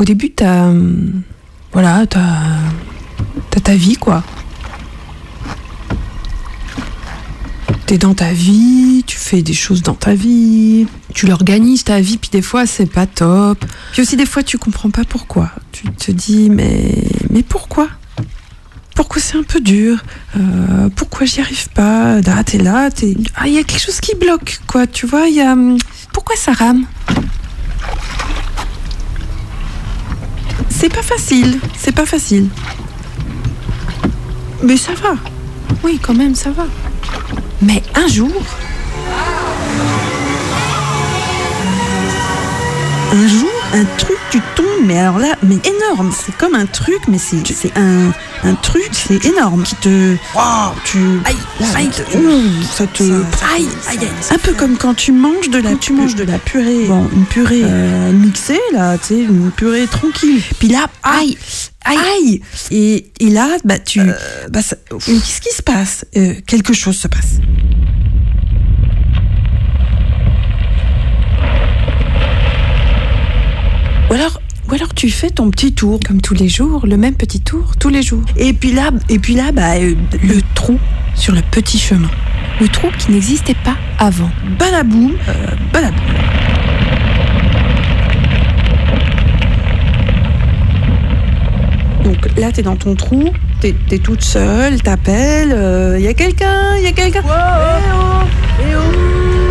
au 0.00 0.04
début, 0.04 0.30
t'as. 0.30 0.72
Voilà, 1.72 2.06
t'as. 2.06 2.20
T'as 3.50 3.60
ta 3.60 3.74
vie, 3.74 3.96
quoi. 3.96 4.24
T'es 7.86 7.98
dans 7.98 8.14
ta 8.14 8.32
vie, 8.32 9.02
tu 9.06 9.16
fais 9.18 9.42
des 9.42 9.52
choses 9.52 9.82
dans 9.82 9.94
ta 9.94 10.14
vie, 10.14 10.86
tu 11.12 11.26
l'organises 11.26 11.82
ta 11.82 12.00
vie, 12.00 12.18
puis 12.18 12.30
des 12.30 12.40
fois 12.40 12.64
c'est 12.64 12.86
pas 12.86 13.06
top. 13.06 13.64
Puis 13.90 14.02
aussi 14.02 14.16
des 14.16 14.26
fois 14.26 14.44
tu 14.44 14.58
comprends 14.58 14.90
pas 14.90 15.02
pourquoi. 15.02 15.50
Tu 15.72 15.88
te 15.88 16.12
dis 16.12 16.50
mais 16.50 16.94
mais 17.30 17.42
pourquoi? 17.42 17.88
Pourquoi 18.94 19.20
c'est 19.20 19.36
un 19.36 19.42
peu 19.42 19.60
dur? 19.60 19.98
Euh, 20.36 20.88
Pourquoi 20.94 21.26
j'y 21.26 21.40
arrive 21.40 21.68
pas? 21.70 22.20
Ah 22.28 22.44
t'es 22.44 22.58
là, 22.58 22.92
t'es 22.92 23.16
ah 23.34 23.48
il 23.48 23.54
y 23.54 23.58
a 23.58 23.64
quelque 23.64 23.82
chose 23.82 23.98
qui 23.98 24.14
bloque 24.14 24.60
quoi. 24.68 24.86
Tu 24.86 25.06
vois 25.06 25.26
il 25.26 25.34
y 25.34 25.40
a 25.40 25.54
hum, 25.54 25.76
pourquoi 26.12 26.36
ça 26.36 26.52
rame? 26.52 26.86
C'est 30.80 30.88
pas 30.88 31.02
facile, 31.02 31.60
c'est 31.76 31.92
pas 31.92 32.06
facile. 32.06 32.48
Mais 34.62 34.78
ça 34.78 34.94
va. 34.94 35.14
Oui 35.84 36.00
quand 36.02 36.14
même 36.14 36.34
ça 36.34 36.52
va. 36.52 36.64
Mais 37.60 37.82
un 37.94 38.08
jour, 38.08 38.32
un 43.12 43.28
jour, 43.28 43.59
un 43.72 43.84
truc, 43.98 44.16
tu 44.30 44.40
tombes, 44.56 44.66
mais 44.84 44.98
alors 44.98 45.18
là, 45.18 45.34
mais 45.42 45.58
énorme. 45.64 46.12
C'est 46.24 46.36
comme 46.36 46.54
un 46.54 46.66
truc, 46.66 46.98
mais 47.08 47.18
c'est 47.18 47.46
c'est 47.46 47.76
un, 47.76 48.10
un 48.44 48.54
truc, 48.54 48.88
c'est 48.92 49.24
énorme 49.26 49.62
qui 49.62 49.74
te. 49.76 50.16
Waouh, 50.34 50.72
tu. 50.84 50.98
Aïe, 51.24 51.36
aïe, 51.76 51.90
ça 52.76 52.86
te. 52.86 53.02
aïe, 53.02 53.68
aïe, 53.88 53.98
aïe. 54.00 54.08
Un 54.30 54.38
peu 54.38 54.52
comme 54.54 54.76
quand 54.76 54.94
tu 54.94 55.12
manges 55.12 55.50
de 55.50 55.58
la, 55.58 55.74
tu 55.74 55.92
manges 55.92 56.14
de 56.16 56.24
la 56.24 56.38
purée. 56.38 56.84
Bon, 56.86 57.08
une 57.14 57.24
purée 57.26 57.62
euh, 57.64 58.12
mixée, 58.12 58.60
là, 58.72 58.98
tu 58.98 59.06
sais, 59.14 59.20
une 59.22 59.50
purée 59.50 59.86
tranquille. 59.86 60.42
Puis 60.58 60.68
là, 60.68 60.86
aïe. 61.02 61.36
Aïe, 61.82 62.42
Et, 62.70 63.10
et 63.20 63.30
là, 63.30 63.48
bah 63.64 63.78
tu, 63.78 64.00
bah, 64.50 64.60
ça- 64.60 64.76
mais 64.92 64.98
qu'est-ce 65.14 65.40
qui 65.40 65.54
se 65.54 65.62
passe? 65.62 66.04
Euh, 66.14 66.34
Quelque 66.46 66.74
chose 66.74 66.96
se 66.96 67.08
passe. 67.08 67.38
Ou 74.10 74.14
alors, 74.14 74.40
ou 74.68 74.74
alors 74.74 74.92
tu 74.92 75.08
fais 75.08 75.30
ton 75.30 75.50
petit 75.50 75.72
tour. 75.72 76.00
Comme 76.04 76.20
tous 76.20 76.34
les 76.34 76.48
jours, 76.48 76.84
le 76.84 76.96
même 76.96 77.14
petit 77.14 77.40
tour, 77.40 77.76
tous 77.78 77.90
les 77.90 78.02
jours. 78.02 78.24
Et 78.36 78.52
puis 78.52 78.72
là, 78.72 78.90
et 79.08 79.20
puis 79.20 79.34
là 79.34 79.52
bah, 79.52 79.76
euh, 79.76 79.94
le 80.22 80.40
trou 80.56 80.78
sur 81.14 81.32
le 81.32 81.42
petit 81.42 81.78
chemin. 81.78 82.10
Le 82.60 82.66
trou 82.66 82.88
qui 82.98 83.12
n'existait 83.12 83.54
pas 83.64 83.76
avant. 83.98 84.30
Balaboum, 84.58 85.12
euh, 85.28 85.46
balaboum. 85.72 86.00
Donc 92.02 92.36
là, 92.36 92.50
t'es 92.50 92.62
dans 92.62 92.76
ton 92.76 92.96
trou, 92.96 93.30
t'es 93.60 93.76
es 93.92 93.98
toute 93.98 94.22
seule, 94.22 94.82
t'appelles, 94.82 95.96
il 95.98 96.02
y 96.02 96.08
a 96.08 96.14
quelqu'un, 96.14 96.76
il 96.78 96.82
y 96.82 96.88
a 96.88 96.92
quelqu'un. 96.92 97.22
Eh 97.24 97.28
oh, 97.28 98.26
eh 98.58 98.74
oh. 98.74 99.49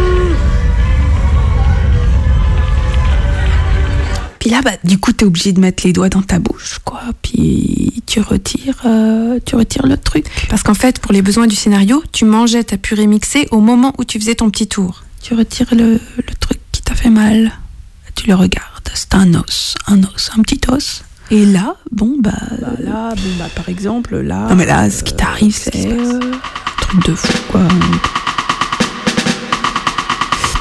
Puis 4.49 4.55
là, 4.55 4.63
bah, 4.63 4.71
du 4.83 4.97
coup, 4.97 5.13
t'es 5.13 5.25
obligé 5.25 5.53
de 5.53 5.59
mettre 5.59 5.85
les 5.85 5.93
doigts 5.93 6.09
dans 6.09 6.23
ta 6.23 6.39
bouche, 6.39 6.79
quoi. 6.83 7.01
Puis 7.21 8.01
tu 8.07 8.19
retires, 8.19 8.81
euh, 8.83 9.37
tu 9.45 9.55
retires 9.55 9.85
le 9.85 9.95
truc. 9.95 10.25
Parce 10.49 10.63
qu'en 10.63 10.73
fait, 10.73 10.97
pour 10.97 11.11
les 11.13 11.21
besoins 11.21 11.45
du 11.45 11.55
scénario, 11.55 12.01
tu 12.11 12.25
mangeais 12.25 12.63
ta 12.63 12.75
purée 12.77 13.05
mixée 13.05 13.47
au 13.51 13.59
moment 13.59 13.93
où 13.99 14.03
tu 14.05 14.19
faisais 14.19 14.33
ton 14.33 14.49
petit 14.49 14.65
tour. 14.65 15.03
Tu 15.21 15.35
retires 15.35 15.67
le, 15.75 15.99
le 16.17 16.33
truc 16.39 16.57
qui 16.71 16.81
t'a 16.81 16.95
fait 16.95 17.11
mal. 17.11 17.51
Tu 18.15 18.25
le 18.27 18.33
regardes. 18.33 18.89
C'est 18.95 19.13
un 19.13 19.35
os, 19.35 19.75
un 19.85 19.99
os, 20.01 20.31
un 20.35 20.41
petit 20.41 20.61
os. 20.67 21.03
Et 21.29 21.45
là, 21.45 21.75
bon, 21.91 22.15
bah. 22.19 22.31
là, 22.79 23.13
bon, 23.15 23.29
bah, 23.37 23.49
par 23.55 23.69
exemple, 23.69 24.17
là. 24.17 24.47
Non, 24.49 24.55
mais 24.55 24.65
là, 24.65 24.89
ce 24.89 25.03
qui 25.03 25.15
t'arrive, 25.15 25.55
c'est. 25.55 25.85
euh, 25.91 26.19
un 26.21 26.81
truc 26.81 27.05
de 27.05 27.13
fou, 27.13 27.37
quoi. 27.51 27.61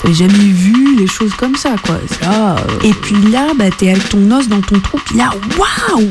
T'avais 0.02 0.14
jamais 0.14 0.32
vu 0.34 0.96
les 0.96 1.06
choses 1.06 1.34
comme 1.34 1.56
ça, 1.56 1.74
quoi. 1.84 1.96
Ça, 2.20 2.56
euh, 2.56 2.78
Et 2.84 2.92
puis 2.92 3.16
là, 3.30 3.48
bah, 3.56 3.70
t'es 3.76 3.90
avec 3.90 4.08
ton 4.08 4.30
os 4.30 4.48
dans 4.48 4.60
ton 4.60 4.78
trou, 4.80 4.98
puis 5.04 5.16
là, 5.18 5.30
waouh 5.58 6.08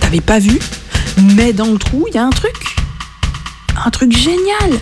T'avais 0.00 0.20
pas 0.20 0.38
vu, 0.38 0.58
mais 1.36 1.52
dans 1.52 1.66
le 1.72 1.78
trou, 1.78 2.06
il 2.08 2.14
y 2.14 2.18
a 2.18 2.24
un 2.24 2.30
truc. 2.30 2.76
Un 3.84 3.90
truc 3.90 4.16
génial. 4.16 4.80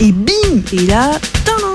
Et 0.00 0.12
bim 0.12 0.62
Et 0.72 0.86
là, 0.86 1.10
tadam 1.44 1.74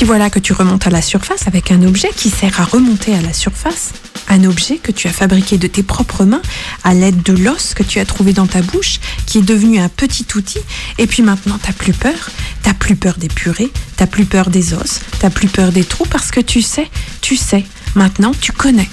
Puis 0.00 0.06
voilà 0.06 0.30
que 0.30 0.38
tu 0.38 0.54
remontes 0.54 0.86
à 0.86 0.90
la 0.90 1.02
surface 1.02 1.46
avec 1.46 1.70
un 1.70 1.82
objet 1.82 2.08
qui 2.16 2.30
sert 2.30 2.58
à 2.58 2.64
remonter 2.64 3.14
à 3.14 3.20
la 3.20 3.34
surface. 3.34 3.92
Un 4.30 4.44
objet 4.44 4.78
que 4.78 4.92
tu 4.92 5.08
as 5.08 5.12
fabriqué 5.12 5.58
de 5.58 5.66
tes 5.66 5.82
propres 5.82 6.24
mains 6.24 6.40
à 6.84 6.94
l'aide 6.94 7.22
de 7.22 7.34
l'os 7.34 7.74
que 7.74 7.82
tu 7.82 7.98
as 7.98 8.06
trouvé 8.06 8.32
dans 8.32 8.46
ta 8.46 8.62
bouche, 8.62 8.98
qui 9.26 9.36
est 9.36 9.42
devenu 9.42 9.78
un 9.78 9.90
petit 9.90 10.24
outil. 10.34 10.60
Et 10.96 11.06
puis 11.06 11.22
maintenant, 11.22 11.58
t'as 11.62 11.74
plus 11.74 11.92
peur. 11.92 12.30
T'as 12.62 12.72
plus 12.72 12.96
peur 12.96 13.18
des 13.18 13.28
purées, 13.28 13.70
t'as 13.96 14.06
plus 14.06 14.24
peur 14.24 14.48
des 14.48 14.72
os, 14.72 15.00
t'as 15.18 15.28
plus 15.28 15.48
peur 15.48 15.70
des 15.70 15.84
trous 15.84 16.06
parce 16.06 16.30
que 16.30 16.40
tu 16.40 16.62
sais, 16.62 16.88
tu 17.20 17.36
sais. 17.36 17.66
Maintenant, 17.94 18.32
tu 18.40 18.52
connais. 18.52 18.88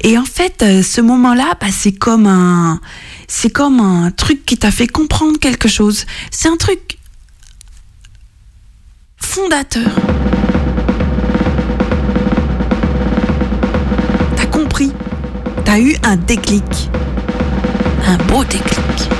Et 0.00 0.16
en 0.16 0.24
fait, 0.24 0.62
euh, 0.62 0.82
ce 0.82 1.02
moment-là, 1.02 1.58
bah, 1.60 1.66
c'est 1.70 1.92
comme 1.92 2.26
un, 2.26 2.80
c'est 3.28 3.50
comme 3.50 3.80
un 3.80 4.10
truc 4.12 4.46
qui 4.46 4.56
t'a 4.56 4.70
fait 4.70 4.86
comprendre 4.86 5.38
quelque 5.38 5.68
chose. 5.68 6.06
C'est 6.30 6.48
un 6.48 6.56
truc 6.56 6.95
fondateur. 9.26 9.90
T'as 14.36 14.46
compris? 14.46 14.92
T'as 15.64 15.78
eu 15.78 15.96
un 16.04 16.16
déclic. 16.16 16.90
Un 18.06 18.16
beau 18.28 18.44
déclic. 18.44 19.10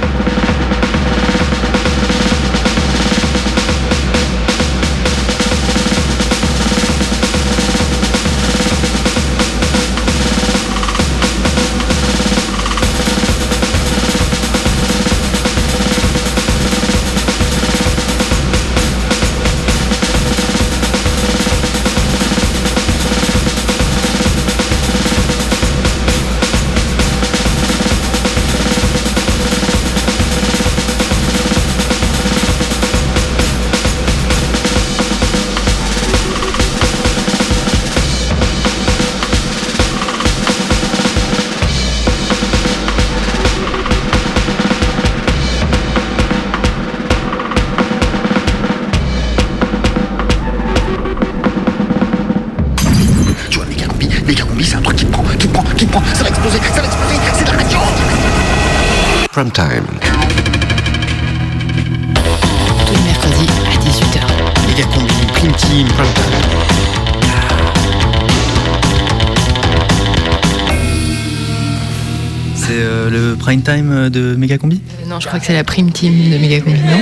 Time 73.67 74.11
de 74.11 74.37
Megacombi 74.37 74.81
Euh, 75.03 75.09
non, 75.09 75.19
je 75.19 75.27
crois 75.27 75.41
que 75.41 75.47
c'est 75.47 75.53
la 75.53 75.65
prime 75.65 75.91
team 75.91 76.31
de 76.31 76.39
Megacombi, 76.39 76.79
non 76.79 77.01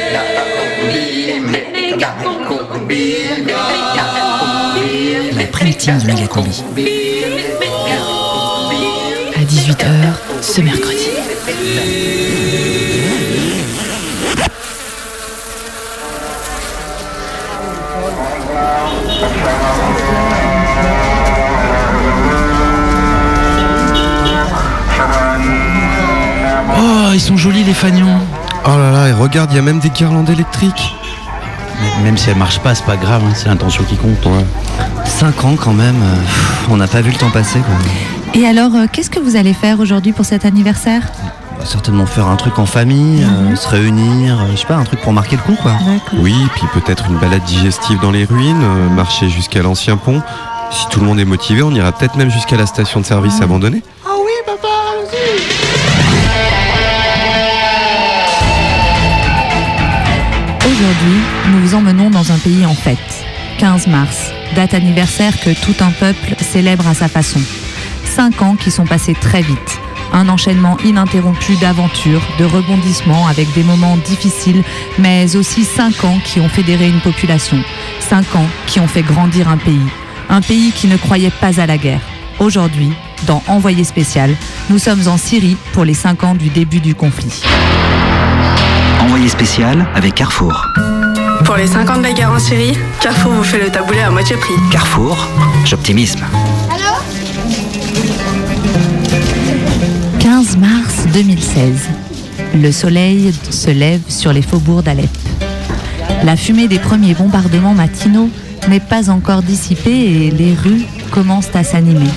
La 5.36 5.44
prime 5.52 5.74
team 5.74 5.98
de 5.98 6.06
Megacombi. 6.06 6.64
À 9.36 9.44
18h 9.44 9.86
ce 10.40 10.60
mercredi. 10.62 11.04
Oh, 26.76 27.10
ils 27.12 27.20
sont 27.20 27.36
jolis 27.36 27.64
les 27.64 27.74
fagnons. 27.74 28.18
Oh 28.66 28.78
là 28.78 28.90
là, 28.90 29.08
et 29.08 29.12
regarde, 29.12 29.50
il 29.52 29.56
y 29.56 29.58
a 29.58 29.62
même 29.62 29.78
des 29.78 29.90
guirlandes 29.90 30.30
électriques. 30.30 30.94
Même 32.02 32.16
si 32.16 32.30
elles 32.30 32.36
marchent 32.36 32.60
pas, 32.60 32.74
c'est 32.74 32.84
pas 32.86 32.96
grave, 32.96 33.22
hein, 33.26 33.32
c'est 33.34 33.48
l'intention 33.48 33.84
qui 33.84 33.96
compte. 33.96 34.24
Ouais. 34.26 34.44
5 35.04 35.44
ans 35.44 35.56
quand 35.56 35.72
même, 35.72 35.96
euh, 36.02 36.20
pff, 36.20 36.68
on 36.70 36.76
n'a 36.76 36.86
pas 36.86 37.00
vu 37.02 37.10
le 37.10 37.16
temps 37.16 37.30
passer. 37.30 37.60
Quoi. 37.60 37.74
Et 38.40 38.46
alors, 38.46 38.74
euh, 38.74 38.86
qu'est-ce 38.90 39.10
que 39.10 39.20
vous 39.20 39.36
allez 39.36 39.52
faire 39.52 39.80
aujourd'hui 39.80 40.12
pour 40.12 40.24
cet 40.24 40.44
anniversaire? 40.44 41.02
Certainement 41.64 42.04
faire 42.06 42.26
un 42.26 42.36
truc 42.36 42.58
en 42.58 42.66
famille, 42.66 43.22
euh, 43.24 43.56
se 43.56 43.68
réunir, 43.68 44.38
euh, 44.40 44.46
je 44.52 44.56
sais 44.56 44.66
pas, 44.66 44.76
un 44.76 44.84
truc 44.84 45.00
pour 45.00 45.12
marquer 45.12 45.36
le 45.36 45.42
coup 45.42 45.54
quoi. 45.60 45.72
D'accord. 45.72 46.18
Oui, 46.18 46.34
puis 46.54 46.66
peut-être 46.74 47.06
une 47.08 47.16
balade 47.18 47.42
digestive 47.44 47.98
dans 48.00 48.10
les 48.10 48.24
ruines, 48.24 48.62
euh, 48.62 48.88
marcher 48.90 49.28
jusqu'à 49.30 49.62
l'ancien 49.62 49.96
pont. 49.96 50.20
Si 50.70 50.86
tout 50.88 51.00
le 51.00 51.06
monde 51.06 51.20
est 51.20 51.24
motivé, 51.24 51.62
on 51.62 51.70
ira 51.70 51.92
peut-être 51.92 52.16
même 52.16 52.30
jusqu'à 52.30 52.56
la 52.56 52.66
station 52.66 53.00
de 53.00 53.06
service 53.06 53.40
abandonnée. 53.40 53.82
Aujourd'hui, 60.74 61.20
nous 61.52 61.60
vous 61.60 61.74
emmenons 61.76 62.10
dans 62.10 62.32
un 62.32 62.38
pays 62.38 62.66
en 62.66 62.74
fête. 62.74 62.98
15 63.58 63.86
mars, 63.86 64.32
date 64.56 64.74
anniversaire 64.74 65.38
que 65.38 65.50
tout 65.50 65.76
un 65.78 65.92
peuple 65.92 66.34
célèbre 66.40 66.88
à 66.88 66.94
sa 66.94 67.06
façon. 67.06 67.38
Cinq 68.02 68.42
ans 68.42 68.56
qui 68.56 68.72
sont 68.72 68.84
passés 68.84 69.14
très 69.14 69.40
vite. 69.40 69.78
Un 70.12 70.28
enchaînement 70.28 70.76
ininterrompu 70.84 71.54
d'aventures, 71.60 72.22
de 72.40 72.44
rebondissements 72.44 73.28
avec 73.28 73.52
des 73.52 73.62
moments 73.62 73.96
difficiles, 73.98 74.64
mais 74.98 75.36
aussi 75.36 75.62
cinq 75.62 76.02
ans 76.02 76.18
qui 76.24 76.40
ont 76.40 76.48
fédéré 76.48 76.88
une 76.88 77.00
population. 77.00 77.62
Cinq 78.00 78.34
ans 78.34 78.48
qui 78.66 78.80
ont 78.80 78.88
fait 78.88 79.02
grandir 79.02 79.48
un 79.48 79.58
pays. 79.58 79.88
Un 80.28 80.40
pays 80.40 80.72
qui 80.72 80.88
ne 80.88 80.96
croyait 80.96 81.30
pas 81.30 81.60
à 81.60 81.66
la 81.66 81.78
guerre. 81.78 82.02
Aujourd'hui, 82.40 82.90
dans 83.28 83.44
Envoyé 83.46 83.84
spécial, 83.84 84.34
nous 84.70 84.78
sommes 84.78 85.06
en 85.06 85.18
Syrie 85.18 85.56
pour 85.72 85.84
les 85.84 85.94
cinq 85.94 86.24
ans 86.24 86.34
du 86.34 86.48
début 86.48 86.80
du 86.80 86.96
conflit. 86.96 87.42
Envoyé 89.04 89.28
spécial 89.28 89.86
avec 89.94 90.14
Carrefour. 90.14 90.66
Pour 91.44 91.56
les 91.56 91.66
50 91.66 91.98
de 91.98 92.02
la 92.04 92.12
guerre 92.12 92.32
en 92.32 92.38
Syrie, 92.38 92.76
Carrefour 93.00 93.32
vous 93.32 93.44
fait 93.44 93.62
le 93.62 93.70
taboulé 93.70 94.00
à 94.00 94.10
moitié 94.10 94.36
prix. 94.36 94.54
Carrefour, 94.70 95.28
j'optimisme. 95.64 96.24
15 100.20 100.56
mars 100.56 101.06
2016. 101.12 101.88
Le 102.54 102.72
soleil 102.72 103.32
se 103.50 103.70
lève 103.70 104.00
sur 104.08 104.32
les 104.32 104.42
faubourgs 104.42 104.82
d'Alep. 104.82 105.10
La 106.24 106.36
fumée 106.36 106.66
des 106.66 106.78
premiers 106.78 107.14
bombardements 107.14 107.74
matinaux 107.74 108.30
n'est 108.68 108.80
pas 108.80 109.10
encore 109.10 109.42
dissipée 109.42 109.90
et 109.90 110.30
les 110.30 110.54
rues 110.54 110.86
commencent 111.10 111.54
à 111.54 111.62
s'animer. 111.62 112.10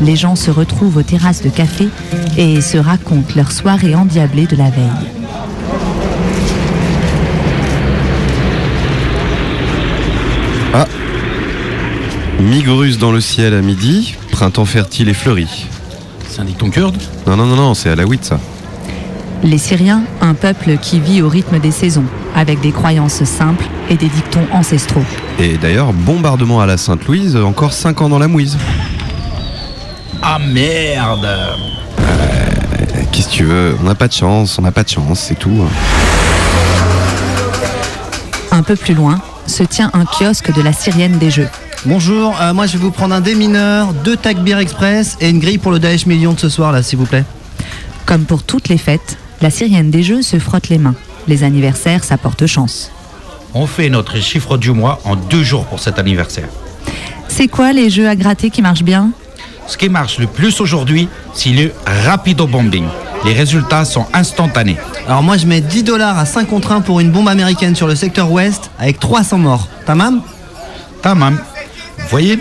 Les 0.00 0.14
gens 0.14 0.36
se 0.36 0.52
retrouvent 0.52 0.98
aux 0.98 1.02
terrasses 1.02 1.42
de 1.42 1.50
café 1.50 1.88
et 2.36 2.60
se 2.60 2.78
racontent 2.78 3.34
leur 3.34 3.50
soirée 3.50 3.96
endiablée 3.96 4.46
de 4.46 4.54
la 4.54 4.70
veille. 4.70 5.17
Migrus 12.40 12.98
dans 12.98 13.10
le 13.12 13.20
ciel 13.20 13.54
à 13.54 13.60
midi, 13.60 14.14
printemps 14.30 14.64
fertile 14.64 15.08
et 15.08 15.14
fleuri. 15.14 15.66
C'est 16.28 16.40
un 16.40 16.44
dicton 16.44 16.70
kurde 16.70 16.96
Non, 17.26 17.36
non, 17.36 17.46
non, 17.46 17.56
non, 17.56 17.74
c'est 17.74 17.90
à 17.90 17.96
la 17.96 18.04
8 18.04 18.24
ça. 18.24 18.38
Les 19.42 19.58
Syriens, 19.58 20.02
un 20.20 20.34
peuple 20.34 20.78
qui 20.80 20.98
vit 21.00 21.22
au 21.22 21.28
rythme 21.28 21.58
des 21.58 21.70
saisons, 21.70 22.04
avec 22.34 22.60
des 22.60 22.72
croyances 22.72 23.22
simples 23.24 23.64
et 23.88 23.96
des 23.96 24.08
dictons 24.08 24.46
ancestraux. 24.52 25.04
Et 25.38 25.56
d'ailleurs, 25.58 25.92
bombardement 25.92 26.60
à 26.60 26.66
la 26.66 26.76
Sainte-Louise, 26.76 27.36
encore 27.36 27.72
5 27.72 28.00
ans 28.02 28.08
dans 28.08 28.18
la 28.18 28.28
mouise. 28.28 28.56
Ah 30.22 30.38
merde 30.38 31.24
Euh, 32.00 33.02
Qu'est-ce 33.12 33.28
que 33.28 33.32
tu 33.32 33.44
veux? 33.44 33.76
On 33.80 33.84
n'a 33.84 33.94
pas 33.94 34.08
de 34.08 34.12
chance, 34.12 34.58
on 34.58 34.62
n'a 34.62 34.72
pas 34.72 34.82
de 34.82 34.88
chance, 34.88 35.20
c'est 35.20 35.38
tout. 35.38 35.64
Un 38.50 38.62
peu 38.62 38.74
plus 38.76 38.94
loin 38.94 39.20
se 39.46 39.62
tient 39.62 39.90
un 39.94 40.04
kiosque 40.04 40.52
de 40.52 40.62
la 40.62 40.72
Syrienne 40.72 41.18
des 41.18 41.30
Jeux. 41.30 41.48
Bonjour, 41.86 42.36
euh, 42.40 42.52
moi 42.54 42.66
je 42.66 42.72
vais 42.72 42.78
vous 42.78 42.90
prendre 42.90 43.14
un 43.14 43.20
démineur, 43.20 43.92
deux 43.92 44.16
tacs 44.16 44.42
bière 44.42 44.58
express 44.58 45.16
et 45.20 45.30
une 45.30 45.38
grille 45.38 45.58
pour 45.58 45.70
le 45.70 45.78
Daesh 45.78 46.06
Million 46.06 46.32
de 46.32 46.40
ce 46.40 46.48
soir 46.48 46.72
là 46.72 46.82
s'il 46.82 46.98
vous 46.98 47.06
plaît. 47.06 47.24
Comme 48.04 48.24
pour 48.24 48.42
toutes 48.42 48.68
les 48.68 48.78
fêtes, 48.78 49.16
la 49.40 49.50
Syrienne 49.50 49.90
des 49.90 50.02
Jeux 50.02 50.22
se 50.22 50.40
frotte 50.40 50.70
les 50.70 50.78
mains. 50.78 50.96
Les 51.28 51.44
anniversaires, 51.44 52.02
ça 52.02 52.18
porte 52.18 52.46
chance. 52.46 52.90
On 53.54 53.66
fait 53.66 53.90
notre 53.90 54.16
chiffre 54.16 54.56
du 54.56 54.72
mois 54.72 55.00
en 55.04 55.14
deux 55.14 55.44
jours 55.44 55.66
pour 55.66 55.78
cet 55.78 56.00
anniversaire. 56.00 56.48
C'est 57.28 57.46
quoi 57.46 57.72
les 57.72 57.90
jeux 57.90 58.08
à 58.08 58.16
gratter 58.16 58.50
qui 58.50 58.60
marchent 58.60 58.82
bien? 58.82 59.10
Ce 59.68 59.76
qui 59.76 59.88
marche 59.88 60.18
le 60.18 60.26
plus 60.26 60.60
aujourd'hui, 60.60 61.08
c'est 61.32 61.50
le 61.50 61.72
rapido 62.04 62.48
bombing. 62.48 62.86
Les 63.24 63.34
résultats 63.34 63.84
sont 63.84 64.06
instantanés. 64.12 64.78
Alors 65.06 65.22
moi 65.22 65.36
je 65.36 65.46
mets 65.46 65.60
10 65.60 65.84
dollars 65.84 66.18
à 66.18 66.26
5 66.26 66.48
contre 66.48 66.72
1 66.72 66.80
pour 66.80 66.98
une 66.98 67.12
bombe 67.12 67.28
américaine 67.28 67.76
sur 67.76 67.86
le 67.86 67.94
secteur 67.94 68.32
ouest 68.32 68.70
avec 68.80 68.98
300 68.98 69.38
morts. 69.38 69.68
Tamam? 69.86 70.22
Tamam. 71.02 71.38
Vous 72.08 72.12
voyez, 72.12 72.38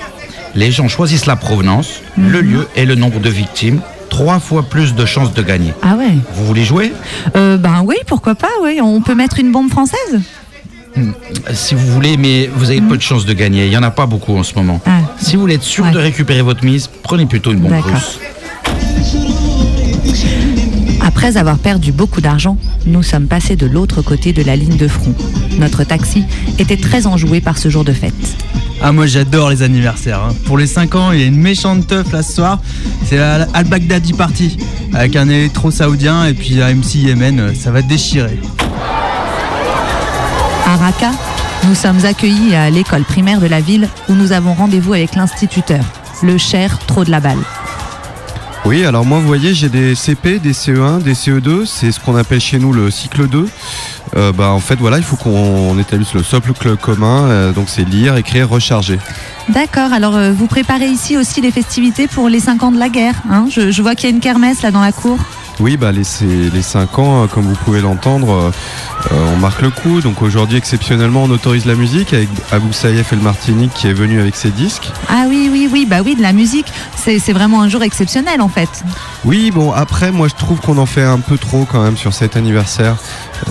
les 0.55 0.71
gens 0.71 0.87
choisissent 0.87 1.25
la 1.25 1.35
provenance, 1.35 2.01
le 2.17 2.39
lieu 2.39 2.69
et 2.77 2.85
le 2.85 2.95
nombre 2.95 3.19
de 3.19 3.29
victimes. 3.29 3.81
Trois 4.09 4.39
fois 4.39 4.63
plus 4.63 4.95
de 4.95 5.05
chances 5.05 5.33
de 5.33 5.41
gagner. 5.41 5.73
Ah 5.81 5.95
ouais 5.97 6.13
Vous 6.33 6.45
voulez 6.45 6.63
jouer? 6.63 6.93
Euh, 7.35 7.57
Ben 7.57 7.83
oui, 7.85 7.97
pourquoi 8.07 8.35
pas, 8.35 8.47
oui. 8.63 8.79
On 8.81 9.01
peut 9.01 9.13
mettre 9.13 9.39
une 9.39 9.51
bombe 9.51 9.69
française 9.69 10.21
Si 11.53 11.75
vous 11.75 11.85
voulez, 11.87 12.15
mais 12.15 12.49
vous 12.55 12.69
avez 12.69 12.79
peu 12.79 12.95
de 12.95 13.01
chances 13.01 13.25
de 13.25 13.33
gagner. 13.33 13.65
Il 13.65 13.69
n'y 13.71 13.77
en 13.77 13.83
a 13.83 13.91
pas 13.91 14.05
beaucoup 14.05 14.37
en 14.37 14.43
ce 14.43 14.53
moment. 14.55 14.79
Ah. 14.85 14.99
Si 15.19 15.35
vous 15.35 15.41
voulez 15.41 15.55
être 15.55 15.63
sûr 15.63 15.83
Ouais. 15.83 15.91
de 15.91 15.99
récupérer 15.99 16.41
votre 16.41 16.63
mise, 16.63 16.89
prenez 17.03 17.25
plutôt 17.25 17.51
une 17.51 17.59
bombe 17.59 17.73
russe. 17.73 18.19
Après 21.05 21.35
avoir 21.35 21.57
perdu 21.57 21.91
beaucoup 21.91 22.21
d'argent, 22.21 22.57
nous 22.85 23.03
sommes 23.03 23.27
passés 23.27 23.57
de 23.57 23.65
l'autre 23.65 24.01
côté 24.01 24.31
de 24.31 24.43
la 24.43 24.55
ligne 24.55 24.77
de 24.77 24.87
front. 24.87 25.13
Notre 25.59 25.83
taxi 25.83 26.23
était 26.57 26.77
très 26.77 27.05
enjoué 27.05 27.41
par 27.41 27.57
ce 27.57 27.67
jour 27.69 27.83
de 27.83 27.91
fête. 27.91 28.13
Ah 28.81 28.91
moi 28.91 29.07
j'adore 29.07 29.49
les 29.49 29.63
anniversaires. 29.63 30.21
hein. 30.21 30.35
Pour 30.45 30.57
les 30.57 30.67
5 30.67 30.95
ans, 30.95 31.11
il 31.11 31.19
y 31.19 31.23
a 31.23 31.25
une 31.25 31.37
méchante 31.41 31.87
teuf 31.87 32.11
là 32.11 32.21
ce 32.21 32.33
soir. 32.33 32.59
C'est 33.05 33.17
la 33.17 33.47
Al-Baghdadi 33.53 34.13
Party. 34.13 34.57
Avec 34.93 35.15
un 35.15 35.27
électro 35.29 35.71
saoudien 35.71 36.25
et 36.25 36.33
puis 36.33 36.61
un 36.61 36.73
MC 36.75 36.95
Yémen, 36.95 37.39
euh, 37.39 37.53
ça 37.53 37.71
va 37.71 37.81
déchirer. 37.81 38.39
À 40.65 40.75
Raqqa, 40.77 41.11
nous 41.67 41.75
sommes 41.75 42.05
accueillis 42.05 42.53
à 42.55 42.69
l'école 42.69 43.03
primaire 43.03 43.39
de 43.39 43.47
la 43.47 43.61
ville 43.61 43.87
où 44.09 44.13
nous 44.13 44.31
avons 44.31 44.53
rendez-vous 44.53 44.93
avec 44.93 45.15
l'instituteur, 45.15 45.83
le 46.21 46.37
cher 46.37 46.77
Trop 46.85 47.03
de 47.03 47.09
la 47.11 47.19
Balle. 47.19 47.37
Oui, 48.65 48.85
alors 48.85 49.05
moi, 49.05 49.19
vous 49.19 49.27
voyez, 49.27 49.53
j'ai 49.53 49.69
des 49.69 49.95
CP, 49.95 50.39
des 50.39 50.51
CE1, 50.51 51.01
des 51.01 51.13
CE2, 51.13 51.65
c'est 51.65 51.91
ce 51.91 51.99
qu'on 52.01 52.17
appelle 52.17 52.41
chez 52.41 52.59
nous 52.59 52.73
le 52.73 52.91
cycle 52.91 53.27
2. 53.27 53.47
Euh, 54.15 54.31
bah, 54.31 54.51
en 54.51 54.59
fait, 54.59 54.75
voilà, 54.75 54.97
il 54.97 55.03
faut 55.03 55.15
qu'on 55.17 55.77
établisse 55.79 56.13
le 56.13 56.23
socle 56.23 56.53
commun, 56.77 57.25
euh, 57.25 57.51
donc 57.51 57.67
c'est 57.69 57.83
lire, 57.87 58.15
écrire, 58.17 58.49
recharger. 58.49 58.99
D'accord, 59.49 59.93
alors 59.93 60.15
euh, 60.15 60.31
vous 60.31 60.47
préparez 60.47 60.87
ici 60.87 61.17
aussi 61.17 61.41
les 61.41 61.51
festivités 61.51 62.07
pour 62.07 62.29
les 62.29 62.39
5 62.39 62.63
ans 62.63 62.71
de 62.71 62.79
la 62.79 62.89
guerre. 62.89 63.15
hein? 63.29 63.45
Je, 63.49 63.71
je 63.71 63.81
vois 63.81 63.95
qu'il 63.95 64.09
y 64.09 64.13
a 64.13 64.15
une 64.15 64.21
kermesse 64.21 64.61
là 64.61 64.71
dans 64.71 64.81
la 64.81 64.91
cour. 64.91 65.17
Oui, 65.59 65.75
bah, 65.75 65.91
les, 65.91 66.03
les 66.53 66.61
5 66.61 66.99
ans, 66.99 67.23
euh, 67.23 67.27
comme 67.27 67.43
vous 67.45 67.55
pouvez 67.65 67.81
l'entendre, 67.81 68.31
euh, 68.31 68.51
euh, 69.11 69.33
on 69.33 69.37
marque 69.37 69.61
le 69.61 69.69
coup. 69.71 70.01
Donc 70.01 70.21
aujourd'hui, 70.21 70.57
exceptionnellement, 70.57 71.23
on 71.23 71.29
autorise 71.31 71.65
la 71.65 71.73
musique 71.75 72.13
avec 72.13 72.29
Abou 72.51 72.71
Saïef 72.73 73.11
et 73.11 73.15
le 73.15 73.21
Martinique 73.23 73.73
qui 73.73 73.87
est 73.87 73.93
venu 73.93 74.19
avec 74.21 74.35
ses 74.35 74.51
disques. 74.51 74.91
Ah 75.09 75.25
oui, 75.27 75.49
oui, 75.51 75.67
oui, 75.71 75.87
bah 75.89 75.97
oui, 76.05 76.15
de 76.15 76.21
la 76.21 76.33
musique. 76.33 76.67
C'est 76.95 77.33
vraiment 77.33 77.61
un 77.61 77.69
jour 77.69 77.83
exceptionnel 77.83 78.41
en 78.41 78.49
fait. 78.49 78.69
Oui, 79.25 79.49
bon, 79.51 79.71
après, 79.71 80.11
moi, 80.11 80.27
je 80.27 80.35
trouve 80.35 80.59
qu'on 80.59 80.77
en 80.77 80.85
fait 80.85 81.03
un 81.03 81.19
peu 81.19 81.37
trop 81.37 81.65
quand 81.71 81.81
même 81.81 81.97
sur 81.97 82.13
cet 82.13 82.35
anniversaire. 82.35 82.97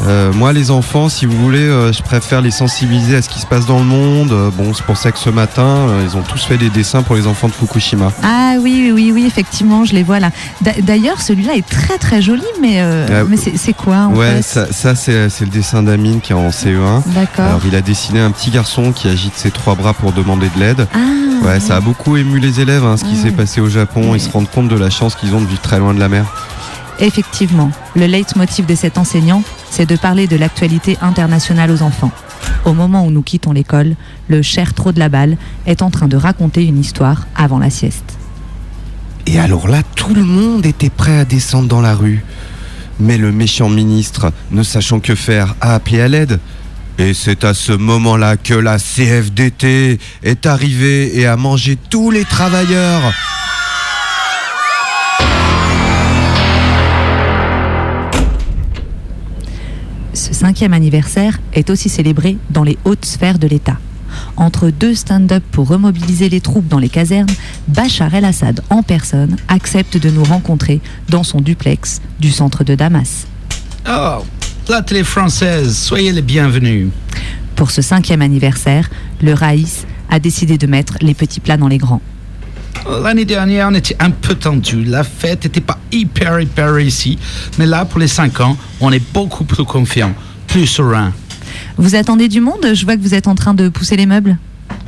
Euh, 0.06 0.32
moi, 0.32 0.52
les 0.52 0.70
enfants, 0.70 1.08
si 1.08 1.26
vous 1.26 1.36
voulez, 1.38 1.58
euh, 1.60 1.92
je 1.92 2.02
préfère 2.02 2.40
les 2.42 2.50
sensibiliser 2.50 3.16
à 3.16 3.22
ce 3.22 3.28
qui 3.28 3.40
se 3.40 3.46
passe 3.46 3.66
dans 3.66 3.78
le 3.78 3.84
monde. 3.84 4.32
Bon, 4.56 4.74
c'est 4.74 4.84
pour 4.84 4.96
ça 4.96 5.10
que 5.10 5.18
ce 5.18 5.30
matin, 5.30 5.86
ils 6.04 6.16
ont 6.16 6.22
tous 6.22 6.44
fait 6.44 6.58
des 6.58 6.70
dessins 6.70 7.02
pour 7.02 7.16
les 7.16 7.26
enfants 7.26 7.48
de 7.48 7.52
Fukushima. 7.54 8.12
Ah 8.22 8.54
oui, 8.60 8.90
oui, 8.94 9.10
oui, 9.12 9.24
effectivement, 9.26 9.84
je 9.84 9.94
les 9.94 10.02
vois 10.02 10.20
là. 10.20 10.30
D'a- 10.60 10.72
D'ailleurs, 10.82 11.20
celui-là 11.22 11.54
est 11.54 11.66
très 11.66 11.95
très 11.98 12.22
joli, 12.22 12.42
mais, 12.60 12.80
euh, 12.80 13.24
mais 13.28 13.36
c'est 13.36 13.72
quoi 13.72 14.06
en 14.06 14.14
ouais, 14.14 14.36
fait 14.36 14.42
ça, 14.42 14.72
ça, 14.72 14.94
c'est 14.94 15.40
le 15.40 15.50
dessin 15.50 15.82
d'Amine 15.82 16.20
qui 16.20 16.32
est 16.32 16.36
en 16.36 16.48
CE1. 16.50 17.02
D'accord. 17.14 17.44
Alors, 17.46 17.60
il 17.66 17.74
a 17.74 17.80
dessiné 17.80 18.20
un 18.20 18.30
petit 18.30 18.50
garçon 18.50 18.92
qui 18.92 19.08
agite 19.08 19.34
ses 19.36 19.50
trois 19.50 19.74
bras 19.74 19.94
pour 19.94 20.12
demander 20.12 20.48
de 20.54 20.60
l'aide. 20.60 20.86
Ah, 20.94 20.98
Ouais, 21.44 21.60
ça 21.60 21.76
a 21.76 21.80
beaucoup 21.80 22.16
ému 22.16 22.38
les 22.40 22.60
élèves, 22.60 22.84
hein, 22.84 22.96
ce 22.96 23.04
qui 23.04 23.14
Ah 23.20 23.22
s'est 23.22 23.30
passé 23.30 23.60
au 23.60 23.68
Japon. 23.68 24.14
Ils 24.14 24.20
se 24.20 24.30
rendent 24.30 24.50
compte 24.50 24.68
de 24.68 24.76
la 24.76 24.90
chance 24.90 25.14
qu'ils 25.14 25.34
ont 25.34 25.40
de 25.40 25.46
vivre 25.46 25.60
très 25.60 25.78
loin 25.78 25.94
de 25.94 26.00
la 26.00 26.08
mer. 26.08 26.24
Effectivement, 26.98 27.70
le 27.94 28.06
leitmotiv 28.06 28.64
de 28.66 28.74
cet 28.74 28.96
enseignant, 28.96 29.42
c'est 29.70 29.86
de 29.86 29.96
parler 29.96 30.26
de 30.26 30.36
l'actualité 30.36 30.96
internationale 31.02 31.70
aux 31.70 31.82
enfants. 31.82 32.10
Au 32.64 32.72
moment 32.72 33.04
où 33.04 33.10
nous 33.10 33.22
quittons 33.22 33.52
l'école, 33.52 33.94
le 34.28 34.42
cher 34.42 34.72
Trop 34.74 34.92
de 34.92 34.98
la 34.98 35.08
Balle 35.08 35.36
est 35.66 35.82
en 35.82 35.90
train 35.90 36.08
de 36.08 36.16
raconter 36.16 36.64
une 36.64 36.78
histoire 36.80 37.26
avant 37.36 37.58
la 37.58 37.70
sieste. 37.70 38.15
Et 39.26 39.38
alors 39.38 39.68
là, 39.68 39.82
tout 39.94 40.14
le 40.14 40.22
monde 40.22 40.66
était 40.66 40.90
prêt 40.90 41.18
à 41.18 41.24
descendre 41.24 41.68
dans 41.68 41.80
la 41.80 41.94
rue. 41.94 42.24
Mais 42.98 43.18
le 43.18 43.32
méchant 43.32 43.68
ministre, 43.68 44.32
ne 44.50 44.62
sachant 44.62 45.00
que 45.00 45.14
faire, 45.14 45.54
a 45.60 45.74
appelé 45.74 46.00
à 46.00 46.08
l'aide. 46.08 46.38
Et 46.98 47.12
c'est 47.12 47.44
à 47.44 47.52
ce 47.52 47.72
moment-là 47.72 48.36
que 48.36 48.54
la 48.54 48.78
CFDT 48.78 49.98
est 50.22 50.46
arrivée 50.46 51.18
et 51.18 51.26
a 51.26 51.36
mangé 51.36 51.76
tous 51.90 52.10
les 52.10 52.24
travailleurs. 52.24 53.12
cinquième 60.36 60.74
anniversaire 60.74 61.40
est 61.54 61.70
aussi 61.70 61.88
célébré 61.88 62.36
dans 62.50 62.62
les 62.62 62.78
hautes 62.84 63.04
sphères 63.04 63.38
de 63.38 63.48
l'État. 63.48 63.78
Entre 64.36 64.70
deux 64.70 64.94
stand-up 64.94 65.42
pour 65.50 65.68
remobiliser 65.68 66.28
les 66.28 66.40
troupes 66.40 66.68
dans 66.68 66.78
les 66.78 66.88
casernes, 66.88 67.30
Bachar 67.68 68.14
el-Assad 68.14 68.62
en 68.68 68.82
personne 68.82 69.36
accepte 69.48 69.96
de 69.96 70.10
nous 70.10 70.24
rencontrer 70.24 70.80
dans 71.08 71.22
son 71.22 71.40
duplex 71.40 72.00
du 72.20 72.30
centre 72.30 72.62
de 72.62 72.74
Damas. 72.74 73.26
Oh, 73.88 74.24
la 74.68 74.82
télé 74.82 75.04
française, 75.04 75.76
soyez 75.76 76.12
les 76.12 76.22
bienvenus. 76.22 76.88
Pour 77.54 77.70
ce 77.70 77.80
cinquième 77.80 78.20
anniversaire, 78.20 78.90
le 79.22 79.32
Raïs 79.32 79.86
a 80.10 80.18
décidé 80.18 80.58
de 80.58 80.66
mettre 80.66 80.94
les 81.00 81.14
petits 81.14 81.40
plats 81.40 81.56
dans 81.56 81.68
les 81.68 81.78
grands. 81.78 82.02
L'année 83.02 83.24
dernière, 83.24 83.68
on 83.70 83.74
était 83.74 83.96
un 83.98 84.10
peu 84.10 84.34
tendu. 84.34 84.84
La 84.84 85.02
fête 85.02 85.44
n'était 85.44 85.60
pas 85.60 85.78
hyper, 85.90 86.40
hyper 86.40 86.74
réussie. 86.74 87.18
Mais 87.58 87.66
là, 87.66 87.84
pour 87.84 87.98
les 87.98 88.06
5 88.08 88.40
ans, 88.40 88.56
on 88.80 88.92
est 88.92 89.02
beaucoup 89.12 89.44
plus 89.44 89.64
confiant, 89.64 90.12
plus 90.46 90.66
serein. 90.66 91.12
Vous 91.78 91.94
attendez 91.94 92.28
du 92.28 92.40
monde? 92.40 92.74
Je 92.74 92.84
vois 92.84 92.96
que 92.96 93.02
vous 93.02 93.14
êtes 93.14 93.28
en 93.28 93.34
train 93.34 93.54
de 93.54 93.68
pousser 93.68 93.96
les 93.96 94.06
meubles. 94.06 94.38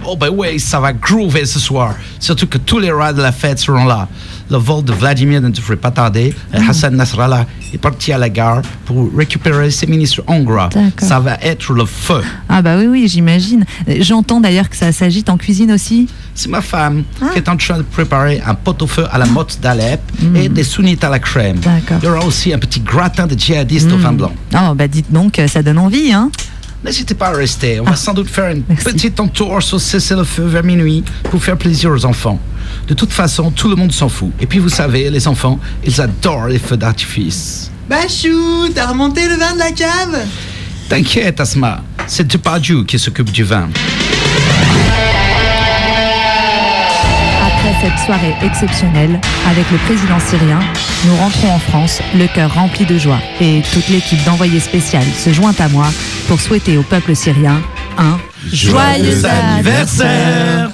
Oh 0.06 0.16
ben 0.16 0.30
oui, 0.32 0.58
ça 0.58 0.80
va 0.80 0.92
groover 0.92 1.44
ce 1.44 1.58
soir. 1.58 1.94
Surtout 2.18 2.46
que 2.46 2.56
tous 2.56 2.78
les 2.78 2.90
rats 2.90 3.12
de 3.12 3.20
la 3.20 3.32
fête 3.32 3.58
seront 3.58 3.84
là. 3.84 4.08
Le 4.50 4.56
vol 4.56 4.82
de 4.82 4.92
Vladimir 4.92 5.42
ne 5.42 5.50
devrait 5.50 5.76
pas 5.76 5.90
tarder. 5.90 6.34
Et 6.54 6.56
Hassan 6.56 6.96
Nasrallah 6.96 7.44
est 7.74 7.78
parti 7.78 8.12
à 8.12 8.18
la 8.18 8.30
gare 8.30 8.62
pour 8.86 9.10
récupérer 9.14 9.70
ses 9.70 9.86
ministres 9.86 10.22
hongrois. 10.26 10.70
Ça 10.98 11.20
va 11.20 11.34
être 11.42 11.72
le 11.74 11.84
feu. 11.84 12.22
Ah 12.48 12.62
bah 12.62 12.78
oui, 12.78 12.86
oui, 12.86 13.08
j'imagine. 13.08 13.66
J'entends 14.00 14.40
d'ailleurs 14.40 14.70
que 14.70 14.76
ça 14.76 14.92
s'agite 14.92 15.28
en 15.28 15.36
cuisine 15.36 15.72
aussi. 15.72 16.08
C'est 16.34 16.48
ma 16.48 16.62
femme 16.62 17.02
qui 17.32 17.38
est 17.38 17.48
en 17.48 17.56
train 17.56 17.78
de 17.78 17.82
préparer 17.82 18.40
un 18.46 18.54
pot-au-feu 18.54 19.04
à 19.10 19.18
la 19.18 19.26
motte 19.26 19.58
d'Alep 19.60 20.00
et 20.34 20.48
des 20.48 20.64
sunnites 20.64 21.04
à 21.04 21.10
la 21.10 21.18
crème. 21.18 21.60
Il 22.02 22.06
y 22.06 22.08
aura 22.08 22.24
aussi 22.24 22.54
un 22.54 22.58
petit 22.58 22.80
gratin 22.80 23.26
de 23.26 23.38
djihadistes 23.38 23.92
au 23.92 23.98
vin 23.98 24.12
blanc. 24.12 24.32
Oh 24.54 24.74
bah 24.74 24.88
dites 24.88 25.12
donc, 25.12 25.38
ça 25.48 25.62
donne 25.62 25.78
envie, 25.78 26.12
hein 26.12 26.30
N'hésitez 26.84 27.14
pas 27.14 27.28
à 27.28 27.32
rester. 27.32 27.80
On 27.80 27.84
va 27.84 27.96
sans 27.96 28.14
doute 28.14 28.28
faire 28.28 28.50
une 28.50 28.62
petite 28.62 29.18
entour 29.18 29.62
sur 29.62 29.80
cessez-le-feu 29.80 30.44
vers 30.44 30.62
minuit 30.62 31.02
pour 31.30 31.42
faire 31.42 31.56
plaisir 31.56 31.90
aux 31.90 32.04
enfants. 32.04 32.38
De 32.86 32.94
toute 32.94 33.12
façon, 33.12 33.50
tout 33.50 33.68
le 33.68 33.74
monde 33.74 33.92
s'en 33.92 34.08
fout. 34.08 34.30
Et 34.40 34.46
puis 34.46 34.58
vous 34.58 34.68
savez, 34.68 35.10
les 35.10 35.26
enfants, 35.26 35.58
ils 35.84 36.00
adorent 36.00 36.48
les 36.48 36.58
feux 36.58 36.76
d'artifice. 36.76 37.70
Bachou, 37.88 38.68
t'as 38.74 38.86
remonté 38.86 39.26
le 39.26 39.36
vin 39.36 39.54
de 39.54 39.58
la 39.58 39.72
cave? 39.72 40.26
T'inquiète, 40.88 41.40
Asma. 41.40 41.82
C'est 42.06 42.26
Depardieu 42.26 42.84
qui 42.84 42.98
s'occupe 42.98 43.30
du 43.30 43.44
vin. 43.44 43.68
Cette 47.80 47.98
soirée 48.04 48.34
exceptionnelle, 48.42 49.20
avec 49.48 49.70
le 49.70 49.78
président 49.78 50.18
syrien, 50.18 50.58
nous 51.06 51.16
rentrons 51.16 51.50
en 51.52 51.58
France, 51.58 52.00
le 52.14 52.26
cœur 52.26 52.52
rempli 52.54 52.84
de 52.84 52.98
joie. 52.98 53.18
Et 53.40 53.62
toute 53.72 53.88
l'équipe 53.88 54.22
d'envoyés 54.24 54.60
spécial 54.60 55.02
se 55.02 55.32
joint 55.32 55.54
à 55.58 55.68
moi 55.68 55.86
pour 56.26 56.40
souhaiter 56.40 56.76
au 56.76 56.82
peuple 56.82 57.14
syrien 57.14 57.60
un 57.96 58.18
joyeux 58.52 59.24
anniversaire 59.24 60.70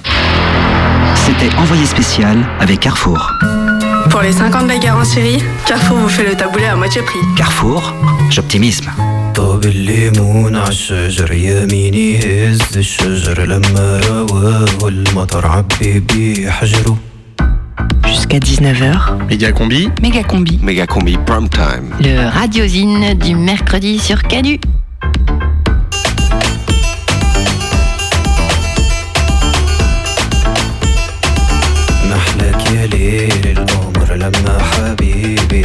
C'était 1.15 1.55
envoyé 1.57 1.85
spécial 1.87 2.39
avec 2.61 2.81
Carrefour. 2.81 3.33
Pour 4.11 4.21
les 4.21 4.33
50 4.33 4.65
de 4.65 4.69
la 4.69 4.79
guerre 4.79 4.97
en 4.97 5.05
Syrie, 5.05 5.43
Carrefour 5.67 5.99
vous 5.99 6.09
fait 6.09 6.25
le 6.25 6.35
taboulet 6.35 6.67
à 6.67 6.77
moitié 6.77 7.03
prix. 7.03 7.21
Carrefour, 7.37 7.95
j'optimisme. 8.31 8.91
طاب 9.35 9.65
الليمون 9.65 10.57
عالشجر 10.57 11.33
يميني 11.33 12.19
هز 12.19 12.77
الشجر 12.77 13.45
لما 13.45 14.01
رواه 14.09 14.65
والمطر 14.83 15.47
عبي 15.47 16.01
بيه 16.01 16.51
حجره 16.51 16.97
Jusqu'à 18.15 18.39
19h, 18.39 18.97
Méga 19.31 19.51
combi. 19.59 19.83
Méga 20.03 20.23
Combi, 20.23 20.55
Méga 20.69 20.87
combi 20.87 21.15
prime 21.29 21.49
time. 21.49 21.87
le 22.07 22.15
radiosine 22.39 23.15
du 23.25 23.35
mercredi 23.35 23.99
sur 23.99 24.23
Canu. 24.31 24.57
محلك 32.11 32.71
يا 32.73 32.87
ليل 32.87 33.59
القمر 33.59 34.15
لما 34.15 34.59
حبيبي 34.63 35.65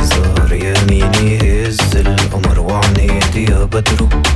подруг 3.82 4.29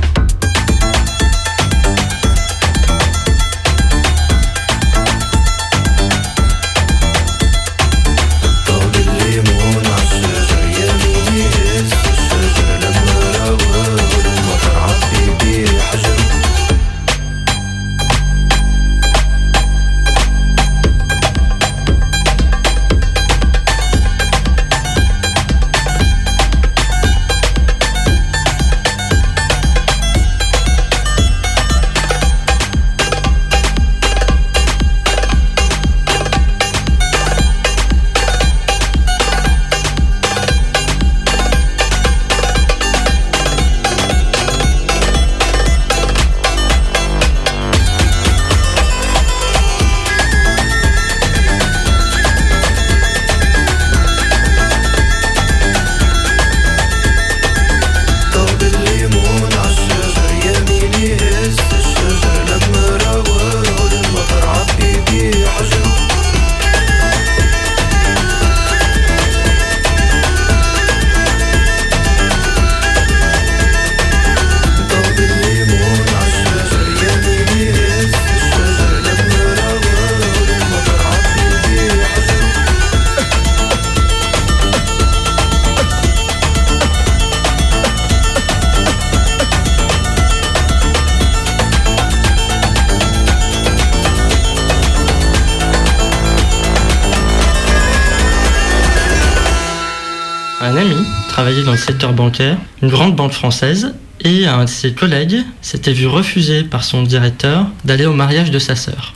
secteur 101.84 102.12
bancaire, 102.12 102.58
une 102.82 102.88
grande 102.88 103.14
banque 103.14 103.32
française, 103.32 103.94
et 104.20 104.46
un 104.46 104.64
de 104.64 104.70
ses 104.70 104.94
collègues 104.94 105.42
s'était 105.60 105.92
vu 105.92 106.06
refuser 106.06 106.64
par 106.64 106.82
son 106.84 107.02
directeur 107.02 107.66
d'aller 107.84 108.06
au 108.06 108.14
mariage 108.14 108.50
de 108.50 108.58
sa 108.58 108.76
sœur. 108.76 109.14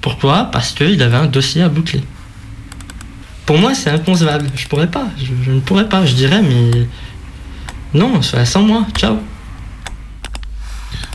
Pourquoi? 0.00 0.44
Parce 0.44 0.72
qu'il 0.72 1.02
avait 1.02 1.16
un 1.16 1.26
dossier 1.26 1.62
à 1.62 1.68
boucler. 1.68 2.02
Pour 3.46 3.58
moi, 3.58 3.74
c'est 3.74 3.90
inconcevable. 3.90 4.50
Je 4.54 4.66
pourrais 4.66 4.90
pas. 4.90 5.06
Je, 5.18 5.32
je 5.44 5.52
ne 5.52 5.60
pourrais 5.60 5.88
pas. 5.88 6.04
Je 6.04 6.14
dirais, 6.14 6.42
mais 6.42 6.86
non, 7.94 8.20
sois 8.20 8.44
sans 8.44 8.62
moi. 8.62 8.86
Ciao. 8.96 9.16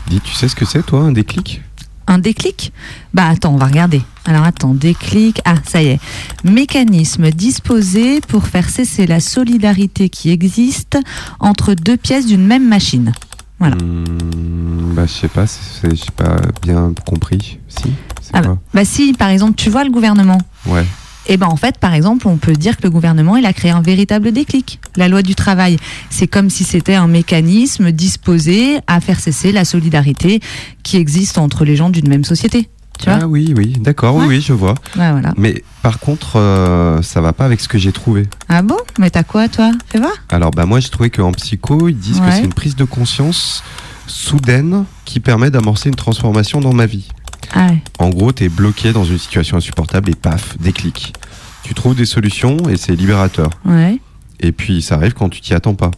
Dis, 0.08 0.20
tu 0.20 0.34
sais 0.34 0.48
ce 0.48 0.56
que 0.56 0.64
c'est, 0.64 0.84
toi, 0.84 1.00
un 1.00 1.12
déclic? 1.12 1.60
Un 2.06 2.18
déclic? 2.18 2.72
Bah 3.14 3.28
attends, 3.28 3.54
on 3.54 3.58
va 3.58 3.66
regarder. 3.66 4.02
Alors 4.26 4.44
attends, 4.44 4.74
déclic. 4.74 5.40
Ah, 5.44 5.54
ça 5.66 5.82
y 5.82 5.86
est. 5.88 6.00
Mécanisme 6.44 7.30
disposé 7.30 8.20
pour 8.20 8.46
faire 8.46 8.68
cesser 8.68 9.06
la 9.06 9.20
solidarité 9.20 10.08
qui 10.08 10.30
existe 10.30 10.98
entre 11.40 11.74
deux 11.74 11.96
pièces 11.96 12.26
d'une 12.26 12.46
même 12.46 12.68
machine. 12.68 13.12
Voilà. 13.58 13.76
Hmm, 13.76 14.94
Bah, 14.94 15.06
je 15.06 15.12
sais 15.12 15.28
pas, 15.28 15.44
j'ai 15.82 16.10
pas 16.16 16.36
bien 16.62 16.92
compris. 17.06 17.58
Si 17.68 17.92
Ah 18.32 18.42
bah, 18.42 18.58
bah 18.74 18.84
si, 18.84 19.12
par 19.12 19.28
exemple, 19.28 19.54
tu 19.56 19.70
vois 19.70 19.84
le 19.84 19.90
gouvernement. 19.90 20.38
Ouais. 20.66 20.84
Et 21.26 21.36
ben 21.36 21.46
en 21.46 21.56
fait, 21.56 21.78
par 21.78 21.94
exemple, 21.94 22.26
on 22.26 22.38
peut 22.38 22.54
dire 22.54 22.76
que 22.76 22.82
le 22.84 22.90
gouvernement, 22.90 23.36
il 23.36 23.44
a 23.44 23.52
créé 23.52 23.70
un 23.70 23.82
véritable 23.82 24.32
déclic. 24.32 24.80
La 24.96 25.08
loi 25.08 25.22
du 25.22 25.34
travail, 25.34 25.76
c'est 26.08 26.26
comme 26.26 26.48
si 26.50 26.64
c'était 26.64 26.94
un 26.94 27.06
mécanisme 27.06 27.92
disposé 27.92 28.78
à 28.86 29.00
faire 29.00 29.20
cesser 29.20 29.52
la 29.52 29.64
solidarité 29.64 30.40
qui 30.82 30.96
existe 30.96 31.36
entre 31.38 31.64
les 31.64 31.76
gens 31.76 31.90
d'une 31.90 32.08
même 32.08 32.24
société. 32.24 32.68
Tu 33.00 33.06
vois 33.08 33.18
Ah 33.22 33.26
oui, 33.26 33.54
oui, 33.56 33.72
d'accord, 33.80 34.14
oui, 34.16 34.22
Ouais. 34.22 34.28
oui, 34.36 34.40
je 34.40 34.52
vois. 34.52 34.74
Ouais, 34.96 35.10
voilà. 35.10 35.32
Mais 35.36 35.62
par 35.82 35.98
contre, 35.98 36.36
euh, 36.36 37.00
ça 37.02 37.20
va 37.20 37.32
pas 37.32 37.44
avec 37.46 37.60
ce 37.60 37.68
que 37.68 37.78
j'ai 37.78 37.92
trouvé. 37.92 38.28
Ah 38.48 38.62
bon? 38.62 38.76
Mais 38.98 39.10
t'as 39.10 39.22
quoi, 39.22 39.48
toi? 39.48 39.70
Fais 39.88 39.98
voir. 39.98 40.12
Alors, 40.28 40.50
bah, 40.50 40.66
moi, 40.66 40.80
j'ai 40.80 40.90
trouvé 40.90 41.08
qu'en 41.10 41.32
psycho, 41.32 41.88
ils 41.88 41.96
disent 41.96 42.20
que 42.20 42.30
c'est 42.30 42.44
une 42.44 42.52
prise 42.52 42.76
de 42.76 42.84
conscience 42.84 43.62
soudaine 44.06 44.84
qui 45.04 45.20
permet 45.20 45.50
d'amorcer 45.50 45.88
une 45.88 45.94
transformation 45.94 46.60
dans 46.60 46.74
ma 46.74 46.86
vie. 46.86 47.08
Ah 47.54 47.68
ouais. 47.68 47.82
En 47.98 48.10
gros, 48.10 48.32
tu 48.32 48.44
es 48.44 48.48
bloqué 48.48 48.92
dans 48.92 49.04
une 49.04 49.18
situation 49.18 49.56
insupportable 49.56 50.10
et 50.10 50.14
paf, 50.14 50.56
déclic. 50.58 51.14
Tu 51.62 51.74
trouves 51.74 51.94
des 51.94 52.04
solutions 52.06 52.56
et 52.68 52.76
c'est 52.76 52.94
libérateur. 52.94 53.50
Ouais. 53.64 53.98
Et 54.40 54.52
puis, 54.52 54.82
ça 54.82 54.96
arrive 54.96 55.14
quand 55.14 55.28
tu 55.28 55.40
t'y 55.40 55.54
attends 55.54 55.74
pas. 55.74 55.90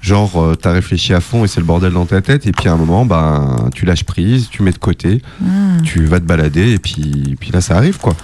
Genre, 0.00 0.40
euh, 0.42 0.54
t'as 0.54 0.72
réfléchi 0.72 1.12
à 1.12 1.20
fond 1.20 1.44
et 1.44 1.48
c'est 1.48 1.60
le 1.60 1.66
bordel 1.66 1.92
dans 1.92 2.06
ta 2.06 2.22
tête, 2.22 2.46
et 2.46 2.52
puis 2.52 2.68
à 2.68 2.72
un 2.72 2.76
moment, 2.76 3.04
ben, 3.04 3.68
tu 3.74 3.84
lâches 3.84 4.04
prise, 4.04 4.48
tu 4.50 4.62
mets 4.62 4.72
de 4.72 4.78
côté, 4.78 5.20
Ah. 5.42 5.78
tu 5.84 6.04
vas 6.06 6.20
te 6.20 6.24
balader, 6.24 6.72
et 6.72 6.78
puis, 6.78 7.36
puis 7.38 7.50
là, 7.52 7.60
ça 7.60 7.76
arrive, 7.76 7.98
quoi. 7.98 8.16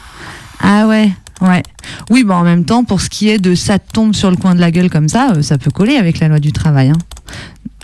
Ah 0.61 0.87
ouais, 0.87 1.13
ouais. 1.43 1.63
Oui, 2.11 2.25
bah 2.25 2.37
en 2.37 2.45
même 2.45 2.65
temps, 2.65 2.83
pour 2.85 3.01
ce 3.03 3.11
qui 3.11 3.29
est 3.29 3.39
de 3.39 3.55
ça 3.55 3.79
tombe 3.79 4.15
sur 4.15 4.31
le 4.31 4.37
coin 4.37 4.55
de 4.55 4.61
la 4.61 4.71
gueule 4.71 4.89
comme 4.89 5.09
ça, 5.09 5.33
euh, 5.37 5.43
ça 5.43 5.59
peut 5.59 5.71
coller 5.71 5.97
avec 5.97 6.19
la 6.21 6.29
loi 6.29 6.41
du 6.41 6.53
travail. 6.53 6.89
hein. 6.91 6.99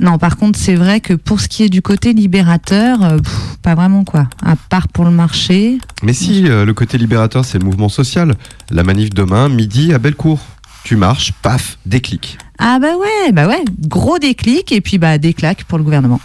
Non, 0.00 0.16
par 0.16 0.38
contre, 0.38 0.58
c'est 0.58 0.74
vrai 0.74 1.00
que 1.00 1.12
pour 1.12 1.40
ce 1.40 1.48
qui 1.48 1.62
est 1.64 1.68
du 1.68 1.82
côté 1.82 2.14
libérateur, 2.14 3.02
euh, 3.02 3.18
pff, 3.18 3.56
pas 3.62 3.74
vraiment 3.74 4.04
quoi. 4.04 4.26
À 4.42 4.56
part 4.56 4.88
pour 4.88 5.04
le 5.04 5.10
marché. 5.10 5.78
Mais 6.02 6.14
si, 6.14 6.48
euh, 6.48 6.64
le 6.64 6.72
côté 6.72 6.96
libérateur, 6.96 7.44
c'est 7.44 7.58
le 7.58 7.64
mouvement 7.66 7.90
social. 7.90 8.34
La 8.70 8.84
manif 8.84 9.10
demain, 9.10 9.50
midi 9.50 9.92
à 9.92 9.98
Bellecour. 9.98 10.40
Tu 10.82 10.96
marches, 10.96 11.32
paf, 11.42 11.78
déclic. 11.84 12.38
Ah 12.64 12.78
bah 12.80 12.94
ouais, 12.96 13.32
bah 13.32 13.48
ouais, 13.48 13.64
gros 13.88 14.18
déclic 14.20 14.70
et 14.70 14.80
puis 14.80 14.96
bah 14.98 15.18
des 15.18 15.34
claques 15.34 15.64
pour 15.64 15.78
le 15.78 15.84
gouvernement. 15.84 16.20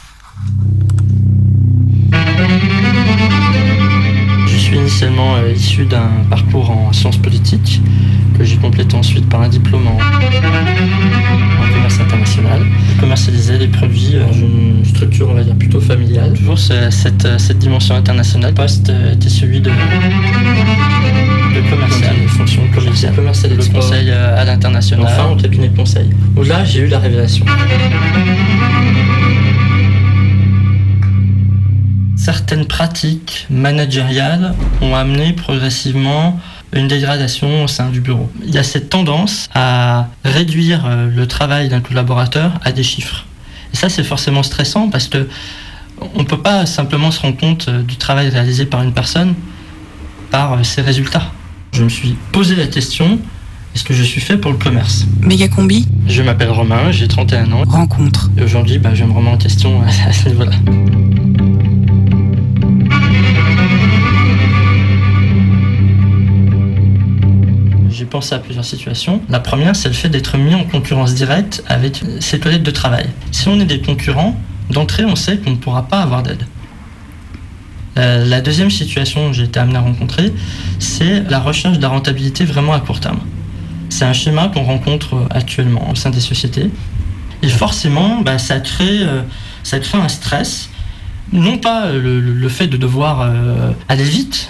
Je 4.45 4.55
suis 4.55 4.77
initialement 4.77 5.35
euh, 5.37 5.51
issu 5.53 5.85
d'un 5.85 6.09
parcours 6.29 6.69
en 6.69 6.93
sciences 6.93 7.17
politiques 7.17 7.81
que 8.37 8.43
j'ai 8.43 8.57
complété 8.57 8.95
ensuite 8.95 9.27
par 9.27 9.41
un 9.41 9.49
diplôme 9.49 9.87
en, 9.87 9.97
commerce 11.73 11.99
international. 11.99 12.61
Je 12.95 12.99
commercialisais 13.01 13.57
des 13.57 13.67
produits 13.67 14.11
euh, 14.15 14.25
dans 14.25 14.33
une 14.33 14.85
structure, 14.85 15.29
on 15.31 15.33
va 15.33 15.43
dire, 15.43 15.55
plutôt 15.55 15.81
familiale. 15.81 16.33
Toujours 16.33 16.59
ce- 16.59 16.91
cette, 16.91 17.25
euh, 17.25 17.37
cette 17.39 17.57
dimension 17.59 17.95
internationale. 17.95 18.51
Le 18.51 18.55
poste 18.55 18.91
était 19.13 19.29
celui 19.29 19.59
de, 19.61 19.71
de 21.61 21.69
commercial, 21.69 22.15
de 22.21 22.27
fonction 22.27 22.61
commerciale. 22.73 23.15
Commercial 23.15 23.51
et 23.51 23.57
de 23.57 23.65
conseil 23.65 24.11
à 24.11 24.43
l'international. 24.43 25.05
Enfin, 25.05 25.29
au 25.31 25.35
cabinet 25.35 25.69
de 25.69 25.75
conseil. 25.75 26.09
Où 26.35 26.43
là, 26.43 26.63
j'ai 26.63 26.81
eu 26.81 26.87
la 26.87 26.99
révélation. 26.99 27.45
certaines 32.27 32.65
pratiques 32.65 33.45
managériales 33.49 34.53
ont 34.81 34.93
amené 34.95 35.31
progressivement 35.31 36.37
une 36.73 36.89
dégradation 36.89 37.63
au 37.63 37.69
sein 37.69 37.89
du 37.89 38.01
bureau. 38.01 38.29
Il 38.43 38.53
y 38.53 38.57
a 38.57 38.63
cette 38.63 38.89
tendance 38.89 39.47
à 39.53 40.07
réduire 40.25 40.85
euh, 40.85 41.09
le 41.09 41.25
travail 41.25 41.69
d'un 41.69 41.79
collaborateur 41.79 42.59
à 42.65 42.73
des 42.73 42.83
chiffres. 42.83 43.25
Et 43.73 43.77
ça, 43.77 43.87
c'est 43.87 44.03
forcément 44.03 44.43
stressant 44.43 44.89
parce 44.89 45.07
que 45.07 45.29
on 46.15 46.19
ne 46.19 46.25
peut 46.25 46.41
pas 46.41 46.65
simplement 46.65 47.11
se 47.11 47.21
rendre 47.21 47.37
compte 47.37 47.69
euh, 47.69 47.81
du 47.81 47.95
travail 47.95 48.27
réalisé 48.27 48.65
par 48.65 48.83
une 48.83 48.93
personne 48.93 49.33
par 50.29 50.51
euh, 50.51 50.63
ses 50.63 50.81
résultats. 50.81 51.31
Je 51.77 51.83
me 51.83 51.89
suis 51.89 52.15
posé 52.31 52.55
la 52.55 52.65
question, 52.65 53.19
est-ce 53.75 53.83
que 53.83 53.93
je 53.93 54.01
suis 54.01 54.19
fait 54.19 54.35
pour 54.35 54.49
le 54.49 54.57
commerce? 54.57 55.05
Méga 55.21 55.47
combi 55.47 55.87
Je 56.07 56.23
m'appelle 56.23 56.49
Romain, 56.49 56.91
j'ai 56.91 57.07
31 57.07 57.51
ans. 57.51 57.61
Rencontre. 57.67 58.31
Et 58.35 58.41
aujourd'hui, 58.41 58.79
bah, 58.79 58.95
je 58.95 59.03
me 59.03 59.11
remets 59.11 59.29
en 59.29 59.37
question 59.37 59.83
à 59.83 60.11
ce 60.11 60.27
niveau-là. 60.27 60.53
J'ai 67.91 68.05
pensé 68.05 68.33
à 68.33 68.39
plusieurs 68.39 68.65
situations. 68.65 69.21
La 69.29 69.39
première, 69.39 69.75
c'est 69.75 69.89
le 69.89 69.93
fait 69.93 70.09
d'être 70.09 70.35
mis 70.39 70.55
en 70.55 70.63
concurrence 70.63 71.13
directe 71.13 71.63
avec 71.67 72.01
ses 72.21 72.39
collègues 72.39 72.63
de 72.63 72.71
travail. 72.71 73.05
Si 73.31 73.49
on 73.49 73.59
est 73.59 73.65
des 73.65 73.81
concurrents, 73.81 74.35
d'entrée, 74.71 75.05
on 75.05 75.15
sait 75.15 75.37
qu'on 75.37 75.51
ne 75.51 75.57
pourra 75.57 75.83
pas 75.83 75.99
avoir 75.99 76.23
d'aide. 76.23 76.43
Euh, 77.97 78.25
la 78.25 78.41
deuxième 78.41 78.69
situation 78.69 79.29
que 79.29 79.33
j'ai 79.33 79.43
été 79.43 79.59
amené 79.59 79.77
à 79.77 79.81
rencontrer, 79.81 80.33
c'est 80.79 81.21
la 81.29 81.39
recherche 81.39 81.77
de 81.77 81.81
la 81.81 81.89
rentabilité 81.89 82.45
vraiment 82.45 82.73
à 82.73 82.79
court 82.79 82.99
terme. 82.99 83.19
C'est 83.89 84.05
un 84.05 84.13
schéma 84.13 84.49
qu'on 84.49 84.63
rencontre 84.63 85.27
actuellement 85.31 85.89
au 85.89 85.95
sein 85.95 86.09
des 86.09 86.19
sociétés. 86.19 86.69
Et 87.41 87.49
forcément, 87.49 88.21
bah, 88.21 88.37
ça, 88.37 88.59
crée, 88.59 89.01
euh, 89.01 89.21
ça 89.63 89.79
crée 89.79 89.97
un 89.97 90.09
stress. 90.09 90.69
Non 91.33 91.57
pas 91.57 91.91
le, 91.91 92.49
fait 92.49 92.67
de 92.67 92.77
devoir 92.77 93.21
euh, 93.21 93.71
aller 93.89 94.03
vite, 94.03 94.49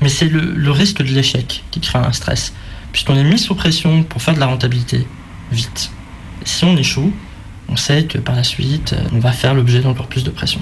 mais 0.00 0.08
c'est 0.08 0.28
le, 0.28 0.70
risque 0.70 1.02
de 1.02 1.12
l'échec 1.12 1.64
qui 1.70 1.80
crée 1.80 1.98
un 1.98 2.12
stress. 2.12 2.54
Puisqu'on 2.92 3.16
est 3.16 3.24
mis 3.24 3.38
sous 3.38 3.54
pression 3.54 4.02
pour 4.02 4.22
faire 4.22 4.34
de 4.34 4.40
la 4.40 4.46
rentabilité 4.46 5.06
vite. 5.50 5.90
Si 6.44 6.64
on 6.64 6.76
échoue, 6.76 7.12
on 7.68 7.76
sait 7.76 8.04
que 8.04 8.18
par 8.18 8.34
la 8.34 8.42
suite, 8.42 8.94
on 9.12 9.18
va 9.18 9.32
faire 9.32 9.54
l'objet 9.54 9.80
d'encore 9.80 10.06
plus 10.06 10.24
de 10.24 10.30
pression. 10.30 10.60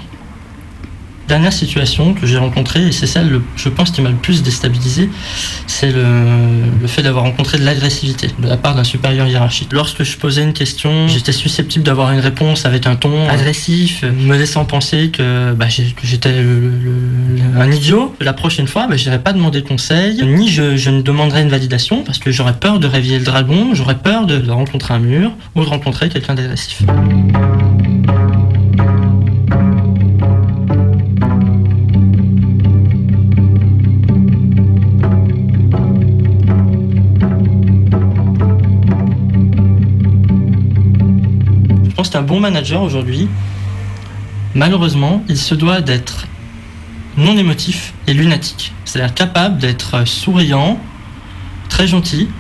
Dernière 1.31 1.53
situation 1.53 2.13
que 2.13 2.27
j'ai 2.27 2.39
rencontrée, 2.39 2.89
et 2.89 2.91
c'est 2.91 3.07
celle, 3.07 3.29
le- 3.29 3.41
je 3.55 3.69
pense, 3.69 3.93
qui 3.93 4.03
m'a 4.03 4.09
le 4.09 4.17
plus 4.17 4.43
déstabilisé, 4.43 5.09
c'est 5.69 5.93
le, 5.93 6.89
fait 6.89 7.03
d'avoir 7.03 7.23
rencontré 7.23 7.57
de 7.57 7.65
l'agressivité 7.65 8.31
de 8.37 8.49
la 8.49 8.57
part 8.57 8.75
d'un 8.75 8.83
supérieur 8.83 9.29
hiérarchique. 9.29 9.69
Lorsque 9.73 10.03
je 10.03 10.17
posais 10.17 10.43
une 10.43 10.53
question, 10.53 11.07
j'étais 11.07 11.31
susceptible 11.31 11.85
d'avoir 11.85 12.11
une 12.11 12.19
réponse 12.19 12.67
avec 12.67 12.89
un 12.89 12.97
ton 12.97 13.29
agressif, 13.29 14.03
me 14.03 14.37
laissant 14.37 14.65
penser 14.65 15.11
que, 15.11 15.53
bah, 15.53 15.67
j'étais 16.03 16.35
un 17.57 17.71
idiot. 17.71 18.13
La 18.21 18.33
prochaine 18.33 18.67
fois, 18.67 18.89
bah, 18.89 18.97
je 18.97 19.05
n'irai 19.05 19.21
pas 19.23 19.33
demander 19.33 19.63
conseil, 19.63 20.25
ni 20.25 20.49
je, 20.49 20.91
ne 20.91 21.01
demanderai 21.01 21.43
une 21.43 21.49
validation, 21.49 22.03
parce 22.03 22.19
que 22.19 22.33
j'aurais 22.33 22.55
peur 22.59 22.81
de 22.81 22.89
réveiller 22.89 23.21
le 23.21 23.25
dragon, 23.25 23.69
j'aurais 23.73 23.99
peur 23.99 24.27
de 24.27 24.51
rencontrer 24.51 24.95
un 24.95 24.99
mur 24.99 25.31
ou 25.55 25.63
de 25.63 25.69
rencontrer 25.69 26.09
quelqu'un 26.09 26.35
d'agressif. 26.35 26.83
Pense 42.01 42.09
qu'un 42.09 42.23
bon 42.23 42.41
manager 42.41 42.81
aujourd'hui, 42.81 43.29
malheureusement, 44.55 45.23
il 45.29 45.37
se 45.37 45.55
doit 45.55 45.83
d'être 45.83 46.27
non 47.19 47.37
émotif 47.37 47.93
et 48.07 48.15
lunatique. 48.15 48.73
C'est-à-dire 48.87 49.13
capable 49.13 49.59
d'être 49.59 50.09
souriant, 50.09 50.81
très 51.69 51.87
gentil, 51.87 52.31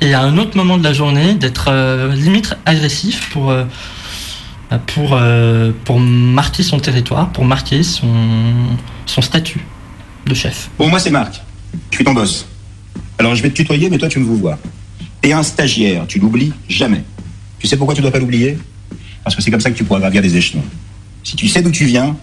et 0.00 0.12
à 0.12 0.22
un 0.22 0.38
autre 0.38 0.56
moment 0.56 0.76
de 0.76 0.82
la 0.82 0.92
journée, 0.92 1.34
d'être 1.34 1.68
euh, 1.68 2.12
limite 2.16 2.56
agressif 2.66 3.30
pour, 3.30 3.52
euh, 3.52 3.62
pour, 4.86 5.10
euh, 5.12 5.70
pour 5.84 6.00
marquer 6.00 6.64
son 6.64 6.80
territoire, 6.80 7.30
pour 7.30 7.44
marquer 7.44 7.84
son, 7.84 8.10
statut 9.06 9.64
de 10.26 10.34
chef. 10.34 10.68
Bon, 10.80 10.88
moi 10.88 10.98
c'est 10.98 11.12
Marc. 11.12 11.40
Je 11.92 11.98
suis 11.98 12.04
ton 12.04 12.12
boss. 12.12 12.44
Alors 13.20 13.36
je 13.36 13.42
vais 13.44 13.50
te 13.50 13.54
tutoyer, 13.54 13.88
mais 13.88 13.98
toi 13.98 14.08
tu 14.08 14.18
me 14.18 14.24
vous. 14.24 14.50
T'es 15.20 15.32
un 15.32 15.44
stagiaire, 15.44 16.08
tu 16.08 16.18
l'oublies 16.18 16.52
jamais. 16.68 17.04
Tu 17.64 17.68
sais 17.68 17.78
pourquoi 17.78 17.94
tu 17.94 18.02
dois 18.02 18.10
pas 18.10 18.18
l'oublier? 18.18 18.58
Parce 19.22 19.34
que 19.34 19.40
c'est 19.40 19.50
comme 19.50 19.58
ça 19.58 19.70
que 19.70 19.74
tu 19.74 19.84
pourras 19.84 19.98
gravir 19.98 20.20
des 20.20 20.36
échelons. 20.36 20.62
Si 21.22 21.34
tu 21.34 21.48
sais 21.48 21.62
d'où 21.62 21.70
tu 21.70 21.86
viens, 21.86 22.14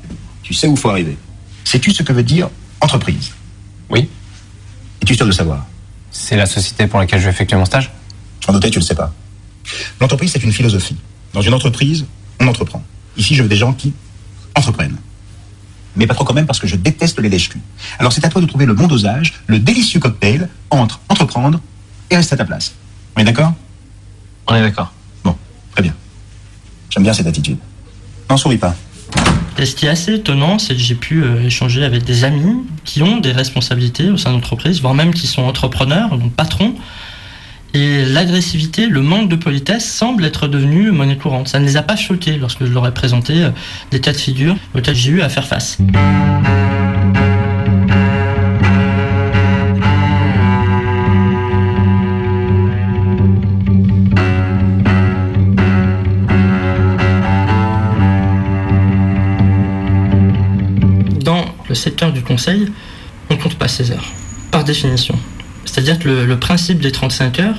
tu 0.44 0.54
sais 0.54 0.68
où 0.68 0.76
faut 0.76 0.92
arriver. 0.92 1.18
Sais-tu 1.64 1.90
ce 1.90 2.04
que 2.04 2.14
veut 2.14 2.22
dire 2.22 2.48
entreprise? 2.80 3.32
Oui. 3.90 4.08
Es-tu 5.02 5.16
sûr 5.16 5.26
de 5.26 5.32
savoir? 5.32 5.66
C'est 6.12 6.36
la 6.36 6.46
société 6.46 6.86
pour 6.86 7.00
laquelle 7.00 7.20
je 7.20 7.26
vais 7.26 7.32
effectuer 7.32 7.58
mon 7.58 7.66
stage? 7.66 7.90
M'en 8.48 8.54
doutais, 8.54 8.70
tu 8.70 8.78
le 8.78 8.86
sais 8.86 8.94
pas. 8.94 9.16
L'entreprise, 10.00 10.32
c'est 10.32 10.44
une 10.44 10.54
philosophie. 10.54 10.98
Dans 11.34 11.42
une 11.42 11.56
entreprise, 11.56 12.06
on 12.40 12.46
entreprend. 12.48 12.84
Ici, 13.18 13.34
je 13.34 13.42
veux 13.42 13.50
des 13.50 13.56
gens 13.56 13.74
qui 13.74 13.94
entreprennent. 14.54 14.98
Mais 15.96 16.06
pas 16.06 16.14
trop 16.14 16.24
quand 16.24 16.36
même 16.36 16.46
parce 16.46 16.60
que 16.60 16.68
je 16.68 16.76
déteste 16.76 17.20
les 17.20 17.30
lèches 17.30 17.50
Alors 17.98 18.14
c'est 18.14 18.24
à 18.24 18.30
toi 18.30 18.42
de 18.42 18.46
trouver 18.46 18.68
le 18.68 18.76
bon 18.76 18.86
dosage, 18.86 19.34
le 19.48 19.58
délicieux 19.58 20.00
cocktail 20.00 20.50
entre 20.70 21.00
entreprendre 21.10 21.60
et 22.12 22.16
rester 22.16 22.36
à 22.36 22.38
ta 22.38 22.46
place. 22.46 22.76
On 23.16 23.22
est 23.22 23.26
d'accord? 23.26 23.56
On 24.46 24.54
est 24.54 24.62
d'accord. 24.62 24.94
Très 25.72 25.84
bien. 25.84 25.94
J'aime 26.90 27.04
bien 27.04 27.14
cette 27.14 27.28
attitude. 27.28 27.58
N'en 28.30 28.38
souris 28.38 28.58
pas. 28.58 28.76
Et 29.58 29.66
ce 29.66 29.76
qui 29.76 29.86
est 29.86 29.90
assez 29.90 30.16
étonnant, 30.16 30.58
c'est 30.58 30.74
que 30.74 30.80
j'ai 30.80 30.96
pu 30.96 31.24
euh, 31.24 31.44
échanger 31.44 31.84
avec 31.84 32.04
des 32.04 32.24
amis 32.24 32.64
qui 32.84 33.04
ont 33.04 33.18
des 33.18 33.32
responsabilités 33.32 34.10
au 34.10 34.18
sein 34.18 34.32
de 34.32 34.36
l'entreprise, 34.36 34.82
voire 34.82 34.94
même 34.94 35.14
qui 35.14 35.28
sont 35.28 35.44
entrepreneurs, 35.44 36.18
donc 36.18 36.34
patrons. 36.34 36.74
Et 37.74 38.04
l'agressivité, 38.06 38.88
le 38.88 39.02
manque 39.02 39.30
de 39.30 39.36
politesse 39.36 39.90
semble 39.90 40.26
être 40.26 40.48
devenu 40.48 40.92
monnaie 40.92 41.18
courante. 41.18 41.48
Ça 41.48 41.60
ne 41.60 41.66
les 41.66 41.78
a 41.78 41.84
pas 41.84 41.96
choqués 41.96 42.38
lorsque 42.38 42.66
je 42.66 42.72
leur 42.72 42.86
ai 42.88 42.94
présenté 42.94 43.44
euh, 43.44 43.50
des 43.92 44.02
cas 44.02 44.12
de 44.12 44.18
figure 44.18 44.56
auxquels 44.76 44.96
j'ai 44.96 45.12
eu 45.12 45.22
à 45.22 45.30
faire 45.30 45.48
face. 45.48 45.78
Le 61.72 61.76
secteur 61.76 62.12
du 62.12 62.22
conseil, 62.22 62.70
on 63.30 63.38
compte 63.38 63.56
pas 63.56 63.70
ses 63.70 63.92
heures, 63.92 64.12
par 64.52 64.66
définition. 64.66 65.18
C'est-à-dire 65.64 65.98
que 65.98 66.10
le, 66.10 66.26
le 66.26 66.38
principe 66.38 66.82
des 66.82 66.92
35 66.92 67.40
heures, 67.40 67.56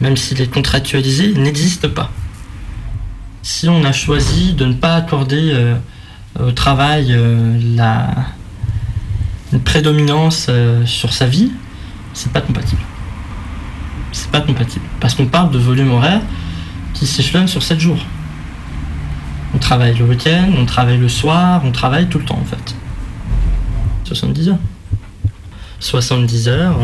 même 0.00 0.16
s'il 0.16 0.40
est 0.40 0.50
contractualisé, 0.50 1.34
n'existe 1.34 1.88
pas. 1.88 2.10
Si 3.42 3.68
on 3.68 3.84
a 3.84 3.92
choisi 3.92 4.54
de 4.54 4.64
ne 4.64 4.72
pas 4.72 4.94
accorder 4.94 5.50
euh, 5.52 5.74
au 6.40 6.52
travail 6.52 7.08
euh, 7.10 7.58
la, 7.76 8.08
une 9.52 9.60
prédominance 9.60 10.46
euh, 10.48 10.86
sur 10.86 11.12
sa 11.12 11.26
vie, 11.26 11.52
c'est 12.14 12.32
pas 12.32 12.40
compatible. 12.40 12.80
C'est 14.12 14.30
pas 14.30 14.40
compatible. 14.40 14.86
Parce 14.98 15.14
qu'on 15.14 15.26
parle 15.26 15.50
de 15.50 15.58
volume 15.58 15.90
horaire 15.90 16.22
qui 16.94 17.06
s'échelonne 17.06 17.48
sur 17.48 17.62
7 17.62 17.78
jours. 17.78 18.02
On 19.54 19.58
travaille 19.58 19.94
le 19.94 20.06
week-end, 20.06 20.52
on 20.56 20.64
travaille 20.64 20.96
le 20.96 21.10
soir, 21.10 21.60
on 21.66 21.70
travaille 21.70 22.06
tout 22.06 22.18
le 22.18 22.24
temps 22.24 22.38
en 22.40 22.46
fait. 22.46 22.76
70 24.14 24.48
heures. 24.50 24.58
70 25.80 26.48
heures, 26.48 26.78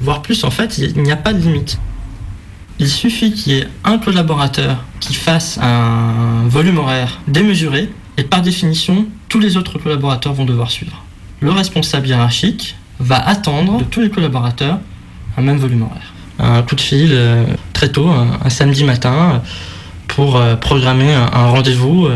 voire 0.00 0.20
plus 0.20 0.44
en 0.44 0.50
fait, 0.50 0.78
il 0.78 1.02
n'y 1.02 1.12
a 1.12 1.16
pas 1.16 1.32
de 1.32 1.38
limite. 1.38 1.78
Il 2.78 2.88
suffit 2.88 3.32
qu'il 3.32 3.52
y 3.52 3.58
ait 3.58 3.68
un 3.84 3.98
collaborateur 3.98 4.84
qui 5.00 5.14
fasse 5.14 5.58
un 5.62 6.46
volume 6.48 6.78
horaire 6.78 7.20
démesuré 7.28 7.90
et 8.18 8.24
par 8.24 8.42
définition, 8.42 9.06
tous 9.28 9.38
les 9.38 9.56
autres 9.56 9.78
collaborateurs 9.78 10.34
vont 10.34 10.44
devoir 10.44 10.70
suivre. 10.70 11.02
Le 11.40 11.50
responsable 11.50 12.06
hiérarchique 12.06 12.76
va 12.98 13.16
attendre 13.16 13.78
de 13.78 13.84
tous 13.84 14.00
les 14.00 14.10
collaborateurs 14.10 14.78
un 15.36 15.42
même 15.42 15.56
volume 15.56 15.82
horaire. 15.82 16.12
Un 16.38 16.62
coup 16.62 16.74
de 16.74 16.80
fil 16.80 17.10
euh, 17.12 17.44
très 17.72 17.90
tôt, 17.90 18.08
un, 18.08 18.50
samedi 18.50 18.84
matin, 18.84 19.14
euh, 19.14 19.38
pour 20.08 20.36
euh, 20.36 20.56
programmer 20.56 21.12
un 21.12 21.46
rendez-vous. 21.46 22.08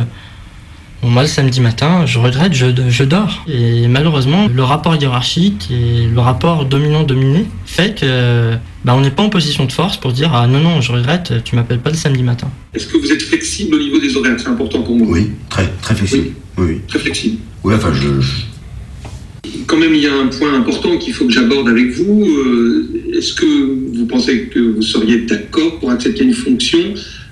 Bon, 1.06 1.12
moi, 1.12 1.22
le 1.22 1.28
samedi 1.28 1.60
matin, 1.60 2.04
je 2.04 2.18
regrette, 2.18 2.52
je, 2.52 2.66
je 2.88 3.04
dors. 3.04 3.44
Et 3.46 3.86
malheureusement, 3.86 4.48
le 4.52 4.62
rapport 4.64 4.96
hiérarchique 4.96 5.68
et 5.70 6.08
le 6.12 6.18
rapport 6.18 6.64
dominant-dominé 6.64 7.46
fait 7.64 7.94
que 7.96 8.54
bah, 8.84 8.92
on 8.96 9.02
n'est 9.02 9.12
pas 9.12 9.22
en 9.22 9.28
position 9.28 9.66
de 9.66 9.70
force 9.72 9.98
pour 9.98 10.12
dire 10.12 10.32
Ah 10.34 10.48
non, 10.48 10.58
non, 10.58 10.80
je 10.80 10.90
regrette, 10.90 11.44
tu 11.44 11.54
m'appelles 11.54 11.78
pas 11.78 11.90
le 11.90 11.96
samedi 11.96 12.24
matin. 12.24 12.50
Est-ce 12.74 12.88
que 12.88 12.96
vous 12.96 13.12
êtes 13.12 13.22
flexible 13.22 13.76
au 13.76 13.78
niveau 13.78 14.00
des 14.00 14.16
horaires? 14.16 14.34
C'est 14.36 14.48
important 14.48 14.82
pour 14.82 14.96
moi. 14.96 15.06
Oui, 15.08 15.30
très, 15.48 15.68
très 15.80 15.94
flexible. 15.94 16.30
Oui, 16.58 16.64
oui. 16.70 16.80
Très 16.88 16.98
flexible. 16.98 17.36
Oui, 17.62 17.74
enfin, 17.76 17.92
je. 17.94 18.20
je- 18.20 19.52
Quand 19.68 19.76
même, 19.76 19.94
il 19.94 20.00
y 20.02 20.08
a 20.08 20.12
un 20.12 20.26
point 20.26 20.54
important 20.58 20.96
qu'il 20.98 21.12
faut 21.14 21.26
que 21.26 21.32
j'aborde 21.32 21.68
avec 21.68 21.88
vous. 21.92 22.24
Euh, 22.26 22.90
Est-ce 23.16 23.32
que 23.32 23.96
vous 23.96 24.06
pensez 24.06 24.48
que 24.52 24.58
vous 24.58 24.82
seriez 24.82 25.18
d'accord 25.18 25.78
pour 25.78 25.92
accepter 25.92 26.24
une 26.24 26.34
fonction 26.34 26.80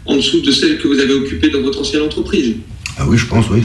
en 0.06 0.14
dessous 0.14 0.42
de 0.42 0.52
celle 0.52 0.78
que 0.78 0.86
vous 0.86 1.00
avez 1.00 1.14
occupée 1.14 1.48
dans 1.48 1.60
votre 1.62 1.80
ancienne 1.80 2.02
entreprise? 2.02 2.54
Ah 2.98 3.04
oui, 3.06 3.18
je 3.18 3.26
pense, 3.26 3.48
oui. 3.50 3.62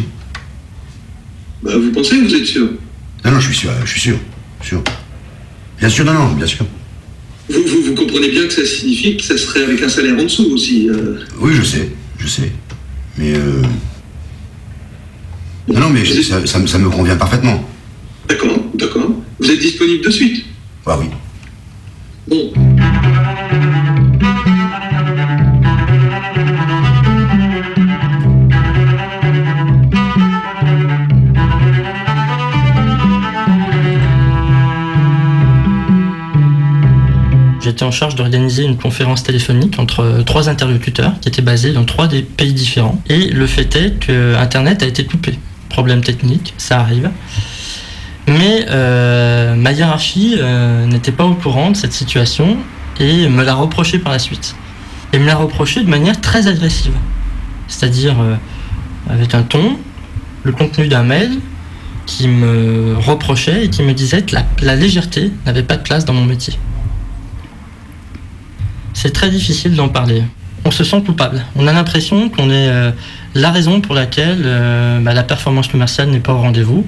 Bah, 1.62 1.72
Vous 1.78 1.92
pensez, 1.92 2.20
vous 2.22 2.34
êtes 2.34 2.46
sûr? 2.46 2.70
Non, 3.26 3.32
non, 3.32 3.40
je 3.40 3.48
suis 3.48 3.56
sûr, 3.58 3.72
je 3.86 3.90
suis 3.92 4.00
sûr. 4.02 4.18
sûr. 4.62 4.82
Bien 5.80 5.90
sûr, 5.90 6.06
non, 6.06 6.14
non, 6.14 6.34
bien 6.34 6.46
sûr. 6.48 6.66
vous, 7.50 7.62
vous, 7.66 7.82
vous 7.84 7.96
comprenez 7.96 8.30
bien 8.30 8.46
que 8.48 8.54
ça 8.54 8.66
signifie 8.66 9.18
que 9.18 9.24
ça 9.24 9.38
serait 9.38 9.64
avec 9.64 9.82
un 9.82 9.90
salaire 9.90 10.18
en 10.18 10.24
dessous 10.24 10.50
aussi. 10.54 10.90
euh. 10.90 11.20
Oui, 11.40 11.54
je 11.54 11.64
sais, 11.64 11.92
je 12.18 12.28
sais. 12.28 12.52
Mais. 13.18 13.34
Euh... 13.36 13.62
Non, 15.68 15.82
non, 15.82 15.90
mais 15.90 16.04
je- 16.04 16.22
ça, 16.22 16.46
ça 16.48 16.60
me- 16.60 16.68
ça 16.68 16.80
me 16.80 16.90
convient 16.90 17.16
parfaitement. 17.16 17.64
D'accord, 18.28 18.58
d'accord. 18.74 19.12
Vous 19.40 19.52
êtes 19.52 19.60
disponible 19.60 20.04
de 20.04 20.10
suite? 20.10 20.46
Ah 20.86 20.98
oui. 21.00 21.06
Bon. 22.28 22.52
J'étais 37.70 37.84
en 37.84 37.92
charge 37.92 38.16
d'organiser 38.16 38.64
une 38.64 38.78
conférence 38.78 39.22
téléphonique 39.22 39.78
entre 39.78 40.00
euh, 40.00 40.24
trois 40.24 40.50
interlocuteurs 40.50 41.14
qui 41.22 41.30
étaient 41.30 41.44
basés 41.44 41.72
dans 41.72 41.86
trois 41.86 42.08
des 42.08 42.24
pays 42.24 42.52
différents. 42.52 43.00
Et 43.08 43.28
le 43.28 43.46
fait 43.46 43.76
est 43.76 44.00
que 44.00 44.36
Internet 44.38 44.82
a 44.82 44.88
été 44.88 45.06
coupé. 45.06 45.38
Problème 45.70 46.02
technique, 46.02 46.56
ça 46.58 46.80
arrive. 46.80 47.12
Mais 48.28 48.66
euh, 48.72 49.54
ma 49.54 49.72
hiérarchie 49.72 50.38
euh, 50.40 50.88
n'était 50.88 51.12
pas 51.12 51.26
au 51.26 51.36
courant 51.36 51.70
de 51.70 51.78
cette 51.78 51.94
situation 51.94 52.58
et 53.00 53.30
me 53.30 53.44
l'a 53.44 53.54
reproché 53.54 54.00
par 54.00 54.14
la 54.14 54.20
suite. 54.20 54.56
Et 55.14 55.20
me 55.20 55.28
l'a 55.28 55.36
reproché 55.36 55.84
de 55.84 55.90
manière 55.90 56.20
très 56.20 56.48
agressive. 56.48 56.96
C'est-à-dire 57.68 58.16
avec 59.08 59.36
un 59.36 59.44
ton, 59.44 59.78
le 60.42 60.52
contenu 60.54 60.88
d'un 60.88 61.04
mail 61.04 61.34
qui 62.08 62.28
me 62.28 62.96
reprochait 62.98 63.66
et 63.66 63.70
qui 63.70 63.84
me 63.84 63.94
disait 63.94 64.24
que 64.24 64.36
la 64.64 64.76
légèreté 64.76 65.32
n'avait 65.46 65.62
pas 65.62 65.78
de 65.78 65.84
place 65.84 66.04
dans 66.04 66.14
mon 66.14 66.26
métier. 66.26 66.56
C'est 69.02 69.12
très 69.14 69.30
difficile 69.30 69.76
d'en 69.76 69.88
parler. 69.88 70.24
On 70.66 70.72
se 70.72 70.84
sent 70.84 71.02
coupable. 71.06 71.46
On 71.56 71.68
a 71.68 71.72
l'impression 71.72 72.28
qu'on 72.28 72.50
est 72.50 72.68
euh, 72.68 72.92
la 73.34 73.50
raison 73.50 73.80
pour 73.80 73.96
laquelle 73.96 74.42
euh, 74.44 75.00
bah, 75.00 75.14
la 75.14 75.24
performance 75.24 75.70
commerciale 75.70 76.10
n'est 76.10 76.20
pas 76.20 76.34
au 76.34 76.40
rendez-vous. 76.40 76.86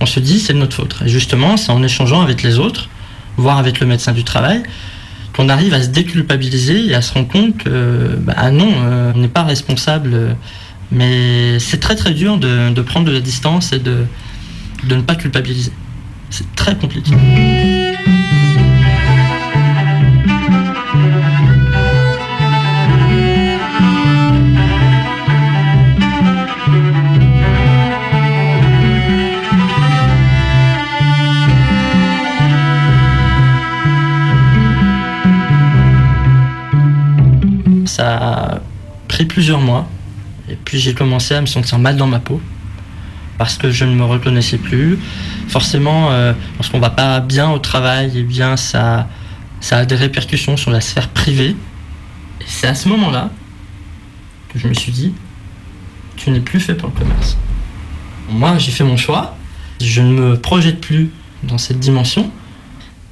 On 0.00 0.06
se 0.06 0.20
dit 0.20 0.40
c'est 0.40 0.54
de 0.54 0.58
notre 0.58 0.74
faute. 0.76 0.96
Et 1.04 1.10
justement, 1.10 1.58
c'est 1.58 1.70
en 1.70 1.82
échangeant 1.82 2.22
avec 2.22 2.42
les 2.42 2.58
autres, 2.58 2.88
voire 3.36 3.58
avec 3.58 3.78
le 3.78 3.86
médecin 3.86 4.12
du 4.12 4.24
travail, 4.24 4.62
qu'on 5.34 5.50
arrive 5.50 5.74
à 5.74 5.82
se 5.82 5.88
déculpabiliser 5.88 6.86
et 6.86 6.94
à 6.94 7.02
se 7.02 7.12
rendre 7.12 7.28
compte 7.28 7.58
que 7.58 8.16
bah, 8.18 8.32
ah 8.38 8.50
non, 8.50 8.72
euh, 8.76 9.12
on 9.14 9.18
n'est 9.18 9.28
pas 9.28 9.42
responsable. 9.42 10.34
mais 10.90 11.58
c'est 11.58 11.78
très 11.78 11.94
très 11.94 12.12
dur 12.12 12.38
de, 12.38 12.80
prendre 12.80 13.04
de 13.04 13.12
la 13.12 13.20
distance 13.20 13.74
et 13.74 13.80
de 13.80 14.06
ne 14.88 15.02
pas 15.02 15.14
culpabiliser. 15.14 15.72
C'est 16.30 16.54
très 16.54 16.74
compliqué. 16.74 17.12
Plusieurs 39.24 39.60
mois. 39.60 39.88
Et 40.48 40.56
puis 40.56 40.78
j'ai 40.78 40.94
commencé 40.94 41.34
à 41.34 41.40
me 41.40 41.46
sentir 41.46 41.78
mal 41.78 41.96
dans 41.96 42.06
ma 42.06 42.18
peau. 42.18 42.40
Parce 43.38 43.56
que 43.56 43.70
je 43.70 43.84
ne 43.84 43.94
me 43.94 44.04
reconnaissais 44.04 44.58
plus. 44.58 44.98
Forcément, 45.48 46.10
euh, 46.10 46.32
lorsqu'on 46.56 46.78
va 46.78 46.90
pas 46.90 47.20
bien 47.20 47.50
au 47.50 47.58
travail, 47.58 48.12
eh 48.14 48.22
bien 48.22 48.56
ça, 48.56 49.08
ça 49.60 49.78
a 49.78 49.84
des 49.86 49.94
répercussions 49.94 50.56
sur 50.56 50.70
la 50.70 50.80
sphère 50.80 51.08
privée. 51.08 51.56
Et 52.40 52.44
c'est 52.46 52.66
à 52.66 52.74
ce 52.74 52.88
moment-là 52.88 53.30
que 54.52 54.58
je 54.58 54.68
me 54.68 54.74
suis 54.74 54.92
dit, 54.92 55.14
tu 56.16 56.30
n'es 56.30 56.40
plus 56.40 56.60
fait 56.60 56.74
pour 56.74 56.90
le 56.90 56.98
commerce. 56.98 57.38
Moi, 58.30 58.58
j'ai 58.58 58.72
fait 58.72 58.84
mon 58.84 58.96
choix. 58.96 59.36
Je 59.80 60.02
ne 60.02 60.12
me 60.12 60.36
projette 60.36 60.80
plus 60.80 61.10
dans 61.42 61.58
cette 61.58 61.80
dimension. 61.80 62.30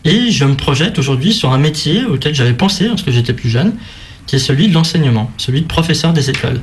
Et 0.04 0.30
je 0.30 0.44
me 0.44 0.54
projette 0.54 0.98
aujourd'hui 0.98 1.32
sur 1.32 1.52
un 1.52 1.58
métier 1.58 2.04
auquel 2.04 2.34
j'avais 2.34 2.52
pensé 2.52 2.88
lorsque 2.88 3.10
j'étais 3.10 3.32
plus 3.32 3.48
jeune, 3.48 3.74
qui 4.28 4.36
est 4.36 4.38
celui 4.38 4.68
de 4.68 4.74
l'enseignement, 4.74 5.30
celui 5.38 5.62
de 5.62 5.66
professeur 5.66 6.12
des 6.12 6.28
écoles. 6.28 6.60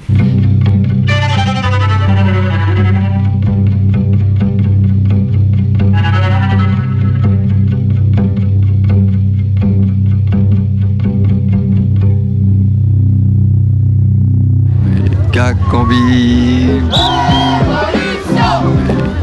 Cacambi. 15.34 16.68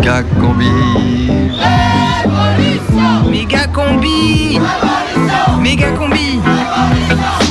Cacambi. 0.03 1.22
Méga 3.31 3.67
combi. 3.69 4.59
Méga 5.61 5.91
combi. 5.93 6.41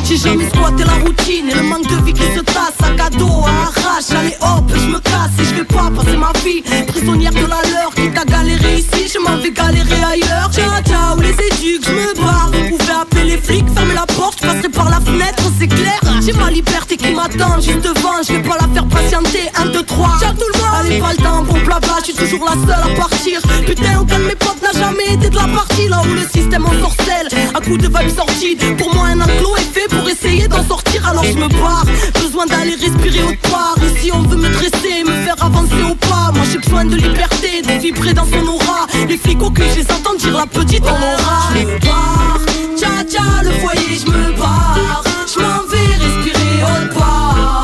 J'ai 0.06 0.18
jamais 0.18 0.48
squatté 0.50 0.84
la 0.84 0.94
routine 0.94 1.50
et 1.50 1.56
le 1.56 1.64
manque 1.64 1.88
de 1.88 2.06
vie 2.06 2.14
qui 2.14 2.24
se 2.24 2.40
tasse 2.42 2.74
Sac 2.80 3.00
à 3.00 3.10
dos 3.10 3.46
à 3.46 3.68
arrache, 3.68 4.12
allez 4.12 4.36
hop, 4.42 4.70
je 4.74 4.88
me 4.88 5.00
casse 5.00 5.32
Et 5.40 5.46
je 5.46 5.56
vais 5.56 5.64
pas 5.64 5.90
passer 5.96 6.18
ma 6.18 6.32
vie. 6.44 6.62
Prisonnière 6.88 7.32
de 7.32 7.46
la 7.46 7.62
leur 7.72 7.94
Quitte 7.96 8.18
à 8.18 8.26
galérer 8.26 8.80
ici, 8.80 9.12
je 9.14 9.20
m'en 9.20 9.38
vais 9.38 9.52
galérer 9.52 10.04
ailleurs. 10.04 10.50
Ciao 10.54 10.82
ciao 10.86 11.20
les 11.22 11.32
éduques, 11.32 11.86
je 11.86 11.92
me 11.92 12.22
barre 12.22 12.52
Vous 12.52 12.78
pouvez 12.78 12.92
appeler 12.92 13.24
les 13.24 13.38
flics, 13.38 13.70
fermez 13.74 13.94
la 13.94 14.06
porte, 14.06 14.40
je 14.42 14.48
passerai 14.48 14.70
par 14.70 14.90
la 14.90 15.00
fenêtre, 15.00 15.44
c'est 15.60 15.68
clair 15.68 16.01
J'ai 16.24 16.34
ma 16.34 16.52
liberté 16.52 16.98
qui 16.98 17.12
m'attend 17.14 17.60
juste 17.60 17.82
devant, 17.82 18.22
je 18.22 18.34
vais 18.34 18.42
pas 18.44 18.58
la 18.62 18.68
faire 18.72 18.86
patienter. 18.88 19.50
1, 19.58 19.66
2, 19.66 19.84
3, 19.84 20.20
ciao 20.20 20.34
tout 20.34 20.46
le 20.54 20.60
monde. 20.60 20.70
Allez 20.80 21.00
pas 21.00 21.12
le 21.14 21.18
temps 21.18 21.44
pour 21.44 21.58
blabla, 21.58 21.96
je 22.00 22.06
suis 22.06 22.14
toujours 22.14 22.46
la 22.46 22.52
seule 22.52 22.92
à 22.92 22.96
partir. 22.96 23.42
Putain 23.66 24.00
aucun 24.00 24.20
de 24.20 24.26
mes 24.26 24.36
potes 24.36 24.62
n'a 24.62 24.80
jamais 24.80 25.16
été 25.16 25.30
de 25.30 25.36
la 25.36 25.48
partie. 25.48 25.88
Là 25.88 26.02
où 26.08 26.14
le 26.14 26.22
système 26.22 26.64
ensorcelle, 26.64 27.28
à 27.56 27.60
coup 27.60 27.76
de 27.76 27.88
vibes 27.88 28.16
sorties 28.16 28.56
Pour 28.78 28.94
moi 28.94 29.08
un 29.08 29.20
enclos 29.20 29.56
est 29.58 29.74
fait 29.74 29.88
pour 29.90 30.08
essayer 30.08 30.48
d'en 30.48 30.64
sortir. 30.64 31.08
Alors 31.08 31.24
je 31.24 31.34
me 31.34 31.48
barre, 31.48 31.86
besoin 32.22 32.46
d'aller 32.46 32.76
respirer 32.76 33.24
autre 33.24 33.42
part 33.50 33.76
Ici 33.82 34.12
on 34.14 34.22
veut 34.22 34.38
me 34.38 34.50
dresser, 34.50 35.04
me 35.04 35.24
faire 35.24 35.44
avancer 35.44 35.84
au 35.90 35.96
pas, 35.96 36.32
moi 36.36 36.46
j'ai 36.52 36.60
besoin 36.60 36.86
de 36.86 36.98
liberté, 36.98 37.64
de 37.64 37.82
vibrer 37.82 38.14
dans 38.14 38.26
son 38.26 38.48
aura. 38.48 38.86
Les 39.10 39.18
flics 39.18 39.42
au 39.42 39.50
cul, 39.50 39.64
je 39.76 39.82
entends 39.92 40.14
dire 40.14 40.38
la 40.38 40.46
petite 40.46 40.84
en 40.84 40.94
aura. 40.94 41.50
Je 41.56 41.88
barre, 41.88 42.42
tcha 42.78 43.04
tcha, 43.10 43.44
le 43.44 43.52
foyer, 43.54 43.98
je 44.00 44.12
me 44.12 44.38
barre. 44.38 45.11
Je 45.34 45.40
m'en 45.40 45.64
vais 45.68 45.78
respirer 45.78 46.64
au 46.64 47.00
part. 47.00 47.64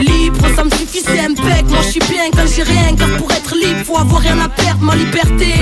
Libre, 0.00 0.44
ça 0.56 0.64
me 0.64 0.70
suffit, 0.70 1.02
c'est 1.04 1.20
impec. 1.20 1.68
Moi 1.68 1.82
je 1.82 1.90
suis 1.90 2.00
bien 2.00 2.30
quand 2.32 2.46
j'ai 2.52 2.64
rien, 2.64 2.96
car 2.96 3.08
pour 3.18 3.31
faut 3.84 3.98
avoir 3.98 4.20
rien 4.20 4.38
à 4.40 4.48
perdre. 4.48 4.82
Ma 4.82 4.96
liberté 4.96 5.54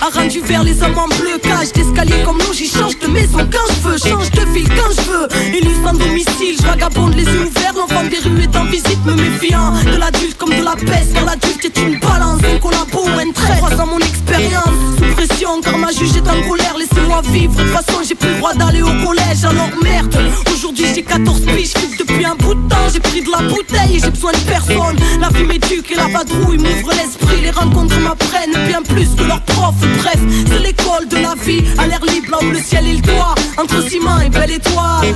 a 0.00 0.18
rendu 0.18 0.40
vers 0.40 0.62
les 0.62 0.82
hommes 0.82 0.98
en 0.98 1.08
bleu. 1.08 1.38
Cage 1.42 1.72
d'escalier 1.72 2.22
comme 2.24 2.38
nous, 2.38 2.52
j'y 2.52 2.68
change 2.68 2.98
de 2.98 3.06
maison 3.06 3.38
quand 3.50 3.74
je 3.74 3.88
veux, 3.88 3.98
change 3.98 4.30
de 4.30 4.44
ville 4.52 4.68
quand 4.68 4.92
je 4.96 5.10
veux. 5.10 5.56
Élu 5.56 5.70
sans 5.84 5.94
domicile, 5.94 6.56
je 6.58 6.66
vagabonde 6.66 7.14
les 7.14 7.24
yeux 7.24 7.46
ouverts. 7.46 7.74
L'enfant 7.76 8.04
des 8.04 8.18
rues 8.18 8.42
est 8.42 8.56
en 8.56 8.64
visite, 8.64 9.04
me 9.04 9.14
méfiant 9.14 9.72
de 9.84 9.96
l'adulte 9.96 10.36
comme 10.36 10.50
de 10.50 10.62
la 10.62 10.76
peste. 10.76 11.14
Car 11.14 11.24
l'adulte 11.24 11.64
est 11.64 11.78
une 11.78 11.98
balance, 11.98 12.40
un 12.44 12.58
collabo 12.58 13.06
un 13.18 13.32
trait. 13.32 13.56
Croisant 13.58 13.86
mon 13.86 13.98
expérience, 13.98 14.76
sous 14.98 15.14
pression, 15.14 15.60
car 15.62 15.78
ma 15.78 15.92
juge 15.92 16.16
est 16.16 16.28
en 16.28 16.48
colère. 16.48 16.76
Laissez-moi 16.78 17.22
vivre, 17.30 17.54
de 17.54 17.62
toute 17.62 17.72
façon 17.72 18.00
j'ai 18.06 18.14
plus 18.14 18.30
le 18.30 18.36
droit 18.36 18.54
d'aller 18.54 18.82
au 18.82 18.92
collège. 19.04 19.44
Alors 19.44 19.70
merde, 19.82 20.16
aujourd'hui 20.52 20.86
j'ai 20.94 21.02
14 21.02 21.40
piges, 21.40 21.74
depuis 21.98 22.24
un 22.24 22.34
bout 22.34 22.54
de 22.54 22.68
temps. 22.68 22.88
J'ai 22.92 23.00
pris 23.00 23.22
de 23.22 23.30
la 23.30 23.48
bouteille 23.48 23.96
et 23.96 24.00
j'ai 24.00 24.10
besoin 24.10 24.32
de 24.32 24.38
personne. 24.38 24.96
La 25.20 25.28
vie 25.30 25.44
m'éduque 25.44 25.90
et 25.90 25.94
la 25.94 26.08
vadrouille 26.08 26.58
m'ouvre 26.58 26.92
l'esprit. 26.92 27.45
Les 27.46 27.52
rencontres 27.52 28.00
m'apprennent 28.00 28.66
bien 28.66 28.82
plus 28.82 29.14
que 29.14 29.22
leurs 29.22 29.40
profs. 29.42 29.80
Bref, 29.98 30.18
c'est 30.48 30.58
l'école 30.58 31.06
de 31.08 31.16
la 31.18 31.36
vie, 31.44 31.62
à 31.78 31.86
l'air 31.86 32.00
libre 32.04 32.32
là 32.32 32.38
où 32.42 32.50
le 32.50 32.58
ciel 32.58 32.84
et 32.88 32.94
le 32.94 33.02
toit. 33.02 33.36
Entre 33.56 33.88
ciment 33.88 34.18
et 34.18 34.28
belle 34.28 34.50
étoile. 34.50 35.14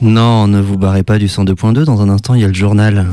Non, 0.00 0.46
ne 0.48 0.62
vous 0.62 0.78
barrez 0.78 1.02
pas 1.02 1.18
du 1.18 1.26
102.2, 1.26 1.84
dans 1.84 2.00
un 2.00 2.08
instant 2.08 2.32
il 2.32 2.40
y 2.40 2.44
a 2.44 2.48
le 2.48 2.54
journal. 2.54 3.08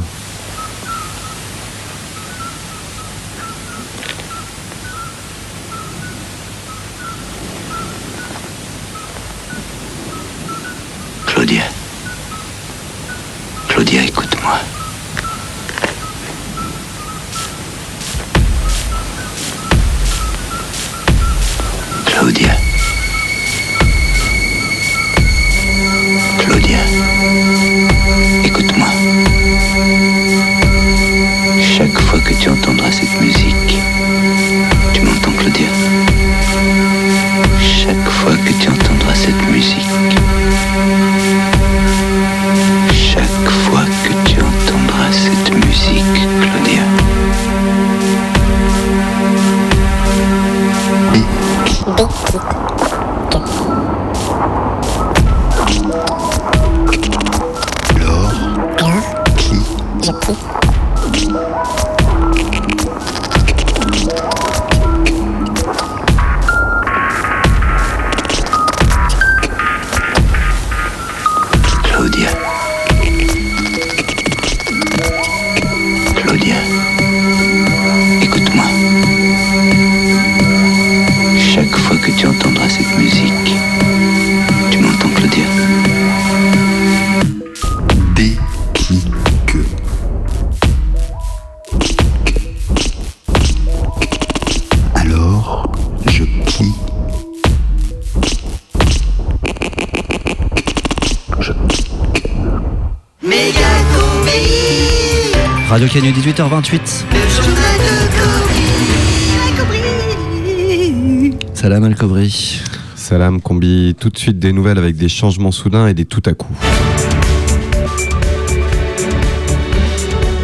Salam 111.53 111.83
al 111.85 111.93
-Kobri. 111.93 112.59
Salam 112.93 113.39
combi 113.39 113.95
tout 113.97 114.09
de 114.09 114.17
suite 114.17 114.37
des 114.37 114.51
nouvelles 114.51 114.77
avec 114.77 114.97
des 114.97 115.07
changements 115.07 115.53
soudains 115.53 115.87
et 115.87 115.93
des 115.93 116.03
tout 116.03 116.21
à 116.25 116.33
coup. 116.33 116.53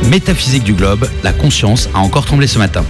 Métaphysique 0.09 0.63
du 0.63 0.73
globe, 0.73 1.05
la 1.23 1.33
conscience 1.33 1.89
a 1.93 1.99
encore 1.99 2.25
tremblé 2.25 2.47
ce 2.47 2.57
matin. 2.57 2.85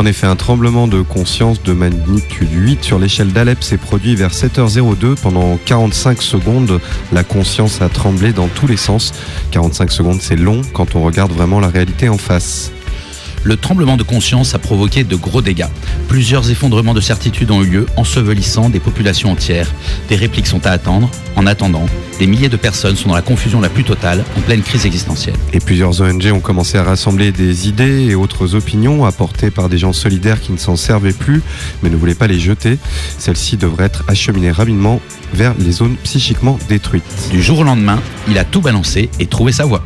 En 0.00 0.06
effet, 0.06 0.26
un 0.26 0.34
tremblement 0.34 0.88
de 0.88 1.02
conscience 1.02 1.62
de 1.62 1.74
magnitude 1.74 2.48
8 2.50 2.82
sur 2.82 2.98
l'échelle 2.98 3.34
d'Alep 3.34 3.62
s'est 3.62 3.76
produit 3.76 4.16
vers 4.16 4.30
7h02. 4.30 5.14
Pendant 5.20 5.58
45 5.66 6.22
secondes, 6.22 6.80
la 7.12 7.22
conscience 7.22 7.82
a 7.82 7.90
tremblé 7.90 8.32
dans 8.32 8.48
tous 8.48 8.66
les 8.66 8.78
sens. 8.78 9.12
45 9.50 9.92
secondes, 9.92 10.22
c'est 10.22 10.36
long 10.36 10.62
quand 10.72 10.94
on 10.94 11.02
regarde 11.02 11.32
vraiment 11.32 11.60
la 11.60 11.68
réalité 11.68 12.08
en 12.08 12.16
face. 12.16 12.72
Le 13.42 13.56
tremblement 13.56 13.96
de 13.96 14.02
conscience 14.02 14.54
a 14.54 14.58
provoqué 14.58 15.04
de 15.04 15.16
gros 15.16 15.40
dégâts. 15.40 15.68
Plusieurs 16.08 16.50
effondrements 16.50 16.94
de 16.94 17.00
certitude 17.00 17.50
ont 17.50 17.62
eu 17.62 17.66
lieu, 17.66 17.86
ensevelissant 17.96 18.68
des 18.68 18.80
populations 18.80 19.30
entières. 19.30 19.72
Des 20.08 20.16
répliques 20.16 20.46
sont 20.46 20.66
à 20.66 20.70
attendre. 20.70 21.10
En 21.36 21.46
attendant, 21.46 21.86
des 22.18 22.26
milliers 22.26 22.50
de 22.50 22.56
personnes 22.56 22.96
sont 22.96 23.08
dans 23.08 23.14
la 23.14 23.22
confusion 23.22 23.60
la 23.60 23.70
plus 23.70 23.84
totale, 23.84 24.24
en 24.36 24.40
pleine 24.42 24.62
crise 24.62 24.84
existentielle. 24.84 25.36
Et 25.54 25.60
plusieurs 25.60 26.00
ONG 26.02 26.30
ont 26.32 26.40
commencé 26.40 26.76
à 26.76 26.82
rassembler 26.82 27.32
des 27.32 27.68
idées 27.68 28.08
et 28.10 28.14
autres 28.14 28.54
opinions 28.54 29.06
apportées 29.06 29.50
par 29.50 29.68
des 29.68 29.78
gens 29.78 29.94
solidaires 29.94 30.40
qui 30.40 30.52
ne 30.52 30.58
s'en 30.58 30.76
servaient 30.76 31.12
plus, 31.12 31.40
mais 31.82 31.88
ne 31.88 31.96
voulaient 31.96 32.14
pas 32.14 32.26
les 32.26 32.38
jeter. 32.38 32.78
Celles-ci 33.18 33.56
devraient 33.56 33.86
être 33.86 34.04
acheminées 34.06 34.50
rapidement 34.50 35.00
vers 35.32 35.54
les 35.58 35.72
zones 35.72 35.96
psychiquement 36.02 36.58
détruites. 36.68 37.04
Du 37.30 37.42
jour 37.42 37.60
au 37.60 37.64
lendemain, 37.64 38.00
il 38.28 38.36
a 38.36 38.44
tout 38.44 38.60
balancé 38.60 39.08
et 39.18 39.26
trouvé 39.26 39.52
sa 39.52 39.64
voie. 39.64 39.82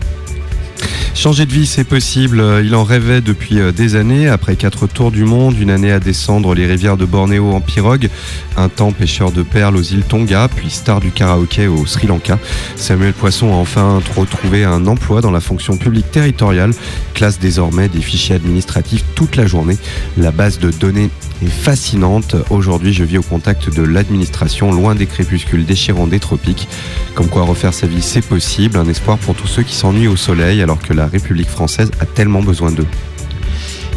Changer 1.14 1.46
de 1.46 1.52
vie, 1.52 1.64
c'est 1.64 1.84
possible. 1.84 2.42
Il 2.64 2.74
en 2.74 2.82
rêvait 2.82 3.20
depuis 3.20 3.60
euh, 3.60 3.70
des 3.70 3.94
années. 3.94 4.28
Après 4.28 4.56
quatre 4.56 4.88
tours 4.88 5.12
du 5.12 5.24
monde, 5.24 5.56
une 5.58 5.70
année 5.70 5.92
à 5.92 6.00
descendre 6.00 6.54
les 6.56 6.66
rivières 6.66 6.96
de 6.96 7.04
Bornéo 7.04 7.52
en 7.52 7.60
pirogue, 7.60 8.10
un 8.56 8.68
temps 8.68 8.90
pêcheur 8.90 9.30
de 9.30 9.44
perles 9.44 9.76
aux 9.76 9.82
îles 9.82 10.02
Tonga, 10.02 10.48
puis 10.54 10.70
star 10.70 10.98
du 10.98 11.12
karaoké 11.12 11.68
au 11.68 11.86
Sri 11.86 12.08
Lanka, 12.08 12.38
Samuel 12.74 13.12
Poisson 13.12 13.52
a 13.52 13.56
enfin 13.56 14.02
retrouvé 14.16 14.64
un 14.64 14.88
emploi 14.88 15.20
dans 15.20 15.30
la 15.30 15.40
fonction 15.40 15.76
publique 15.76 16.10
territoriale, 16.10 16.72
classe 17.14 17.38
désormais 17.38 17.88
des 17.88 18.00
fichiers 18.00 18.34
administratifs 18.34 19.04
toute 19.14 19.36
la 19.36 19.46
journée. 19.46 19.78
La 20.18 20.32
base 20.32 20.58
de 20.58 20.72
données 20.72 21.10
est 21.44 21.48
fascinante. 21.48 22.34
Aujourd'hui, 22.50 22.92
je 22.92 23.04
vis 23.04 23.18
au 23.18 23.22
contact 23.22 23.72
de 23.72 23.82
l'administration, 23.82 24.72
loin 24.72 24.96
des 24.96 25.06
crépuscules 25.06 25.64
déchirants 25.64 26.08
des 26.08 26.20
tropiques. 26.20 26.68
Comme 27.14 27.28
quoi 27.28 27.44
refaire 27.44 27.72
sa 27.72 27.86
vie, 27.86 28.02
c'est 28.02 28.26
possible. 28.26 28.78
Un 28.78 28.88
espoir 28.88 29.18
pour 29.18 29.34
tous 29.34 29.46
ceux 29.46 29.62
qui 29.62 29.74
s'ennuient 29.74 30.08
au 30.08 30.16
soleil 30.16 30.60
alors 30.60 30.80
que 30.80 30.92
la 30.92 31.03
République 31.06 31.48
française 31.48 31.90
a 32.00 32.06
tellement 32.06 32.42
besoin 32.42 32.70
d'eux. 32.70 32.86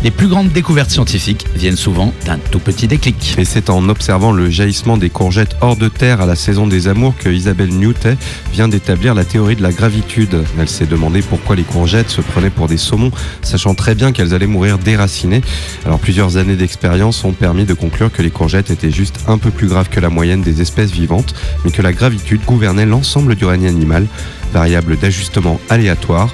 Les 0.04 0.12
plus 0.12 0.28
grandes 0.28 0.50
découvertes 0.50 0.91
scientifiques 0.91 1.48
viennent 1.56 1.76
souvent 1.76 2.13
d'un 2.26 2.38
tout 2.38 2.60
petit 2.60 2.88
déclic. 2.88 3.36
Et 3.39 3.46
c'est 3.46 3.72
en 3.72 3.89
observant 3.89 4.32
le 4.32 4.48
jaillissement 4.48 4.96
des 4.96 5.10
courgettes 5.10 5.56
hors 5.60 5.76
de 5.76 5.88
terre 5.88 6.22
à 6.22 6.28
la 6.28 6.36
saison 6.36 6.67
des 6.67 6.88
amours 6.88 7.15
que 7.17 7.30
Isabelle 7.30 7.72
Newton 7.72 8.15
vient 8.54 8.67
d'établir 8.67 9.15
la 9.15 9.26
théorie 9.26 9.56
de 9.56 9.63
la 9.63 9.72
gravitude. 9.72 10.43
Elle 10.60 10.70
s'est 10.70 10.86
demandé 10.86 11.24
pourquoi 11.24 11.56
les 11.56 11.63
courgettes 11.63 12.12
se 12.12 12.22
prenaient 12.22 12.52
pour 12.52 12.67
des 12.67 12.78
saumons, 12.78 13.12
sachant 13.41 13.74
très 13.74 13.96
bien 13.96 14.12
qu'elles 14.12 14.36
allaient 14.36 14.46
mourir 14.46 14.78
déracinées. 14.78 15.41
Alors 15.84 16.00
plusieurs 16.00 16.38
années 16.38 16.56
d'expérience 16.56 17.24
ont 17.24 17.34
permis 17.34 17.65
de 17.65 17.74
conclure 17.74 18.12
que 18.12 18.22
les 18.22 18.32
courgettes 18.32 18.70
étaient 18.70 18.91
juste 18.91 19.20
un 19.28 19.39
peu 19.39 19.50
plus 19.50 19.67
graves 19.67 19.89
que 19.89 20.00
la 20.00 20.10
moyenne 20.10 20.43
des 20.43 20.62
espèces 20.62 20.91
vivantes, 20.91 21.34
mais 21.65 21.72
que 21.72 21.82
la 21.82 21.91
gravitude 21.91 22.41
gouvernait 22.46 22.86
l'ensemble 22.86 23.34
du 23.34 23.46
règne 23.46 23.65
animal, 23.65 24.06
variable 24.54 24.96
d'ajustement 24.98 25.60
aléatoire 25.70 26.30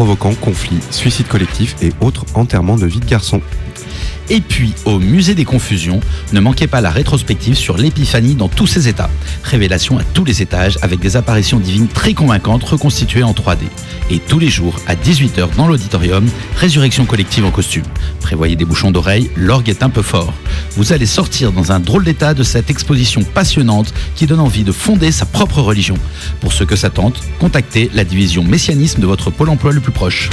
provoquant 0.00 0.32
conflits, 0.32 0.80
suicides 0.90 1.28
collectifs 1.28 1.76
et 1.82 1.92
autres 2.00 2.24
enterrements 2.32 2.78
de 2.78 2.86
vie 2.86 3.00
de 3.00 3.04
garçons. 3.04 3.42
Et 4.32 4.40
puis, 4.40 4.74
au 4.84 5.00
Musée 5.00 5.34
des 5.34 5.44
Confusions, 5.44 5.98
ne 6.32 6.38
manquez 6.38 6.68
pas 6.68 6.80
la 6.80 6.90
rétrospective 6.90 7.56
sur 7.56 7.76
l'épiphanie 7.76 8.36
dans 8.36 8.46
tous 8.46 8.68
ses 8.68 8.86
états. 8.86 9.10
Révélation 9.42 9.98
à 9.98 10.04
tous 10.04 10.24
les 10.24 10.40
étages 10.40 10.78
avec 10.82 11.00
des 11.00 11.16
apparitions 11.16 11.58
divines 11.58 11.88
très 11.88 12.14
convaincantes 12.14 12.62
reconstituées 12.62 13.24
en 13.24 13.32
3D. 13.32 13.58
Et 14.08 14.20
tous 14.20 14.38
les 14.38 14.48
jours, 14.48 14.76
à 14.86 14.94
18h 14.94 15.56
dans 15.56 15.66
l'auditorium, 15.66 16.28
résurrection 16.54 17.06
collective 17.06 17.44
en 17.44 17.50
costume. 17.50 17.82
Prévoyez 18.20 18.54
des 18.54 18.64
bouchons 18.64 18.92
d'oreilles, 18.92 19.32
l'orgue 19.34 19.68
est 19.68 19.82
un 19.82 19.90
peu 19.90 20.02
fort. 20.02 20.32
Vous 20.76 20.92
allez 20.92 21.06
sortir 21.06 21.50
dans 21.50 21.72
un 21.72 21.80
drôle 21.80 22.04
d'état 22.04 22.32
de 22.32 22.44
cette 22.44 22.70
exposition 22.70 23.24
passionnante 23.24 23.92
qui 24.14 24.26
donne 24.26 24.38
envie 24.38 24.62
de 24.62 24.70
fonder 24.70 25.10
sa 25.10 25.26
propre 25.26 25.60
religion. 25.60 25.96
Pour 26.40 26.52
ceux 26.52 26.66
que 26.66 26.76
ça 26.76 26.88
tente, 26.88 27.20
contactez 27.40 27.90
la 27.94 28.04
division 28.04 28.44
messianisme 28.44 29.00
de 29.00 29.06
votre 29.06 29.30
pôle 29.30 29.48
emploi 29.48 29.72
le 29.72 29.80
plus 29.80 29.92
proche. 29.92 30.30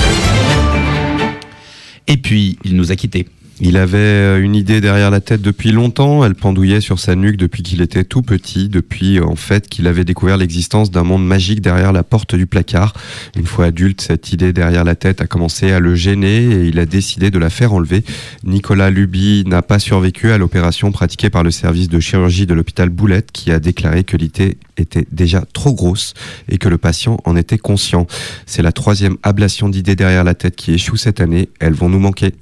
Et 2.07 2.17
puis, 2.17 2.59
il 2.63 2.75
nous 2.75 2.91
a 2.91 2.95
quittés. 2.95 3.27
Il 3.59 3.77
avait 3.77 3.97
euh, 3.97 4.43
une 4.43 4.53
idée 4.53 4.81
derrière 4.81 5.09
la 5.09 5.19
tête 5.19 5.41
depuis 5.41 5.71
longtemps, 5.71 6.23
elle 6.23 6.35
pendouillait 6.35 6.79
sur 6.79 6.99
sa 6.99 7.15
nuque 7.15 7.37
depuis 7.37 7.63
qu'il 7.63 7.81
était 7.81 8.03
tout 8.03 8.21
petit, 8.21 8.69
depuis 8.69 9.17
euh, 9.17 9.25
en 9.25 9.35
fait 9.35 9.67
qu'il 9.67 9.87
avait 9.87 10.03
découvert 10.03 10.37
l'existence 10.37 10.91
d'un 10.91 11.03
monde 11.03 11.25
magique 11.25 11.61
derrière 11.61 11.91
la 11.91 12.03
porte 12.03 12.35
du 12.35 12.45
placard. 12.45 12.93
Une 13.35 13.47
fois 13.47 13.65
adulte, 13.65 14.01
cette 14.01 14.31
idée 14.31 14.53
derrière 14.53 14.83
la 14.83 14.93
tête 14.93 15.21
a 15.21 15.27
commencé 15.27 15.71
à 15.71 15.79
le 15.79 15.95
gêner 15.95 16.43
et 16.43 16.65
il 16.67 16.77
a 16.77 16.85
décidé 16.85 17.31
de 17.31 17.39
la 17.39 17.49
faire 17.49 17.73
enlever. 17.73 18.03
Nicolas 18.43 18.91
Luby 18.91 19.43
n'a 19.47 19.63
pas 19.63 19.79
survécu 19.79 20.29
à 20.29 20.37
l'opération 20.37 20.91
pratiquée 20.91 21.31
par 21.31 21.41
le 21.41 21.49
service 21.49 21.89
de 21.89 21.99
chirurgie 21.99 22.45
de 22.45 22.53
l'hôpital 22.53 22.89
Boulette 22.89 23.31
qui 23.31 23.51
a 23.51 23.59
déclaré 23.59 24.03
que 24.03 24.17
l'idée 24.17 24.57
était 24.77 25.07
déjà 25.11 25.43
trop 25.53 25.73
grosse 25.73 26.13
et 26.47 26.59
que 26.59 26.69
le 26.69 26.77
patient 26.77 27.17
en 27.25 27.35
était 27.35 27.57
conscient. 27.57 28.05
C'est 28.45 28.61
la 28.61 28.71
troisième 28.71 29.17
ablation 29.23 29.67
d'idées 29.67 29.95
derrière 29.95 30.23
la 30.23 30.35
tête 30.35 30.55
qui 30.55 30.73
échoue 30.73 30.97
cette 30.97 31.21
année. 31.21 31.49
Elles 31.59 31.73
vont 31.73 31.89
nous 31.89 31.99
manquer. 31.99 32.33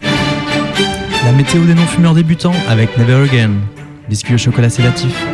La 1.25 1.31
météo 1.31 1.65
des 1.65 1.73
non-fumeurs 1.73 2.13
débutants 2.13 2.53
avec 2.69 2.95
Never 2.99 3.27
Again. 3.27 3.49
Biscuit 4.07 4.35
au 4.35 4.38
chocolat 4.38 4.69
sédatif. 4.69 5.25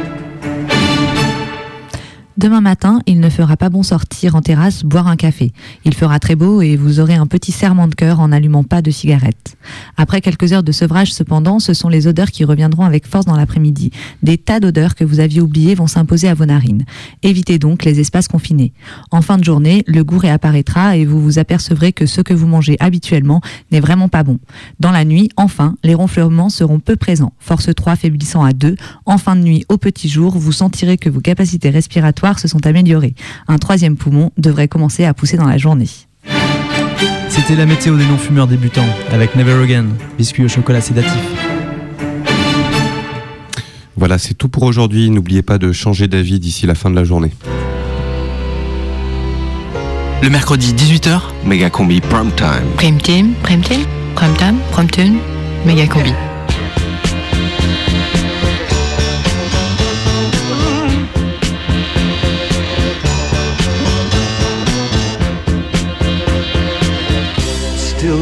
Demain 2.42 2.62
matin, 2.62 3.02
il 3.06 3.20
ne 3.20 3.30
fera 3.30 3.56
pas 3.56 3.70
bon 3.70 3.84
sortir 3.84 4.34
en 4.36 4.42
terrasse 4.42 4.84
boire 4.84 5.06
un 5.06 5.16
café. 5.16 5.54
Il 5.86 5.94
fera 5.94 6.18
très 6.18 6.36
beau 6.36 6.64
et 6.64 6.76
vous 6.76 7.00
aurez 7.00 7.14
un 7.14 7.28
petit 7.28 7.52
serrement 7.52 7.88
de 7.88 7.94
cœur 7.94 8.20
en 8.20 8.30
n'allumant 8.30 8.64
pas 8.64 8.82
de 8.82 8.90
cigarette. 8.90 9.58
Après 9.96 10.22
quelques 10.22 10.52
heures 10.52 10.64
de 10.64 10.72
sevrage, 10.72 11.14
cependant, 11.14 11.60
ce 11.60 11.76
sont 11.76 11.88
les 11.88 12.08
odeurs 12.08 12.32
qui 12.32 12.44
reviendront 12.44 12.84
avec 12.84 13.06
force 13.06 13.28
dans 13.28 13.36
l'après-midi. 13.36 13.92
Des 14.24 14.40
tas 14.40 14.60
d'odeurs 14.60 14.96
que 14.96 15.04
vous 15.04 15.20
aviez 15.20 15.40
oubliées 15.40 15.76
vont 15.76 15.86
s'imposer 15.86 16.30
à 16.30 16.34
vos 16.34 16.48
narines. 16.48 16.84
Évitez 17.22 17.60
donc 17.60 17.86
les 17.86 18.00
espaces 18.00 18.28
confinés. 18.28 18.74
En 19.12 19.22
fin 19.22 19.38
de 19.38 19.44
journée, 19.44 19.84
le 19.86 20.04
goût 20.04 20.18
réapparaîtra 20.18 20.98
et 20.98 21.06
vous 21.06 21.22
vous 21.22 21.38
apercevrez 21.38 21.94
que 21.94 22.08
ce 22.08 22.22
que 22.22 22.34
vous 22.34 22.48
mangez 22.48 22.76
habituellement 22.80 23.42
n'est 23.72 23.82
vraiment 23.82 24.10
pas 24.10 24.24
bon. 24.24 24.40
Dans 24.80 24.90
la 24.90 25.06
nuit, 25.06 25.30
enfin, 25.38 25.76
les 25.84 25.94
ronflements 25.94 26.50
seront 26.50 26.80
peu 26.80 26.96
présents. 26.96 27.34
Force 27.38 27.70
3 27.72 27.98
faiblissant 27.98 28.44
à 28.44 28.52
2. 28.54 28.78
En 29.06 29.20
fin 29.20 29.36
de 29.36 29.42
nuit, 29.42 29.64
au 29.70 29.78
petit 29.78 30.10
jour, 30.10 30.36
vous 30.40 30.52
sentirez 30.52 30.98
que 30.98 31.12
vos 31.12 31.22
capacités 31.22 31.70
respiratoires 31.70 32.31
se 32.40 32.48
sont 32.48 32.66
améliorées. 32.66 33.16
Un 33.48 33.58
troisième 33.58 33.98
poumon 33.98 34.32
devrait 34.38 34.68
commencer 34.68 35.06
à 35.06 35.14
pousser 35.14 35.38
dans 35.38 35.48
la 35.48 35.58
journée. 35.58 35.90
C'était 37.30 37.56
la 37.56 37.66
météo 37.66 37.98
des 37.98 38.06
non-fumeurs 38.06 38.48
débutants 38.48 38.88
avec 39.12 39.36
Never 39.36 39.64
Again. 39.64 39.86
Biscuit 40.18 40.44
au 40.44 40.48
chocolat 40.48 40.82
sédatif. 40.82 41.22
Voilà, 43.96 44.18
c'est 44.18 44.34
tout 44.34 44.50
pour 44.50 44.64
aujourd'hui. 44.64 45.10
N'oubliez 45.10 45.42
pas 45.42 45.58
de 45.58 45.72
changer 45.72 46.08
d'avis 46.08 46.40
d'ici 46.40 46.66
la 46.66 46.76
fin 46.76 46.90
de 46.90 46.96
la 46.96 47.04
journée. 47.04 47.32
Le 50.22 50.30
mercredi 50.30 50.74
18h, 50.74 51.20
Méga 51.46 51.70
Combi 51.70 52.02
Prime 52.02 52.32
Time. 52.36 52.68
Prime 52.78 53.02
Team, 53.02 53.34
Prime 53.42 53.62
Team, 53.62 53.82
Prime 54.16 54.36
Time, 54.38 54.58
Prime 54.72 54.90
Tune, 54.90 55.18
Méga 55.66 55.88
Combi. 55.88 56.14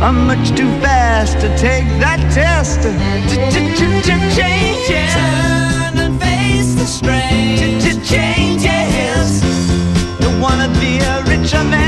I'm 0.00 0.26
much 0.28 0.50
too 0.56 0.70
fast 0.80 1.40
to 1.40 1.48
take 1.58 1.84
that 1.98 2.20
test. 2.32 2.82
Changes. 4.36 5.12
Turn 5.12 5.98
and 5.98 6.20
face 6.22 6.74
the 6.74 6.86
strain. 6.86 7.80
Changes. 8.04 9.42
Don't 10.20 10.40
wanna 10.40 10.68
be 10.78 10.98
a 10.98 11.22
richer 11.24 11.64
man. 11.64 11.87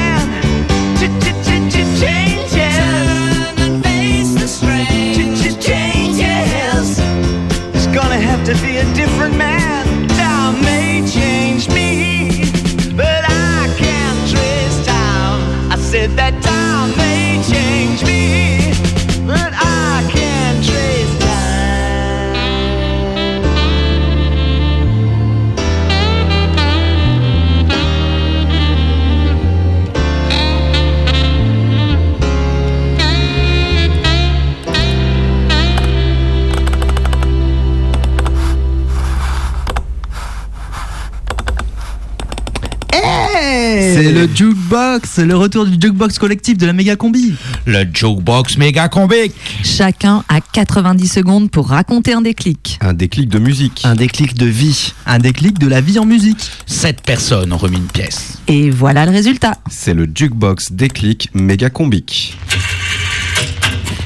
Jukebox, 44.34 45.18
le 45.18 45.36
retour 45.36 45.66
du 45.66 45.72
jukebox 45.72 46.18
collectif 46.18 46.56
de 46.58 46.66
la 46.66 46.72
méga 46.72 46.96
combi. 46.96 47.34
Le 47.66 47.84
jukebox 47.92 48.56
méga 48.56 48.88
combi. 48.88 49.32
Chacun 49.64 50.24
a 50.28 50.40
90 50.40 51.08
secondes 51.08 51.50
pour 51.50 51.68
raconter 51.68 52.12
un 52.12 52.20
déclic. 52.20 52.78
Un 52.80 52.92
déclic 52.92 53.28
de 53.28 53.38
musique. 53.38 53.82
Un 53.84 53.94
déclic 53.94 54.34
de 54.34 54.46
vie. 54.46 54.92
Un 55.06 55.18
déclic 55.18 55.58
de 55.58 55.66
la 55.66 55.80
vie 55.80 55.98
en 55.98 56.06
musique. 56.06 56.50
Sept 56.66 57.02
personnes 57.02 57.52
ont 57.52 57.58
remis 57.58 57.78
une 57.78 57.86
pièce. 57.86 58.38
Et 58.48 58.70
voilà 58.70 59.06
le 59.06 59.12
résultat. 59.12 59.54
C'est 59.70 59.94
le 59.94 60.08
jukebox 60.12 60.72
déclic 60.72 61.28
méga 61.34 61.70
combique. 61.70 62.36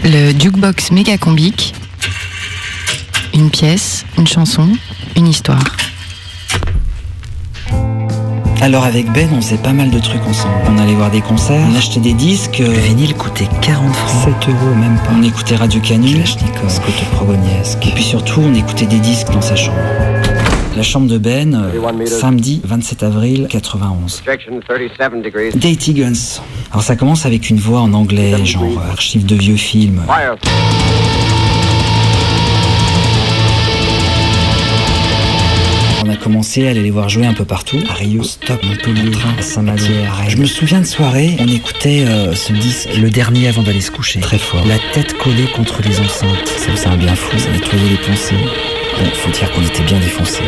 Le 0.04 0.32
jukebox 0.38 0.90
méga 0.90 1.18
combique. 1.18 1.74
Une 3.32 3.50
pièce, 3.50 4.04
une 4.16 4.26
chanson, 4.28 4.68
une 5.16 5.26
histoire. 5.26 5.64
Alors 8.62 8.84
avec 8.84 9.10
Ben, 9.12 9.28
on 9.32 9.40
faisait 9.42 9.58
pas 9.58 9.72
mal 9.72 9.90
de 9.90 9.98
trucs 9.98 10.24
ensemble. 10.26 10.54
On 10.68 10.78
allait 10.78 10.94
voir 10.94 11.10
des 11.10 11.20
concerts, 11.20 11.60
on 11.70 11.76
achetait 11.76 12.00
des 12.00 12.14
disques. 12.14 12.58
Le 12.60 12.70
vinyle 12.72 13.14
coûtait 13.14 13.48
40 13.60 13.94
francs. 13.94 14.34
7 14.42 14.54
euros 14.54 14.74
même 14.74 14.96
pas. 14.96 15.10
On 15.14 15.22
écoutait 15.22 15.56
Radio 15.56 15.80
Canu, 15.80 16.24
Scott 16.26 16.94
Progoniesk. 17.12 17.86
Et 17.86 17.90
puis 17.90 18.02
surtout, 18.02 18.40
on 18.40 18.54
écoutait 18.54 18.86
des 18.86 19.00
disques 19.00 19.30
dans 19.32 19.42
sa 19.42 19.56
chambre. 19.56 19.78
La 20.76 20.82
chambre 20.82 21.06
de 21.06 21.18
Ben, 21.18 21.54
euh, 21.54 22.06
samedi 22.06 22.60
27 22.64 23.02
avril 23.02 23.46
91. 23.48 24.22
Objection 24.26 24.60
37 24.66 25.22
degrees. 25.22 25.50
Dirty 25.54 25.94
Guns. 25.94 26.40
Alors 26.72 26.82
ça 26.82 26.96
commence 26.96 27.26
avec 27.26 27.50
une 27.50 27.58
voix 27.58 27.80
en 27.80 27.92
anglais, 27.92 28.44
genre 28.44 28.64
euh, 28.64 28.90
archive 28.90 29.24
de 29.26 29.36
vieux 29.36 29.56
films. 29.56 30.02
Fire. 30.06 30.36
Commencé 36.24 36.66
à 36.66 36.70
aller 36.70 36.80
les 36.80 36.90
voir 36.90 37.10
jouer 37.10 37.26
un 37.26 37.34
peu 37.34 37.44
partout. 37.44 37.76
À 37.90 37.92
Rio, 37.92 38.22
Stop, 38.22 38.62
Montpellier, 38.64 39.12
à 39.38 39.42
Saint-Malo. 39.42 39.84
Je 40.26 40.38
me 40.38 40.46
souviens 40.46 40.80
de 40.80 40.86
soirée, 40.86 41.36
on 41.38 41.46
écoutait 41.46 42.04
euh, 42.06 42.34
ce 42.34 42.54
disque, 42.54 42.88
le 42.96 43.10
dernier 43.10 43.48
avant 43.48 43.62
d'aller 43.62 43.82
se 43.82 43.90
coucher. 43.90 44.20
Très 44.20 44.38
fort. 44.38 44.64
La 44.66 44.78
tête 44.94 45.12
collée 45.18 45.46
contre 45.54 45.82
les 45.82 46.00
enceintes. 46.00 46.48
Ça 46.48 46.72
faisait 46.72 46.86
un 46.86 46.96
bien 46.96 47.14
fou, 47.14 47.38
ça 47.38 47.50
nettoyait 47.50 47.90
les 47.90 47.96
pensées. 47.98 48.36
Bon, 48.98 49.04
faut 49.12 49.30
dire 49.32 49.52
qu'on 49.52 49.62
était 49.62 49.82
bien 49.82 50.00
défoncés. 50.00 50.44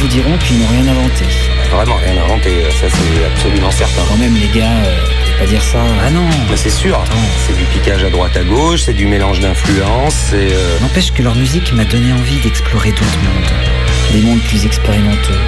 Vous 0.00 0.08
diront 0.08 0.36
qu'ils 0.38 0.58
n'ont 0.58 0.66
rien 0.68 0.86
inventé. 0.92 1.24
Vraiment 1.70 1.96
rien 1.96 2.22
inventé, 2.22 2.50
ça 2.70 2.86
c'est 2.88 3.24
absolument 3.26 3.70
certain. 3.70 4.02
Quand 4.08 4.16
même, 4.16 4.34
les 4.34 4.58
gars, 4.58 4.66
euh, 4.70 5.38
pas 5.38 5.46
dire 5.46 5.62
ça. 5.62 5.78
Ah 6.04 6.10
non, 6.10 6.26
mais 6.50 6.56
c'est 6.56 6.70
sûr. 6.70 6.98
C'est 7.46 7.56
du 7.56 7.64
piquage 7.64 8.02
à 8.04 8.10
droite 8.10 8.36
à 8.36 8.42
gauche, 8.42 8.80
c'est 8.82 8.94
du 8.94 9.06
mélange 9.06 9.40
d'influences, 9.40 10.14
c'est. 10.30 10.52
euh, 10.52 10.78
N'empêche 10.80 11.12
que 11.12 11.22
leur 11.22 11.34
musique 11.34 11.72
m'a 11.74 11.84
donné 11.84 12.12
envie 12.12 12.36
d'explorer 12.38 12.90
d'autres 12.90 13.18
mondes. 13.24 14.12
Des 14.12 14.20
mondes 14.22 14.40
plus 14.40 14.64
expérimentaux, 14.64 15.38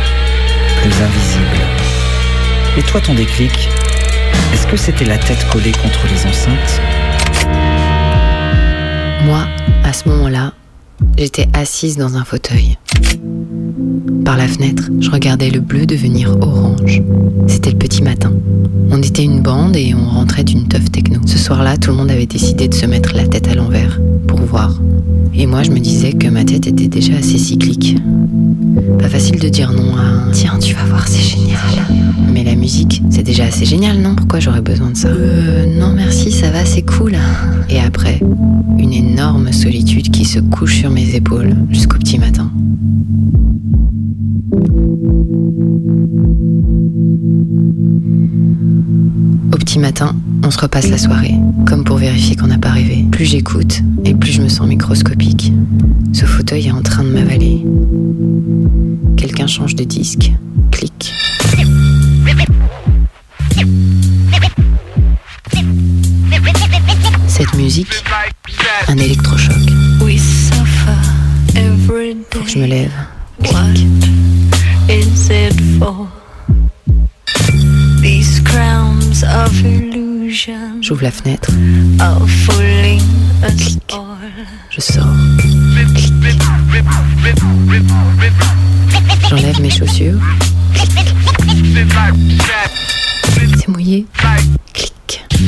plus 0.82 0.92
invisibles. 1.02 1.66
Et 2.78 2.82
toi, 2.82 3.00
ton 3.00 3.14
déclic 3.14 3.68
Est-ce 4.52 4.66
que 4.66 4.76
c'était 4.76 5.04
la 5.06 5.18
tête 5.18 5.46
collée 5.50 5.72
contre 5.72 6.00
les 6.12 6.26
enceintes? 6.26 6.80
Moi, 9.24 9.46
à 9.84 9.92
ce 9.92 10.08
moment-là, 10.08 10.52
j'étais 11.16 11.48
assise 11.54 11.96
dans 11.96 12.16
un 12.16 12.24
fauteuil. 12.24 12.76
Par 14.24 14.36
la 14.36 14.46
fenêtre, 14.46 14.90
je 15.00 15.10
regardais 15.10 15.50
le 15.50 15.60
bleu 15.60 15.84
devenir 15.84 16.36
orange. 16.40 17.02
C'était 17.48 17.70
le 17.70 17.78
petit 17.78 18.02
matin. 18.02 18.32
On 18.90 19.02
était 19.02 19.24
une 19.24 19.40
bande 19.40 19.76
et 19.76 19.94
on 19.94 20.08
rentrait 20.08 20.44
d'une 20.44 20.68
teuf 20.68 20.90
techno. 20.90 21.20
Ce 21.26 21.38
soir-là, 21.38 21.76
tout 21.76 21.90
le 21.90 21.96
monde 21.96 22.10
avait 22.10 22.26
décidé 22.26 22.68
de 22.68 22.74
se 22.74 22.86
mettre 22.86 23.14
la 23.14 23.26
tête 23.26 23.48
à 23.48 23.54
l'envers 23.54 24.00
pour 24.28 24.38
voir. 24.40 24.80
Et 25.34 25.46
moi, 25.46 25.62
je 25.62 25.70
me 25.70 25.80
disais 25.80 26.12
que 26.12 26.28
ma 26.28 26.44
tête 26.44 26.66
était 26.66 26.88
déjà 26.88 27.14
assez 27.14 27.38
cyclique. 27.38 27.96
Pas 28.98 29.08
facile 29.08 29.40
de 29.40 29.48
dire 29.48 29.72
non 29.72 29.96
à 29.96 30.30
Tiens, 30.32 30.58
tu 30.60 30.74
vas 30.74 30.84
voir, 30.84 31.08
c'est 31.08 31.22
génial. 31.22 31.58
Mais 32.32 32.44
la 32.44 32.54
musique, 32.54 33.02
c'est 33.10 33.22
déjà 33.22 33.44
assez 33.44 33.64
génial, 33.64 33.98
non? 33.98 34.14
Pourquoi 34.14 34.40
j'aurais 34.40 34.62
besoin 34.62 34.90
de 34.90 34.96
ça? 34.96 35.08
Euh, 35.08 35.66
non, 35.78 35.92
merci, 35.94 36.30
ça 36.30 36.50
va, 36.50 36.64
c'est 36.64 36.82
cool. 36.82 37.16
Et 37.68 37.80
après, 37.80 38.20
une 38.78 38.92
énorme 38.92 39.52
solitude 39.52 40.10
qui 40.10 40.24
se 40.24 40.38
couche 40.38 40.76
sur 40.76 40.90
mes 40.90 41.14
épaules 41.14 41.54
jusqu'au 41.70 41.98
petit 41.98 42.18
matin. 42.18 42.50
Petit 49.72 49.78
matin, 49.78 50.14
on 50.44 50.50
se 50.50 50.58
repasse 50.58 50.90
la 50.90 50.98
soirée, 50.98 51.34
comme 51.66 51.82
pour 51.82 51.96
vérifier 51.96 52.36
qu'on 52.36 52.48
n'a 52.48 52.58
pas 52.58 52.72
rêvé. 52.72 53.06
Plus 53.10 53.24
j'écoute, 53.24 53.80
et 54.04 54.12
plus 54.12 54.30
je 54.30 54.42
me 54.42 54.48
sens 54.50 54.68
microscopique. 54.68 55.50
Ce 56.12 56.26
fauteuil 56.26 56.66
est 56.66 56.72
en 56.72 56.82
train 56.82 57.02
de 57.02 57.08
m'avaler. 57.08 57.64
Quelqu'un 59.16 59.46
change 59.46 59.74
de 59.74 59.84
disque. 59.84 60.30
Clic. 60.72 61.14
Cette 67.28 67.54
musique, 67.54 68.04
un 68.88 68.98
électrochoc. 68.98 69.56
Faut 72.30 72.44
que 72.44 72.50
je 72.50 72.58
me 72.58 72.66
lève. 72.66 72.92
Clic. 73.42 73.86
J'ouvre 80.80 81.02
la 81.02 81.10
fenêtre. 81.10 81.50
Je 84.70 84.80
sors. 84.80 85.06
J'enlève 89.28 89.60
mes 89.60 89.70
chaussures. 89.70 90.18
C'est 93.58 93.68
mouillé. 93.68 94.06
Clic. 94.72 95.24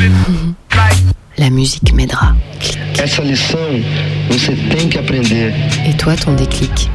La 1.36 1.50
musique 1.50 1.92
m'aidera. 1.92 2.32
Et 5.86 5.96
toi, 5.96 6.16
ton 6.16 6.34
déclic? 6.34 6.90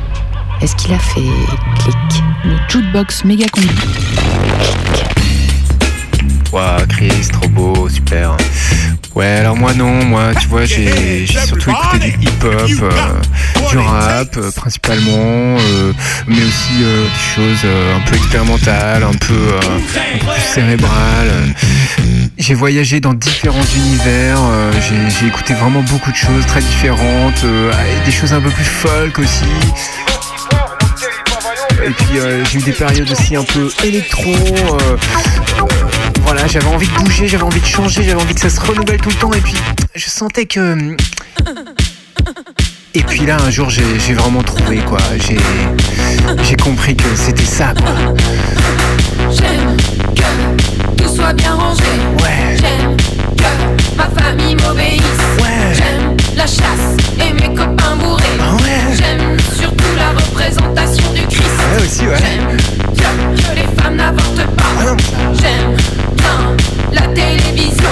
Est-ce 0.62 0.76
qu'il 0.76 0.94
a 0.94 1.00
fait 1.00 1.22
clic? 1.80 2.24
Le 2.46 2.56
jukebox 2.70 3.26
méga 3.26 3.48
combi. 3.50 3.68
Moi 9.60 9.74
non, 9.74 10.06
moi 10.06 10.32
tu 10.40 10.48
vois, 10.48 10.64
j'ai 10.64 11.28
surtout 11.28 11.72
écouté 11.72 12.00
du 12.00 12.18
hip-hop, 12.22 12.70
euh, 12.82 13.70
du 13.70 13.78
rap 13.78 14.38
euh, 14.38 14.52
principalement, 14.52 15.58
euh, 15.60 15.92
mais 16.28 16.38
aussi 16.38 16.80
des 16.80 17.36
choses 17.36 17.66
un 17.66 18.00
peu 18.10 18.16
expérimentales, 18.16 19.04
un 19.04 19.14
peu, 19.14 19.58
un 19.58 20.20
peu 20.20 20.26
plus 20.32 20.42
cérébrales. 20.54 21.54
J'ai 22.38 22.54
voyagé 22.54 23.02
dans 23.02 23.14
différents 23.14 23.66
univers, 23.76 24.38
j'ai 25.20 25.28
écouté 25.28 25.54
vraiment 25.54 25.84
beaucoup 25.84 26.12
de 26.12 26.16
choses 26.16 26.46
très 26.46 26.62
différentes, 26.62 27.46
des 28.06 28.12
choses 28.12 28.32
un 28.32 28.40
peu 28.40 28.50
plus 28.50 28.64
folk 28.64 29.20
aussi. 29.20 29.44
Et 31.86 31.92
puis 31.92 32.20
euh, 32.20 32.44
j'ai 32.46 32.60
eu 32.60 32.62
des 32.62 32.72
périodes 32.72 33.10
aussi 33.12 33.36
un 33.36 33.44
peu 33.44 33.70
électro. 33.84 34.32
euh, 34.32 34.98
voilà, 36.24 36.46
j'avais 36.48 36.68
envie 36.68 36.88
de 36.88 36.94
bouger, 36.94 37.28
j'avais 37.28 37.44
envie 37.44 37.60
de 37.62 37.66
changer, 37.66 38.04
j'avais 38.04 38.22
envie 38.22 38.36
que 38.36 38.42
ça 38.42 38.50
se 38.50 38.60
renouvelle 38.60 39.00
tout 39.00 39.10
le 39.10 39.16
temps. 39.16 39.34
Et 39.34 39.42
puis 39.42 39.56
je 39.96 40.10
sentais 40.10 40.46
que. 40.46 40.96
Et 42.96 43.04
puis 43.04 43.26
là, 43.26 43.38
un 43.46 43.50
jour, 43.50 43.70
j'ai 43.70 44.14
vraiment 44.14 44.44
trouvé 44.44 44.78
quoi. 44.78 45.00
J'ai 46.44 46.56
compris 46.58 46.96
que 46.96 47.16
c'était 47.16 47.46
ça 47.46 47.74
quoi. 47.74 47.96
J'aime 49.32 49.78
que 50.16 51.02
tout 51.04 51.16
soit 51.16 51.34
bien 51.34 51.54
rangé. 51.54 51.84
J'aime 52.60 52.98
que 53.38 53.96
ma 53.96 54.10
famille 54.22 54.56
m'obéisse. 54.56 55.02
J'aime 55.74 56.18
la 56.36 56.46
chasse 56.46 56.99
aussi, 61.90 62.02
ouais. 62.08 62.16
J'aime 62.94 63.36
que, 63.36 63.42
que 63.42 63.56
les 63.56 63.82
femmes 63.82 63.96
n'avortent 63.96 64.56
pas. 64.56 64.96
J'aime 65.42 65.76
bien 66.18 66.56
la 66.92 67.08
télévision. 67.08 67.90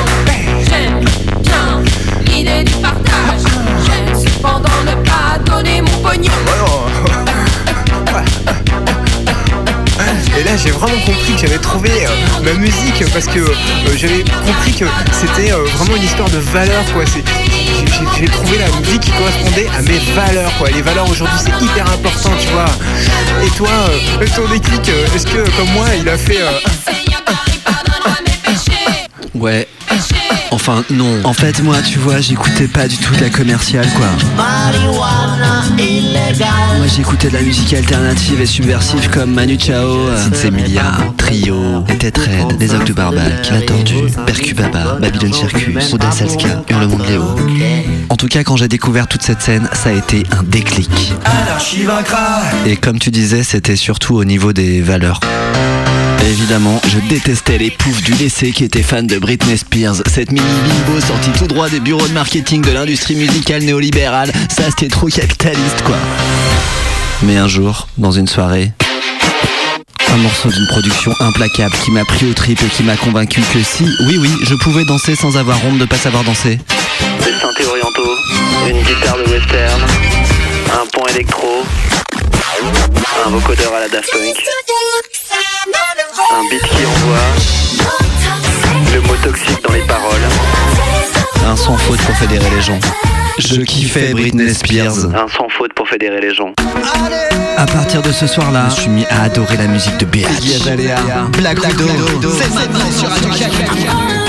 J'aime 0.70 1.04
bien 1.42 1.82
l'idée 2.26 2.64
du 2.64 2.74
partage. 2.74 3.42
J'aime 3.86 4.16
cependant 4.20 4.70
ne 4.86 4.94
pas 5.04 5.40
donner 5.46 5.82
mon 5.82 5.98
pognon. 6.10 6.32
Et 10.40 10.44
là, 10.44 10.52
j'ai 10.56 10.70
vraiment 10.70 11.00
compris 11.04 11.34
que 11.34 11.40
j'avais 11.42 11.58
trouvé 11.58 11.90
euh, 12.06 12.10
ma 12.44 12.54
musique 12.54 13.04
parce 13.12 13.26
que 13.26 13.40
euh, 13.40 13.54
j'avais 13.96 14.24
compris 14.46 14.72
que 14.74 14.86
c'était 15.12 15.52
euh, 15.52 15.64
vraiment 15.76 15.96
une 15.96 16.04
histoire 16.04 16.30
de 16.30 16.38
valeurs 16.38 16.86
quoi. 16.94 17.04
C'est- 17.08 17.24
j'ai- 18.18 18.26
trouvé 18.28 18.58
la 18.60 18.68
musique 18.80 19.02
qui 19.02 19.12
correspondait 19.12 19.68
à 19.78 19.82
mes 19.82 20.00
valeurs 20.16 20.52
quoi. 20.58 20.70
Les 20.70 20.82
valeurs 20.82 21.10
aujourd'hui, 21.10 21.38
c'est 21.44 21.64
hyper 21.66 21.86
important, 21.92 22.32
tu 22.40 22.48
vois. 22.50 22.66
Et 23.46 23.50
toi, 23.52 23.70
euh, 23.70 24.26
ton 24.36 24.48
déclic, 24.50 24.90
euh, 24.90 25.16
est-ce 25.16 25.26
que 25.26 25.50
comme 25.58 25.70
moi, 25.74 25.88
il 26.00 26.08
a 26.10 26.18
fait 26.18 26.42
euh, 26.42 26.52
Ouais. 29.34 29.68
Enfin, 30.52 30.84
non. 30.90 31.22
En 31.24 31.34
fait, 31.34 31.62
moi, 31.62 31.78
tu 31.82 32.00
vois, 32.00 32.20
j'écoutais 32.20 32.68
pas 32.68 32.88
du 32.88 32.98
tout 32.98 33.14
de 33.16 33.22
la 33.22 33.30
commerciale, 33.30 33.88
quoi. 33.96 34.08
Moi, 36.78 36.88
j'écoutais 36.96 37.28
de 37.30 37.34
la 37.34 37.42
musique 37.42 37.74
alternative 37.74 38.42
et 38.42 38.46
subversive 38.46 39.10
comme 39.10 39.34
Manu 39.34 39.58
Chao, 39.60 40.08
euh, 40.08 40.30
Emilia, 40.44 40.94
Trio, 41.18 41.84
Les 41.90 41.98
Têtes 41.98 42.18
Raides, 42.18 42.58
Les 42.60 42.74
Ogres 42.74 42.86
de 42.86 42.94
Barbac, 42.94 43.50
La 43.52 43.62
Tordue, 43.62 44.12
Percubaba, 44.26 44.98
Babylon 45.00 45.34
Circus, 45.34 45.94
Oda 45.94 46.12
Salska, 46.12 46.64
Hurlement 46.70 46.98
de 46.98 47.04
Léo. 47.04 47.36
En 48.18 48.20
tout 48.20 48.30
cas, 48.30 48.44
quand 48.44 48.58
j'ai 48.58 48.68
découvert 48.68 49.08
toute 49.08 49.22
cette 49.22 49.44
scène, 49.44 49.70
ça 49.74 49.90
a 49.90 49.92
été 49.92 50.24
un 50.32 50.42
déclic. 50.42 50.90
Et 52.66 52.76
comme 52.76 52.98
tu 52.98 53.12
disais, 53.12 53.44
c'était 53.44 53.76
surtout 53.76 54.16
au 54.16 54.26
niveau 54.26 54.54
des 54.54 54.82
valeurs. 54.82 55.20
Évidemment, 56.26 56.82
je 56.88 56.98
détestais 57.10 57.60
les 57.60 57.70
poufs 57.70 58.02
du 58.02 58.14
lycée 58.14 58.54
qui 58.54 58.64
étaient 58.64 58.82
fans 58.82 59.04
de 59.04 59.20
Britney 59.20 59.56
Spears. 59.56 59.98
Cette 60.08 60.32
mini 60.32 60.48
bimbo 60.68 61.00
sortie 61.00 61.30
tout 61.38 61.46
droit 61.46 61.70
des 61.70 61.80
bureaux 61.80 62.08
de 62.08 62.14
marketing 62.14 62.64
de 62.64 62.72
l'industrie 62.72 63.14
musicale 63.14 63.62
néolibérale. 63.62 64.32
Ça, 64.50 64.64
c'était 64.72 64.88
trop 64.88 65.06
capitaliste, 65.06 65.84
quoi. 65.86 65.98
Mais 67.22 67.38
un 67.38 67.48
jour, 67.48 67.88
dans 68.00 68.14
une 68.14 68.28
soirée, 68.28 68.72
un 70.12 70.18
morceau 70.18 70.50
d'une 70.50 70.68
production 70.70 71.14
implacable 71.20 71.76
qui 71.86 71.92
m'a 71.92 72.04
pris 72.04 72.26
au 72.26 72.34
trip 72.34 72.60
et 72.64 72.76
qui 72.76 72.82
m'a 72.82 72.98
convaincu 72.98 73.42
que 73.54 73.62
si, 73.62 73.84
oui, 74.08 74.18
oui, 74.20 74.32
je 74.42 74.56
pouvais 74.56 74.86
danser 74.86 75.16
sans 75.16 75.38
avoir 75.38 75.64
honte 75.66 75.78
de 75.78 75.86
pas 75.86 75.98
savoir 75.98 76.24
danser. 76.24 76.58
Des 77.24 77.34
synthés 77.40 77.66
orientaux, 77.66 78.16
une 78.70 78.82
guitare 78.84 79.18
de 79.18 79.24
western, 79.24 79.82
un 80.74 80.86
pont 80.88 81.06
électro, 81.08 81.64
un 83.26 83.30
vocodeur 83.30 83.74
à 83.74 83.80
la 83.82 83.90
Daft 83.90 84.12
Punk, 84.12 84.44
un 86.32 86.50
beat 86.50 86.62
qui 86.62 86.86
envoie, 86.86 87.18
le 88.94 89.02
mot 89.02 89.16
toxique 89.24 89.64
dans 89.64 89.74
les 89.74 89.82
paroles, 89.82 90.28
Un 91.46 91.56
sans 91.56 91.78
faute 91.78 92.02
pour 92.02 92.16
fédérer 92.16 92.50
les 92.56 92.62
gens. 92.62 92.80
Je 93.40 93.62
kiffais 93.62 94.14
Britney 94.14 94.54
Spears. 94.54 95.06
un 95.16 95.28
sans 95.28 95.48
faute 95.50 95.74
pour 95.74 95.88
fédérer 95.88 96.20
les 96.20 96.34
gens. 96.34 96.54
À 97.58 97.66
partir 97.66 98.02
de 98.02 98.12
ce 98.12 98.28
soir-là, 98.28 98.68
je 98.70 98.82
suis 98.82 98.90
mis 98.90 99.06
à 99.06 99.24
adorer 99.24 99.58
la 99.58 99.68
musique 99.68 99.98
de 99.98 100.06
Bitch. 100.06 100.28
Black 101.38 101.60
Widow. 101.60 102.32
C'est 102.38 102.54
maintenant 102.54 102.92
sur 102.92 103.10
Radio 103.10 104.27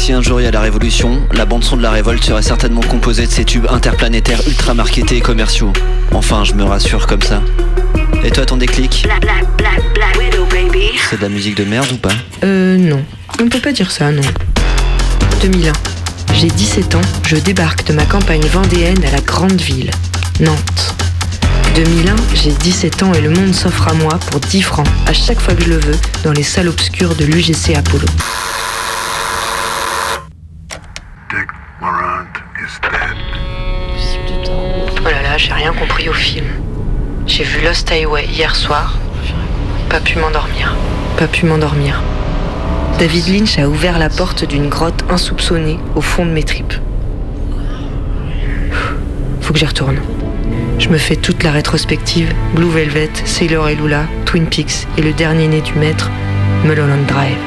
si 0.00 0.14
un 0.14 0.22
jour 0.22 0.40
il 0.40 0.44
y 0.44 0.46
a 0.46 0.50
la 0.50 0.62
révolution, 0.62 1.20
la 1.34 1.44
bande-son 1.44 1.76
de 1.76 1.82
la 1.82 1.90
révolte 1.90 2.24
serait 2.24 2.42
certainement 2.42 2.80
composée 2.80 3.26
de 3.26 3.30
ces 3.30 3.44
tubes 3.44 3.66
interplanétaires 3.68 4.40
ultra 4.48 4.72
marketés 4.72 5.18
et 5.18 5.20
commerciaux. 5.20 5.74
Enfin, 6.12 6.42
je 6.42 6.54
me 6.54 6.64
rassure 6.64 7.06
comme 7.06 7.20
ça. 7.20 7.42
Et 8.24 8.30
toi, 8.30 8.46
ton 8.46 8.56
déclic 8.56 9.06
C'est 11.10 11.18
de 11.18 11.22
la 11.22 11.28
musique 11.28 11.54
de 11.54 11.64
merde 11.64 11.86
ou 11.92 11.96
pas? 11.98 12.14
Euh, 12.44 12.78
non. 12.78 13.04
On 13.40 13.44
ne 13.44 13.50
peut 13.50 13.60
pas 13.60 13.72
dire 13.72 13.90
ça, 13.90 14.10
non. 14.10 14.22
2001. 15.42 15.72
J'ai 16.32 16.48
17 16.48 16.94
ans, 16.94 17.02
je 17.26 17.36
débarque 17.36 17.84
de 17.84 17.92
ma 17.92 18.06
campagne 18.06 18.46
vendéenne 18.46 19.04
à 19.04 19.10
la 19.10 19.20
grande 19.20 19.60
ville, 19.60 19.90
Nantes. 20.40 20.94
2001, 21.74 22.16
j'ai 22.34 22.52
17 22.52 23.02
ans 23.02 23.12
et 23.12 23.20
le 23.20 23.28
monde 23.28 23.54
s'offre 23.54 23.88
à 23.88 23.92
moi 23.92 24.18
pour 24.30 24.40
10 24.40 24.62
francs 24.62 24.88
à 25.06 25.12
chaque 25.12 25.40
fois 25.40 25.54
que 25.54 25.62
je 25.62 25.68
le 25.68 25.78
veux 25.78 25.98
dans 26.24 26.32
les 26.32 26.42
salles 26.42 26.68
obscures 26.68 27.14
de 27.16 27.26
l'UGC 27.26 27.76
Apollo. 27.76 28.06
Oh 31.82 31.86
là 35.04 35.22
là, 35.22 35.38
j'ai 35.38 35.52
rien 35.52 35.72
compris 35.72 36.10
au 36.10 36.12
film. 36.12 36.44
J'ai 37.26 37.42
vu 37.42 37.64
Lost 37.64 37.90
Highway 37.90 38.26
hier 38.26 38.54
soir. 38.54 38.98
Pas 39.88 40.00
pu 40.00 40.18
m'endormir. 40.18 40.76
Pas 41.16 41.26
pu 41.26 41.46
m'endormir. 41.46 42.02
David 42.98 43.28
Lynch 43.28 43.58
a 43.58 43.66
ouvert 43.66 43.98
la 43.98 44.10
porte 44.10 44.44
d'une 44.44 44.68
grotte 44.68 45.04
insoupçonnée 45.08 45.78
au 45.94 46.02
fond 46.02 46.26
de 46.26 46.30
mes 46.30 46.42
tripes. 46.42 46.74
Faut 49.40 49.54
que 49.54 49.58
j'y 49.58 49.64
retourne. 49.64 49.98
Je 50.78 50.90
me 50.90 50.98
fais 50.98 51.16
toute 51.16 51.42
la 51.42 51.50
rétrospective, 51.50 52.30
Blue 52.54 52.68
Velvet, 52.68 53.10
Sailor 53.24 53.70
et 53.70 53.74
Lula, 53.74 54.04
Twin 54.26 54.46
Peaks 54.46 54.86
et 54.98 55.02
le 55.02 55.14
dernier 55.14 55.48
né 55.48 55.62
du 55.62 55.72
maître, 55.74 56.10
Mulholland 56.62 57.06
Drive. 57.06 57.38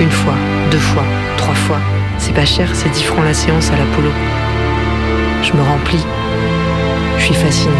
Une 0.00 0.10
fois, 0.10 0.34
deux 0.70 0.78
fois, 0.78 1.04
trois 1.36 1.54
fois. 1.54 1.80
C'est 2.18 2.34
pas 2.34 2.44
cher, 2.44 2.68
c'est 2.74 2.88
10 2.88 3.02
francs 3.04 3.24
la 3.24 3.34
séance 3.34 3.70
à 3.70 3.76
l'Apollo. 3.76 4.10
Je 5.42 5.52
me 5.52 5.62
remplis. 5.62 6.04
Je 7.18 7.24
suis 7.24 7.34
fasciné. 7.34 7.74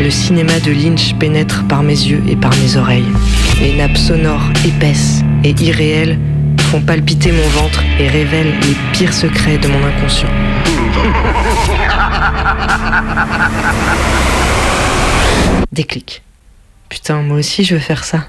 Le 0.00 0.10
cinéma 0.10 0.58
de 0.60 0.70
Lynch 0.70 1.14
pénètre 1.14 1.64
par 1.68 1.82
mes 1.82 1.92
yeux 1.92 2.22
et 2.28 2.36
par 2.36 2.52
mes 2.56 2.76
oreilles. 2.76 3.08
Les 3.60 3.76
nappes 3.76 3.96
sonores 3.96 4.48
épaisses 4.64 5.22
et 5.42 5.50
irréelles 5.60 6.18
font 6.70 6.80
palpiter 6.80 7.32
mon 7.32 7.48
ventre 7.48 7.82
et 7.98 8.08
révèlent 8.08 8.54
les 8.60 8.76
pires 8.92 9.12
secrets 9.12 9.58
de 9.58 9.68
mon 9.68 9.84
inconscient. 9.84 10.28
Déclic. 15.72 16.22
Putain, 16.88 17.22
moi 17.22 17.38
aussi 17.38 17.64
je 17.64 17.74
veux 17.74 17.80
faire 17.80 18.04
ça. 18.04 18.20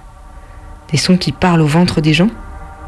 Des 0.91 0.97
sons 0.97 1.17
qui 1.17 1.31
parlent 1.31 1.61
au 1.61 1.67
ventre 1.67 2.01
des 2.01 2.13
gens, 2.13 2.29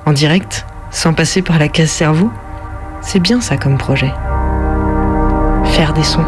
en 0.06 0.14
direct, 0.14 0.66
sans 0.92 1.14
passer 1.14 1.42
par 1.42 1.58
la 1.58 1.68
case 1.68 1.90
cerveau. 1.90 2.30
C'est 3.02 3.20
bien 3.20 3.42
ça 3.42 3.58
comme 3.58 3.78
projet. 3.78 4.14
Faire 5.66 5.94
des 5.94 6.04
sons. 6.04 6.26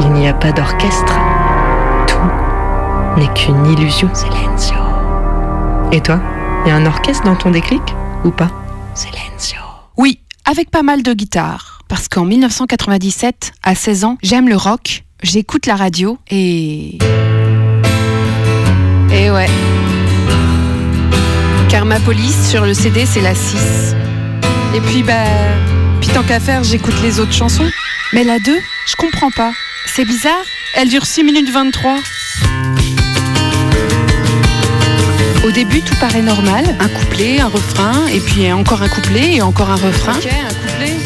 Il 0.00 0.10
n'y 0.12 0.28
a 0.28 0.32
pas 0.32 0.52
d'orchestre. 0.52 1.18
Tout 2.06 3.20
n'est 3.20 3.32
qu'une 3.34 3.66
illusion. 3.66 4.08
Silencio. 4.14 4.76
Et 5.92 6.00
toi, 6.00 6.20
y 6.66 6.70
a 6.70 6.76
un 6.76 6.86
orchestre 6.86 7.24
dans 7.24 7.36
ton 7.36 7.50
déclic 7.50 7.82
ou 8.24 8.30
pas? 8.30 8.50
Silencio. 8.94 9.60
Oui, 9.96 10.20
avec 10.44 10.70
pas 10.70 10.82
mal 10.82 11.02
de 11.02 11.12
guitare. 11.12 11.80
Parce 11.88 12.08
qu'en 12.08 12.24
1997, 12.24 13.52
à 13.62 13.74
16 13.74 14.04
ans, 14.04 14.18
j'aime 14.22 14.48
le 14.48 14.56
rock, 14.56 15.04
j'écoute 15.22 15.66
la 15.66 15.76
radio 15.76 16.18
et. 16.30 16.98
Et 19.12 19.30
ouais. 19.30 19.48
Karma 21.68 21.98
Police 22.00 22.48
sur 22.48 22.64
le 22.64 22.74
CD, 22.74 23.06
c'est 23.06 23.20
la 23.20 23.34
6. 23.34 23.94
Et 24.74 24.80
puis, 24.80 25.02
bah. 25.02 25.24
Puis 26.00 26.10
tant 26.10 26.22
qu'à 26.22 26.40
faire, 26.40 26.62
j'écoute 26.62 26.94
les 27.02 27.18
autres 27.18 27.32
chansons. 27.32 27.68
Mais 28.12 28.24
la 28.24 28.38
2, 28.38 28.56
je 28.86 28.96
comprends 28.96 29.30
pas. 29.30 29.52
C'est 29.86 30.04
bizarre, 30.04 30.44
elle 30.74 30.88
dure 30.88 31.04
6 31.04 31.24
minutes 31.24 31.50
23. 31.50 31.96
Au 35.44 35.50
début, 35.50 35.80
tout 35.80 35.96
paraît 35.96 36.22
normal. 36.22 36.76
Un 36.80 36.88
couplet, 36.88 37.40
un 37.40 37.48
refrain, 37.48 38.06
et 38.08 38.20
puis 38.20 38.50
encore 38.52 38.82
un 38.82 38.88
couplet, 38.88 39.34
et 39.34 39.42
encore 39.42 39.70
un 39.70 39.76
refrain. 39.76 40.14
Ok, 40.14 40.26
un 40.26 40.54
couplet, 40.54 40.96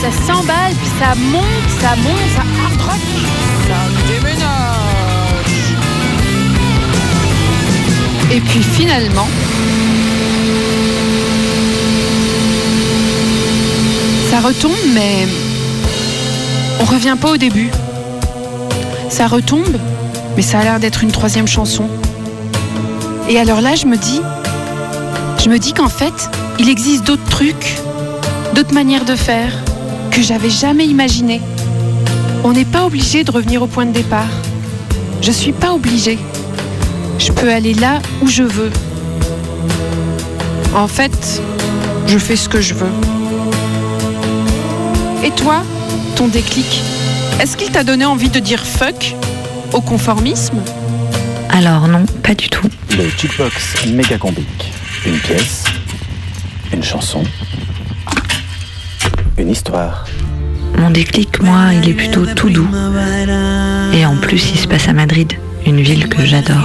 ça 0.00 0.10
s'emballe, 0.26 0.74
puis 0.74 0.90
ça 1.00 1.14
monte, 1.14 1.44
ça 1.80 1.96
monte, 1.96 2.28
ça 2.34 2.42
ça 3.66 3.80
déménage. 4.06 4.46
Et 8.30 8.40
puis 8.40 8.62
finalement, 8.62 9.28
ça 14.30 14.40
retombe, 14.40 14.72
mais 14.92 15.26
on 16.80 16.84
revient 16.84 17.16
pas 17.20 17.30
au 17.30 17.36
début. 17.36 17.70
Ça 19.08 19.26
retombe, 19.26 19.76
mais 20.36 20.42
ça 20.42 20.60
a 20.60 20.64
l'air 20.64 20.80
d'être 20.80 21.02
une 21.02 21.12
troisième 21.12 21.48
chanson. 21.48 21.88
Et 23.28 23.38
alors 23.38 23.60
là, 23.60 23.74
je 23.74 23.86
me 23.86 23.96
dis, 23.96 24.20
je 25.42 25.48
me 25.48 25.58
dis 25.58 25.72
qu'en 25.72 25.88
fait, 25.88 26.30
il 26.58 26.68
existe 26.68 27.04
d'autres 27.04 27.28
trucs, 27.30 27.76
d'autres 28.54 28.74
manières 28.74 29.04
de 29.04 29.16
faire 29.16 29.52
que 30.16 30.22
j'avais 30.22 30.48
jamais 30.48 30.86
imaginées. 30.86 31.42
On 32.42 32.54
n'est 32.54 32.64
pas 32.64 32.86
obligé 32.86 33.22
de 33.22 33.30
revenir 33.30 33.62
au 33.62 33.66
point 33.66 33.84
de 33.84 33.92
départ. 33.92 34.30
Je 35.20 35.30
suis 35.30 35.52
pas 35.52 35.74
obligée. 35.74 36.18
Je 37.18 37.32
peux 37.32 37.52
aller 37.52 37.74
là 37.74 38.00
où 38.22 38.26
je 38.26 38.42
veux. 38.42 38.70
En 40.74 40.88
fait, 40.88 41.42
je 42.06 42.16
fais 42.16 42.36
ce 42.36 42.48
que 42.48 42.62
je 42.62 42.72
veux. 42.72 42.92
Et 45.22 45.30
toi, 45.32 45.62
ton 46.16 46.28
déclic, 46.28 46.80
est-ce 47.38 47.58
qu'il 47.58 47.70
t'a 47.70 47.84
donné 47.84 48.06
envie 48.06 48.30
de 48.30 48.38
dire 48.38 48.64
fuck 48.64 49.14
au 49.74 49.82
conformisme? 49.82 50.62
Alors 51.50 51.88
non, 51.88 52.06
pas 52.22 52.34
du 52.34 52.48
tout. 52.48 52.66
Le 52.96 53.06
jukebox 53.10 53.84
méga 53.88 54.16
combique. 54.16 54.72
Une 55.04 55.18
pièce, 55.18 55.64
une 56.72 56.82
chanson, 56.82 57.22
une 59.38 59.50
histoire. 59.50 60.04
Mon 60.78 60.90
déclic, 60.90 61.42
moi, 61.42 61.72
il 61.72 61.88
est 61.88 61.94
plutôt 61.94 62.26
tout 62.26 62.50
doux. 62.50 62.68
Et 63.94 64.04
en 64.04 64.16
plus, 64.16 64.50
il 64.52 64.58
se 64.58 64.68
passe 64.68 64.88
à 64.88 64.92
Madrid, 64.92 65.32
une 65.66 65.80
ville 65.80 66.08
que 66.08 66.24
j'adore. 66.24 66.64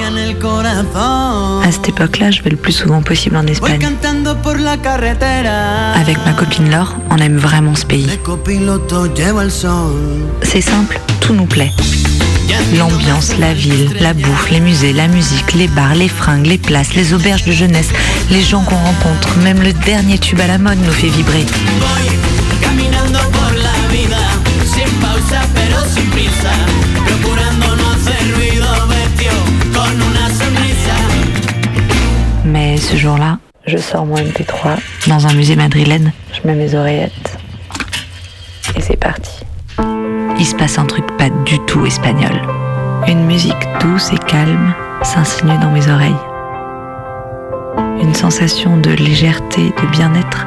À 1.64 1.72
cette 1.72 1.90
époque-là, 1.90 2.32
je 2.32 2.42
vais 2.42 2.50
le 2.50 2.58
plus 2.58 2.74
souvent 2.74 3.02
possible 3.02 3.38
en 3.38 3.46
Espagne. 3.48 3.80
Avec 5.96 6.18
ma 6.26 6.34
copine 6.34 6.70
Laure, 6.70 6.96
on 7.10 7.18
aime 7.18 7.38
vraiment 7.38 7.76
ce 7.76 7.86
pays. 7.86 8.10
C'est 10.44 10.62
simple, 10.62 11.00
tout 11.22 11.34
nous 11.34 11.46
plaît. 11.46 11.72
L'ambiance, 12.78 13.38
la 13.40 13.54
ville, 13.54 13.92
la 14.02 14.14
bouffe, 14.14 14.50
les 14.52 14.60
musées, 14.60 14.92
la 14.92 15.08
musique, 15.08 15.54
les 15.54 15.68
bars, 15.68 15.96
les 15.96 16.10
fringues, 16.10 16.46
les 16.46 16.58
places, 16.58 16.96
les 16.96 17.14
auberges 17.14 17.46
de 17.46 17.52
jeunesse, 17.54 17.90
les 18.30 18.42
gens 18.42 18.62
qu'on 18.64 18.76
rencontre, 18.76 19.38
même 19.40 19.62
le 19.62 19.72
dernier 19.72 20.18
tube 20.18 20.40
à 20.42 20.48
la 20.48 20.58
mode 20.58 20.78
nous 20.86 20.92
fait 20.92 21.08
vibrer. 21.08 21.46
Mais 32.46 32.78
ce 32.78 32.96
jour-là, 32.98 33.40
je 33.66 33.78
sors 33.78 34.06
mon 34.06 34.18
MP3 34.18 34.78
dans 35.08 35.28
un 35.28 35.34
musée 35.34 35.56
madrilène, 35.56 36.12
je 36.34 36.48
mets 36.48 36.56
mes 36.56 36.76
oreillettes 36.76 37.38
et 38.76 38.82
c'est 38.82 38.98
parti. 38.98 39.46
Il 40.40 40.46
se 40.46 40.56
passe 40.56 40.78
un 40.80 40.86
truc 40.86 41.06
pas 41.18 41.30
du 41.46 41.60
tout 41.68 41.86
espagnol. 41.86 42.42
Une 43.08 43.26
musique 43.26 43.68
douce 43.80 44.12
et 44.12 44.18
calme 44.18 44.74
s'insinue 45.04 45.58
dans 45.60 45.72
mes 45.72 45.88
oreilles. 45.88 46.16
Une 48.02 48.14
sensation 48.14 48.78
de 48.78 48.92
légèreté, 48.92 49.62
de 49.82 49.88
bien-être 49.92 50.46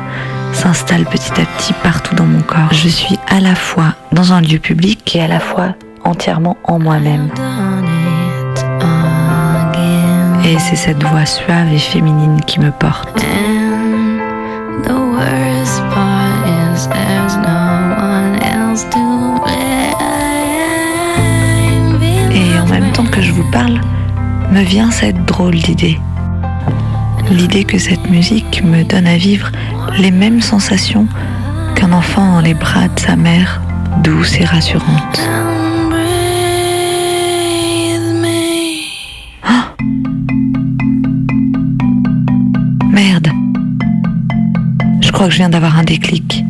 s'installe 0.54 1.04
petit 1.04 1.32
à 1.32 1.44
petit 1.44 1.72
partout 1.82 2.14
dans 2.14 2.24
mon 2.24 2.40
corps. 2.40 2.72
Je 2.72 2.88
suis 2.88 3.18
à 3.28 3.40
la 3.40 3.54
fois 3.54 3.94
dans 4.12 4.32
un 4.32 4.40
lieu 4.40 4.58
public 4.58 5.14
et 5.16 5.22
à 5.22 5.28
la 5.28 5.40
fois 5.40 5.74
entièrement 6.04 6.56
en 6.64 6.78
moi-même. 6.78 7.28
Et 10.46 10.58
c'est 10.58 10.76
cette 10.76 11.02
voix 11.02 11.26
suave 11.26 11.72
et 11.72 11.78
féminine 11.78 12.40
qui 12.46 12.60
me 12.60 12.70
porte. 12.70 13.24
Et 22.32 22.58
en 22.58 22.66
même 22.66 22.92
temps 22.92 23.06
que 23.06 23.22
je 23.22 23.32
vous 23.32 23.50
parle, 23.50 23.80
me 24.50 24.60
vient 24.62 24.90
cette 24.90 25.24
drôle 25.24 25.54
d'idée 25.54 25.98
l'idée 27.30 27.64
que 27.64 27.78
cette 27.78 28.08
musique 28.10 28.62
me 28.64 28.84
donne 28.84 29.06
à 29.06 29.16
vivre 29.16 29.50
les 29.98 30.10
mêmes 30.10 30.40
sensations 30.40 31.06
qu'un 31.74 31.92
enfant 31.92 32.34
dans 32.34 32.40
les 32.40 32.54
bras 32.54 32.88
de 32.88 33.00
sa 33.00 33.16
mère, 33.16 33.60
douce 34.02 34.38
et 34.40 34.44
rassurante. 34.44 35.20
Ah 39.42 39.74
Merde. 42.90 43.28
Je 45.00 45.10
crois 45.12 45.26
que 45.26 45.32
je 45.32 45.38
viens 45.38 45.50
d'avoir 45.50 45.78
un 45.78 45.84
déclic. 45.84 46.43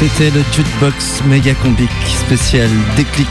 C'était 0.00 0.30
le 0.30 0.42
jukebox 0.50 1.22
méga 1.26 1.52
combic 1.52 1.90
spécial 2.06 2.70
déclic. 2.96 3.28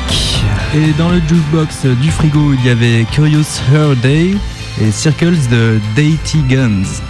Et 0.76 0.94
dans 1.00 1.10
le 1.10 1.20
jukebox 1.28 1.88
du 2.00 2.12
frigo, 2.12 2.54
il 2.54 2.64
y 2.64 2.70
avait 2.70 3.08
Curious 3.12 3.60
Her 3.74 3.96
Day 3.96 4.36
et 4.80 4.92
Circles 4.92 5.50
de 5.50 5.80
Deity 5.96 6.44
Guns. 6.48 7.02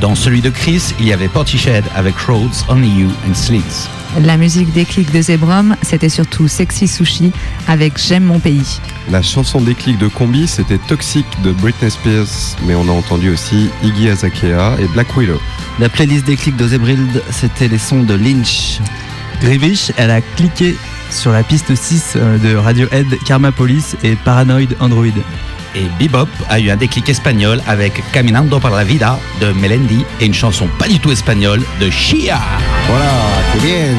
Dans 0.00 0.14
celui 0.14 0.40
de 0.42 0.50
Chris, 0.50 0.94
il 1.00 1.08
y 1.08 1.12
avait 1.12 1.26
Portishead 1.26 1.82
avec 1.96 2.16
Roads, 2.18 2.64
Only 2.68 3.00
You 3.00 3.08
and 3.28 3.34
Slits. 3.34 3.88
La 4.22 4.36
musique 4.36 4.72
déclic 4.72 5.10
de 5.10 5.22
Zebrom, 5.22 5.74
c'était 5.82 6.08
surtout 6.08 6.46
Sexy 6.46 6.86
Sushi 6.86 7.32
avec 7.66 7.98
J'aime 7.98 8.22
mon 8.22 8.38
pays. 8.38 8.78
La 9.10 9.22
chanson 9.22 9.60
déclic 9.60 9.98
de 9.98 10.06
Combi, 10.06 10.46
c'était 10.46 10.78
Toxic 10.78 11.26
de 11.42 11.50
Britney 11.50 11.90
Spears, 11.90 12.56
mais 12.64 12.76
on 12.76 12.88
a 12.88 12.92
entendu 12.92 13.30
aussi 13.30 13.70
Iggy 13.82 14.08
Azalea 14.08 14.76
et 14.80 14.86
Black 14.86 15.16
Willow. 15.16 15.40
La 15.80 15.88
playlist 15.88 16.24
déclic 16.24 16.56
de 16.56 16.68
Zebrild, 16.68 17.22
c'était 17.30 17.66
les 17.66 17.78
sons 17.78 18.04
de 18.04 18.14
Lynch. 18.14 18.78
Grivish, 19.40 19.90
elle 19.96 20.10
a 20.10 20.20
cliqué 20.20 20.76
sur 21.10 21.32
la 21.32 21.42
piste 21.42 21.74
6 21.74 22.12
euh, 22.16 22.38
de 22.38 22.54
Radiohead, 22.54 23.06
Karma 23.24 23.50
Police 23.50 23.96
et 24.04 24.14
Paranoid 24.14 24.68
Android. 24.78 25.06
Et 25.74 25.86
Bebop 25.98 26.28
a 26.48 26.60
eu 26.60 26.70
un 26.70 26.76
déclic 26.76 27.08
espagnol 27.08 27.60
avec 27.66 28.00
Caminando 28.12 28.60
por 28.60 28.70
la 28.70 28.84
Vida 28.84 29.18
de 29.40 29.50
Melendi 29.52 30.04
et 30.20 30.26
une 30.26 30.34
chanson 30.34 30.68
pas 30.78 30.86
du 30.86 31.00
tout 31.00 31.10
espagnole 31.10 31.62
de 31.80 31.90
Shia. 31.90 32.40
Voilà, 32.86 33.10
c'est 33.52 33.62
bien. 33.62 33.94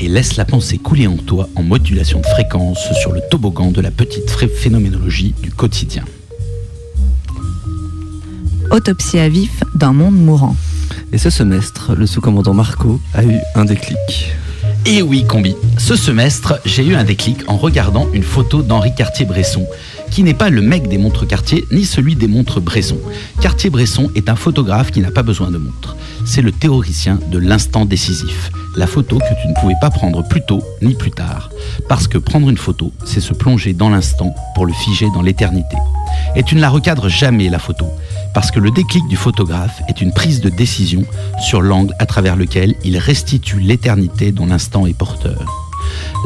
Et 0.00 0.08
laisse 0.08 0.36
la 0.36 0.44
pensée 0.44 0.78
couler 0.78 1.06
en 1.06 1.16
toi 1.16 1.48
en 1.56 1.62
modulation 1.62 2.20
de 2.20 2.26
fréquence 2.26 2.78
sur 3.00 3.12
le 3.12 3.20
toboggan 3.30 3.70
de 3.70 3.80
la 3.80 3.90
petite 3.90 4.30
phénoménologie 4.30 5.34
du 5.42 5.50
quotidien. 5.50 6.04
Autopsie 8.70 9.18
à 9.18 9.28
vif 9.28 9.62
d'un 9.74 9.92
monde 9.92 10.16
mourant. 10.16 10.56
Et 11.12 11.18
ce 11.18 11.30
semestre, 11.30 11.94
le 11.94 12.06
sous-commandant 12.06 12.54
Marco 12.54 13.00
a 13.14 13.24
eu 13.24 13.38
un 13.54 13.64
déclic. 13.64 14.32
Et 14.84 15.02
oui, 15.02 15.24
combi. 15.24 15.54
Ce 15.78 15.96
semestre, 15.96 16.60
j'ai 16.64 16.84
eu 16.84 16.94
un 16.94 17.04
déclic 17.04 17.38
en 17.48 17.56
regardant 17.56 18.06
une 18.12 18.22
photo 18.22 18.62
d'Henri 18.62 18.94
Cartier-Bresson, 18.94 19.66
qui 20.10 20.22
n'est 20.22 20.34
pas 20.34 20.48
le 20.48 20.62
mec 20.62 20.88
des 20.88 20.98
montres 20.98 21.26
Cartier, 21.26 21.64
ni 21.72 21.84
celui 21.84 22.14
des 22.14 22.28
montres 22.28 22.60
Bresson. 22.60 22.98
Cartier-Bresson 23.40 24.10
est 24.14 24.28
un 24.28 24.36
photographe 24.36 24.92
qui 24.92 25.00
n'a 25.00 25.10
pas 25.10 25.24
besoin 25.24 25.50
de 25.50 25.58
montre. 25.58 25.96
C'est 26.24 26.42
le 26.42 26.52
théoricien 26.52 27.18
de 27.32 27.38
l'instant 27.38 27.84
décisif. 27.84 28.50
La 28.76 28.86
photo 28.86 29.18
que 29.18 29.40
tu 29.40 29.48
ne 29.48 29.54
pouvais 29.54 29.74
pas 29.80 29.88
prendre 29.88 30.22
plus 30.22 30.42
tôt 30.42 30.62
ni 30.82 30.94
plus 30.94 31.10
tard. 31.10 31.48
Parce 31.88 32.06
que 32.06 32.18
prendre 32.18 32.50
une 32.50 32.58
photo, 32.58 32.92
c'est 33.06 33.20
se 33.20 33.32
plonger 33.32 33.72
dans 33.72 33.88
l'instant 33.88 34.34
pour 34.54 34.66
le 34.66 34.72
figer 34.74 35.08
dans 35.14 35.22
l'éternité. 35.22 35.76
Et 36.34 36.42
tu 36.42 36.56
ne 36.56 36.60
la 36.60 36.68
recadres 36.68 37.08
jamais, 37.08 37.48
la 37.48 37.58
photo. 37.58 37.86
Parce 38.34 38.50
que 38.50 38.60
le 38.60 38.70
déclic 38.70 39.08
du 39.08 39.16
photographe 39.16 39.80
est 39.88 40.02
une 40.02 40.12
prise 40.12 40.42
de 40.42 40.50
décision 40.50 41.04
sur 41.40 41.62
l'angle 41.62 41.94
à 41.98 42.04
travers 42.04 42.36
lequel 42.36 42.74
il 42.84 42.98
restitue 42.98 43.60
l'éternité 43.60 44.30
dont 44.30 44.46
l'instant 44.46 44.86
est 44.86 44.92
porteur. 44.92 45.44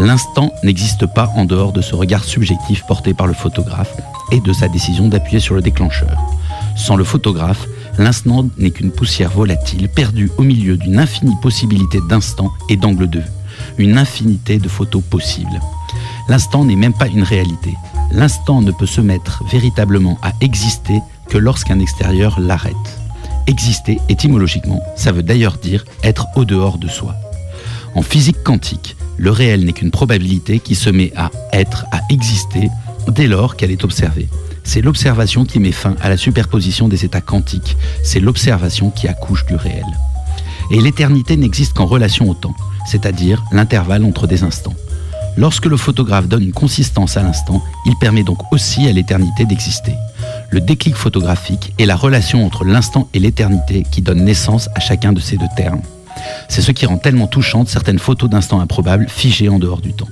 L'instant 0.01 0.53
n'existe 0.65 1.07
pas 1.07 1.31
en 1.37 1.45
dehors 1.45 1.73
de 1.73 1.83
ce 1.83 1.95
regard 1.95 2.25
subjectif 2.25 2.85
porté 2.87 3.15
par 3.15 3.29
le 3.29 3.35
photographe 3.35 3.95
et 4.33 4.41
de 4.41 4.53
sa 4.53 4.67
décision 4.67 5.07
d'appuyer 5.07 5.39
sur 5.39 5.55
le 5.55 5.63
déclencheur. 5.63 6.19
Sans 6.77 6.97
le 6.97 7.05
photographe, 7.05 7.67
l'instant 7.99 8.49
n'est 8.59 8.71
qu'une 8.71 8.91
poussière 8.91 9.31
volatile 9.31 9.89
perdue 9.89 10.31
au 10.39 10.43
milieu 10.43 10.77
d'une 10.77 10.99
infinie 10.99 11.37
possibilité 11.43 11.99
d'instants 12.09 12.53
et 12.69 12.77
d'angles 12.77 13.11
de 13.11 13.21
vue, 13.21 13.33
une 13.79 13.99
infinité 13.99 14.59
de 14.59 14.69
photos 14.69 15.03
possibles. 15.03 15.61
L'instant 16.29 16.65
n'est 16.65 16.77
même 16.77 16.95
pas 16.95 17.09
une 17.09 17.23
réalité. 17.23 17.75
L'instant 18.13 18.63
ne 18.63 18.73
peut 18.73 18.87
se 18.87 19.01
mettre 19.01 19.45
véritablement 19.51 20.19
à 20.23 20.33
exister 20.41 21.01
que 21.29 21.39
lorsqu'un 21.39 21.81
extérieur 21.81 22.39
l'arrête. 22.41 22.75
Exister, 23.47 23.99
étymologiquement, 24.09 24.81
ça 24.97 25.13
veut 25.13 25.23
d'ailleurs 25.23 25.57
dire 25.59 25.85
être 26.03 26.27
au 26.37 26.45
dehors 26.45 26.79
de 26.79 26.89
soi. 26.89 27.15
En 27.95 28.03
physique 28.03 28.43
quantique, 28.45 28.97
le 29.17 29.31
réel 29.31 29.65
n'est 29.65 29.73
qu'une 29.73 29.91
probabilité 29.91 30.61
qui 30.61 30.75
se 30.75 30.89
met 30.89 31.13
à 31.17 31.31
être, 31.53 31.87
à 31.93 32.01
exister, 32.11 32.69
dès 33.09 33.27
lors 33.27 33.57
qu'elle 33.57 33.71
est 33.71 33.85
observée. 33.85 34.29
C'est 34.65 34.83
l'observation 34.83 35.45
qui 35.45 35.59
met 35.59 35.73
fin 35.73 35.97
à 36.01 36.09
la 36.09 36.17
superposition 36.17 36.89
des 36.89 37.05
états 37.05 37.21
quantiques. 37.21 37.77
C'est 38.03 38.21
l'observation 38.21 38.91
qui 38.91 39.09
accouche 39.09 39.47
du 39.47 39.55
réel. 39.55 39.87
Et 40.71 40.81
l'éternité 40.81 41.37
n'existe 41.37 41.75
qu'en 41.75 41.87
relation 41.87 42.29
au 42.29 42.35
temps, 42.35 42.55
c'est-à-dire 42.87 43.43
l'intervalle 43.53 44.05
entre 44.05 44.27
des 44.27 44.43
instants. 44.43 44.75
Lorsque 45.37 45.67
le 45.67 45.77
photographe 45.77 46.29
donne 46.29 46.43
une 46.43 46.53
consistance 46.53 47.17
à 47.17 47.23
l'instant, 47.23 47.63
il 47.87 47.97
permet 47.97 48.25
donc 48.25 48.39
aussi 48.53 48.87
à 48.89 48.93
l'éternité 48.93 49.45
d'exister. 49.45 49.95
Le 50.51 50.61
déclic 50.61 50.97
photographique 50.97 51.73
est 51.79 51.87
la 51.87 51.97
relation 51.97 52.45
entre 52.45 52.65
l'instant 52.65 53.09
et 53.15 53.21
l'éternité 53.21 53.85
qui 53.91 54.03
donne 54.03 54.25
naissance 54.25 54.69
à 54.75 54.81
chacun 54.81 55.13
de 55.13 55.21
ces 55.21 55.37
deux 55.37 55.47
termes. 55.57 55.83
C'est 56.49 56.63
ce 56.63 56.73
qui 56.73 56.87
rend 56.87 56.99
tellement 56.99 57.29
touchante 57.29 57.69
certaines 57.69 57.99
photos 57.99 58.29
d'instants 58.29 58.61
improbables 58.61 59.09
figées 59.09 59.49
en 59.49 59.59
dehors 59.59 59.81
du 59.81 59.93
temps. 59.93 60.09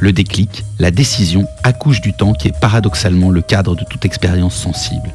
Le 0.00 0.12
déclic, 0.12 0.64
la 0.78 0.90
décision, 0.90 1.46
accouche 1.62 2.00
du 2.00 2.14
temps 2.14 2.32
qui 2.32 2.48
est 2.48 2.58
paradoxalement 2.58 3.30
le 3.30 3.42
cadre 3.42 3.76
de 3.76 3.84
toute 3.84 4.06
expérience 4.06 4.54
sensible. 4.54 5.10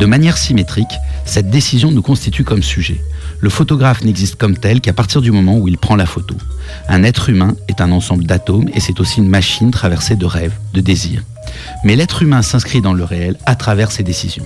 De 0.00 0.06
manière 0.06 0.36
symétrique, 0.36 0.98
cette 1.24 1.48
décision 1.48 1.92
nous 1.92 2.02
constitue 2.02 2.42
comme 2.42 2.62
sujet. 2.62 3.00
Le 3.38 3.50
photographe 3.50 4.02
n'existe 4.02 4.34
comme 4.34 4.56
tel 4.56 4.80
qu'à 4.80 4.92
partir 4.92 5.22
du 5.22 5.30
moment 5.30 5.58
où 5.58 5.68
il 5.68 5.78
prend 5.78 5.94
la 5.94 6.06
photo. 6.06 6.34
Un 6.88 7.04
être 7.04 7.28
humain 7.28 7.54
est 7.68 7.80
un 7.80 7.92
ensemble 7.92 8.24
d'atomes 8.24 8.68
et 8.74 8.80
c'est 8.80 8.98
aussi 8.98 9.20
une 9.20 9.28
machine 9.28 9.70
traversée 9.70 10.16
de 10.16 10.26
rêves, 10.26 10.56
de 10.74 10.80
désirs. 10.80 11.22
Mais 11.84 11.94
l'être 11.94 12.22
humain 12.22 12.42
s'inscrit 12.42 12.80
dans 12.80 12.94
le 12.94 13.04
réel 13.04 13.36
à 13.46 13.54
travers 13.54 13.92
ses 13.92 14.02
décisions. 14.02 14.44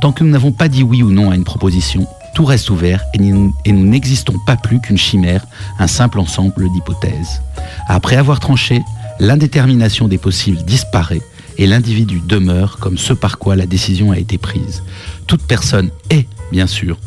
Tant 0.00 0.12
que 0.12 0.22
nous 0.22 0.30
n'avons 0.30 0.52
pas 0.52 0.68
dit 0.68 0.84
oui 0.84 1.02
ou 1.02 1.10
non 1.10 1.32
à 1.32 1.34
une 1.34 1.44
proposition, 1.44 2.06
tout 2.34 2.44
reste 2.44 2.70
ouvert 2.70 3.02
et 3.12 3.18
nous 3.18 3.52
n'existons 3.66 4.36
pas 4.46 4.56
plus 4.56 4.80
qu'une 4.80 4.98
chimère, 4.98 5.44
un 5.80 5.88
simple 5.88 6.20
ensemble 6.20 6.70
d'hypothèses. 6.72 7.42
Après 7.88 8.16
avoir 8.16 8.38
tranché, 8.38 8.82
l'indétermination 9.20 10.08
des 10.08 10.18
possibles 10.18 10.62
disparaît 10.64 11.22
et 11.58 11.66
l'individu 11.66 12.20
demeure 12.26 12.78
comme 12.78 12.98
ce 12.98 13.12
par 13.12 13.38
quoi 13.38 13.54
la 13.54 13.66
décision 13.66 14.10
a 14.10 14.18
été 14.18 14.38
prise. 14.38 14.82
Toute 15.26 15.42
personne 15.42 15.90
est, 16.08 16.26
bien 16.50 16.66
sûr, 16.66 16.98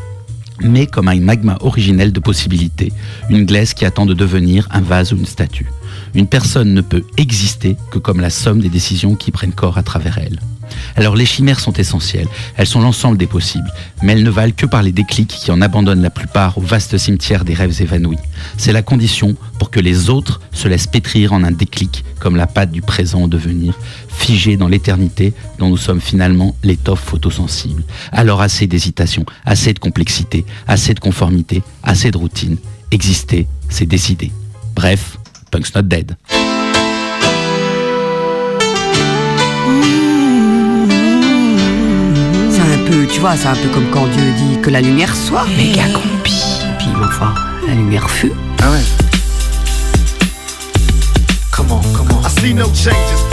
mais 0.62 0.86
comme 0.86 1.08
un 1.08 1.20
magma 1.20 1.58
originel 1.62 2.14
de 2.14 2.20
possibilités, 2.20 2.94
une 3.30 3.46
glaise 3.46 3.74
qui 3.74 3.84
attend 3.84 4.06
de 4.06 4.14
devenir 4.14 4.68
un 4.72 4.82
vase 4.82 5.12
ou 5.12 5.18
une 5.18 5.26
statue. 5.26 5.68
Une 6.14 6.28
personne 6.28 6.74
ne 6.74 6.82
peut 6.82 7.04
exister 7.18 7.76
que 7.90 7.98
comme 7.98 8.20
la 8.20 8.30
somme 8.30 8.62
des 8.62 8.70
décisions 8.70 9.16
qui 9.16 9.32
prennent 9.32 9.52
corps 9.52 9.80
à 9.80 9.84
travers 9.84 10.20
elle. 10.20 10.40
Alors 10.96 11.16
les 11.16 11.26
chimères 11.26 11.60
sont 11.60 11.74
essentielles, 11.74 12.28
elles 12.56 12.68
sont 12.68 12.82
l'ensemble 12.82 13.18
des 13.18 13.28
possibles, 13.28 13.72
mais 14.02 14.14
elles 14.14 14.24
ne 14.24 14.30
valent 14.30 14.54
que 14.56 14.66
par 14.66 14.84
les 14.84 14.92
déclics 14.92 15.30
qui 15.30 15.52
en 15.52 15.62
abandonnent 15.62 16.02
la 16.02 16.10
plupart 16.10 16.58
au 16.58 16.62
vaste 16.62 16.98
cimetière 16.98 17.46
des 17.46 17.54
rêves 17.54 17.82
évanouis. 17.82 18.18
C'est 18.58 18.74
la 18.74 18.82
condition 18.82 19.36
pour 19.60 19.70
que 19.70 19.80
les 19.80 20.10
autres 20.10 20.42
se 20.52 20.68
laissent 20.68 20.88
pétrir 20.88 21.34
en 21.34 21.44
un 21.44 21.52
déclic 21.52 22.04
comme 22.20 22.36
la 22.36 22.48
pâte 22.48 22.72
du 22.72 22.82
présent 22.82 23.24
en 23.24 23.28
devenir, 23.28 23.74
figée 24.08 24.56
dans 24.56 24.68
l'éternité 24.68 25.34
dont 25.60 25.70
nous 25.70 25.78
sommes 25.78 26.02
finalement 26.02 26.56
l'étoffe 26.64 27.04
photosensible. 27.04 27.84
Alors 28.12 28.42
assez 28.42 28.68
d'hésitation, 28.68 29.26
assez 29.46 29.74
de 29.74 29.80
complexité, 29.80 30.46
assez 30.68 30.94
de 30.94 31.00
conformité, 31.00 31.64
assez 31.84 32.12
de 32.12 32.18
routine. 32.18 32.58
Exister, 32.92 33.48
c'est 33.70 33.86
décider. 33.86 34.32
Bref, 34.76 35.18
Punk's 35.52 35.76
not 35.76 35.84
dead. 35.84 36.16
Peu, 42.86 43.06
tu 43.08 43.20
vois, 43.20 43.36
c'est 43.36 43.48
un 43.48 43.56
peu 43.56 43.70
comme 43.70 43.90
quand 43.92 44.06
Dieu 44.08 44.24
dit 44.38 44.60
que 44.62 44.70
la 44.70 44.82
lumière 44.82 45.16
soit. 45.16 45.46
Méga 45.58 45.84
combi. 45.94 46.44
Puis, 46.78 46.88
ma 47.00 47.08
foi, 47.10 47.34
la 47.68 47.74
lumière 47.74 48.10
fut. 48.10 48.32
Ah 48.62 48.72
ouais. 48.72 48.84
Come 51.52 51.72
on, 51.72 51.82
come 51.96 52.08
on. 52.12 52.28
I 52.28 52.42
see 52.42 52.54
no 52.54 52.66
changes. 52.74 53.33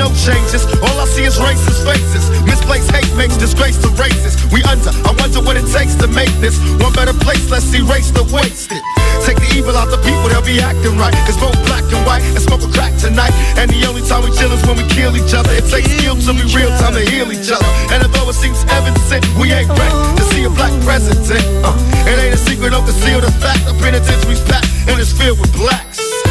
No 0.00 0.08
changes. 0.16 0.64
All 0.80 0.96
I 0.96 1.04
see 1.04 1.28
is 1.28 1.36
racist 1.36 1.84
faces. 1.84 2.24
Misplaced 2.48 2.88
hate 2.88 3.12
makes 3.20 3.36
disgrace 3.36 3.76
to 3.84 3.92
races. 4.00 4.32
We 4.48 4.64
under. 4.64 4.88
I 5.04 5.12
wonder 5.20 5.44
what 5.44 5.60
it 5.60 5.68
takes 5.68 5.92
to 6.00 6.08
make 6.08 6.32
this 6.40 6.56
one 6.80 6.96
better 6.96 7.12
place. 7.12 7.52
Let's 7.52 7.68
erase 7.68 8.08
the 8.08 8.24
wasted. 8.32 8.80
Take 9.28 9.36
the 9.36 9.52
evil 9.52 9.76
out 9.76 9.92
the 9.92 10.00
people, 10.00 10.32
they'll 10.32 10.40
be 10.40 10.56
acting 10.56 10.96
right. 10.96 11.12
It's 11.28 11.36
both 11.36 11.52
black 11.68 11.84
and 11.92 12.00
white 12.08 12.24
and 12.32 12.40
smoke 12.40 12.64
a 12.64 12.70
crack 12.72 12.96
tonight. 12.96 13.36
And 13.60 13.68
the 13.68 13.84
only 13.84 14.00
time 14.00 14.24
we 14.24 14.32
chill 14.32 14.48
is 14.56 14.64
when 14.64 14.80
we 14.80 14.88
kill 14.88 15.12
each 15.12 15.36
other. 15.36 15.52
It 15.52 15.68
takes 15.68 15.92
skill 15.92 16.16
to 16.16 16.32
be 16.32 16.48
real 16.56 16.72
time 16.80 16.96
to 16.96 17.04
heal 17.04 17.28
each 17.28 17.52
other. 17.52 17.68
And 17.92 18.00
although 18.00 18.32
it 18.32 18.40
seems 18.40 18.64
evident, 18.72 19.04
we 19.36 19.52
ain't 19.52 19.68
ready 19.68 20.00
to 20.16 20.24
see 20.32 20.48
a 20.48 20.52
black 20.56 20.72
president. 20.80 21.44
Uh, 21.60 21.76
it 22.08 22.16
ain't 22.16 22.32
a 22.32 22.40
secret, 22.40 22.72
don't 22.72 22.88
conceal 22.88 23.20
the 23.20 23.28
fact. 23.36 23.68
The 23.68 23.76
penitentiary's 23.76 24.40
packed 24.48 24.64
and 24.88 24.96
it's 24.96 25.12
filled 25.12 25.36
with 25.36 25.52
blacks. 25.52 25.89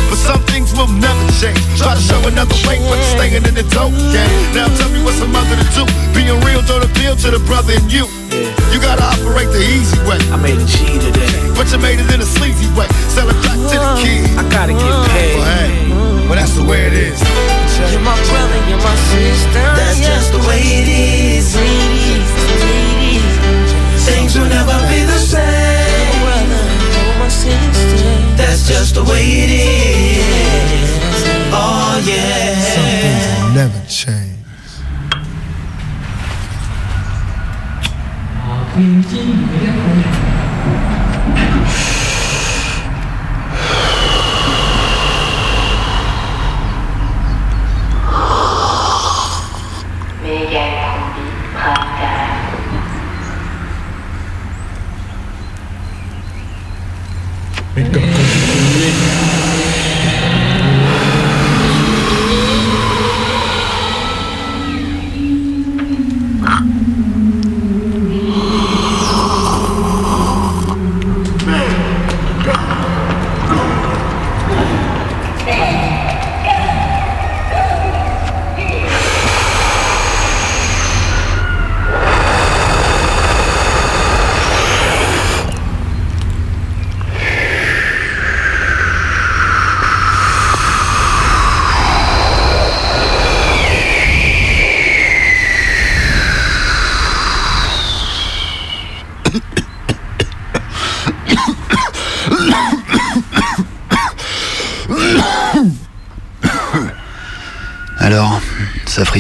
But 0.10 0.18
some 0.18 0.42
things 0.50 0.74
will 0.74 0.90
never 0.90 1.24
change. 1.38 1.62
Try 1.78 1.94
to 1.94 2.02
show 2.02 2.20
another 2.26 2.58
way, 2.66 2.82
but 2.90 2.98
you're 2.98 3.14
staying 3.16 3.46
in 3.46 3.54
the 3.54 3.66
dope 3.70 3.94
game. 4.10 4.34
Now 4.58 4.68
tell 4.76 4.90
me 4.90 5.06
what's 5.06 5.22
a 5.22 5.30
mother 5.30 5.56
to 5.56 5.68
do. 5.78 5.86
Being 6.18 6.34
real 6.42 6.62
don't 6.66 6.84
appeal 6.84 7.16
to 7.24 7.30
the 7.30 7.42
brother 7.46 7.74
in 7.78 7.86
you. 7.90 8.10
You 8.74 8.82
gotta 8.82 9.06
operate 9.06 9.50
the 9.54 9.62
easy 9.62 9.98
way. 10.10 10.18
I 10.34 10.38
made 10.38 10.58
a 10.58 10.66
G 10.66 10.98
today. 10.98 11.30
But 11.54 11.70
you 11.72 11.78
made 11.78 12.00
it 12.02 12.10
in 12.10 12.22
a 12.22 12.26
sleazy 12.26 12.68
way. 12.74 12.90
Sell 13.14 13.30
it 13.30 13.38
back 13.46 13.58
to 13.58 13.78
the 13.78 13.92
kids. 14.02 14.34
I 14.38 14.44
gotta 14.50 14.74
get 14.74 14.94
paid. 15.14 15.38
But 15.38 15.48
hey, 15.54 15.70
well 16.26 16.38
that's 16.38 16.54
the 16.58 16.66
way 16.66 16.88
it 16.90 16.94
is. 16.94 17.22
You're 17.94 18.02
my 18.02 18.18
brother, 18.28 18.60
you're 18.68 18.82
my 18.82 18.96
sister. 19.14 19.64
That's 19.78 20.00
just 20.00 20.34
the 20.34 20.40
way 20.50 20.62
it 20.62 20.88
is. 20.90 22.39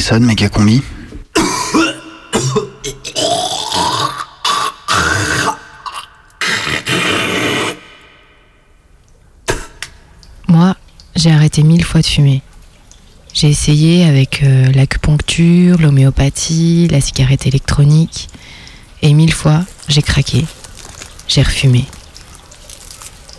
Ça 0.10 0.16
frissonne, 0.16 0.26
méga 0.26 0.49
combi 0.49 0.82
Moi, 10.47 10.76
j'ai 11.16 11.32
arrêté 11.32 11.62
mille 11.62 11.84
fois 11.84 12.01
de 12.01 12.07
fumer. 12.07 12.41
J'ai 13.36 13.49
essayé 13.49 14.03
avec 14.03 14.41
euh, 14.41 14.72
l'acupuncture, 14.72 15.78
l'homéopathie, 15.80 16.88
la 16.89 17.01
cigarette 17.01 17.45
électronique. 17.45 18.30
Et 19.03 19.14
mille 19.14 19.34
fois, 19.34 19.64
j'ai 19.88 20.01
craqué. 20.01 20.43
J'ai 21.28 21.43
refumé. 21.43 21.86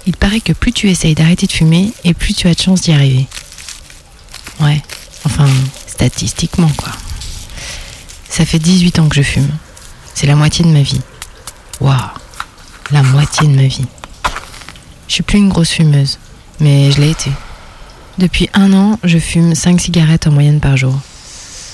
Il 0.06 0.16
paraît 0.16 0.40
que 0.40 0.52
plus 0.52 0.72
tu 0.72 0.88
essayes 0.88 1.16
d'arrêter 1.16 1.48
de 1.48 1.52
fumer, 1.52 1.92
et 2.04 2.14
plus 2.14 2.32
tu 2.32 2.46
as 2.46 2.54
de 2.54 2.60
chances 2.60 2.82
d'y 2.82 2.92
arriver. 2.92 3.26
Ouais, 4.60 4.80
enfin, 5.24 5.48
statistiquement, 6.00 6.70
quoi. 6.78 6.92
Ça 8.30 8.46
fait 8.46 8.58
18 8.58 9.00
ans 9.00 9.08
que 9.10 9.16
je 9.16 9.22
fume. 9.22 9.50
C'est 10.14 10.26
la 10.26 10.34
moitié 10.34 10.64
de 10.64 10.70
ma 10.70 10.80
vie. 10.80 11.02
Waouh, 11.78 11.94
la 12.90 13.02
moitié 13.02 13.46
de 13.46 13.54
ma 13.54 13.66
vie. 13.66 13.84
Je 15.08 15.12
suis 15.12 15.22
plus 15.22 15.36
une 15.36 15.50
grosse 15.50 15.72
fumeuse, 15.72 16.18
mais 16.58 16.90
je 16.90 17.02
l'ai 17.02 17.10
été. 17.10 17.30
Depuis 18.16 18.48
un 18.54 18.72
an, 18.72 18.98
je 19.04 19.18
fume 19.18 19.54
5 19.54 19.78
cigarettes 19.78 20.26
en 20.26 20.30
moyenne 20.30 20.60
par 20.60 20.78
jour. 20.78 20.98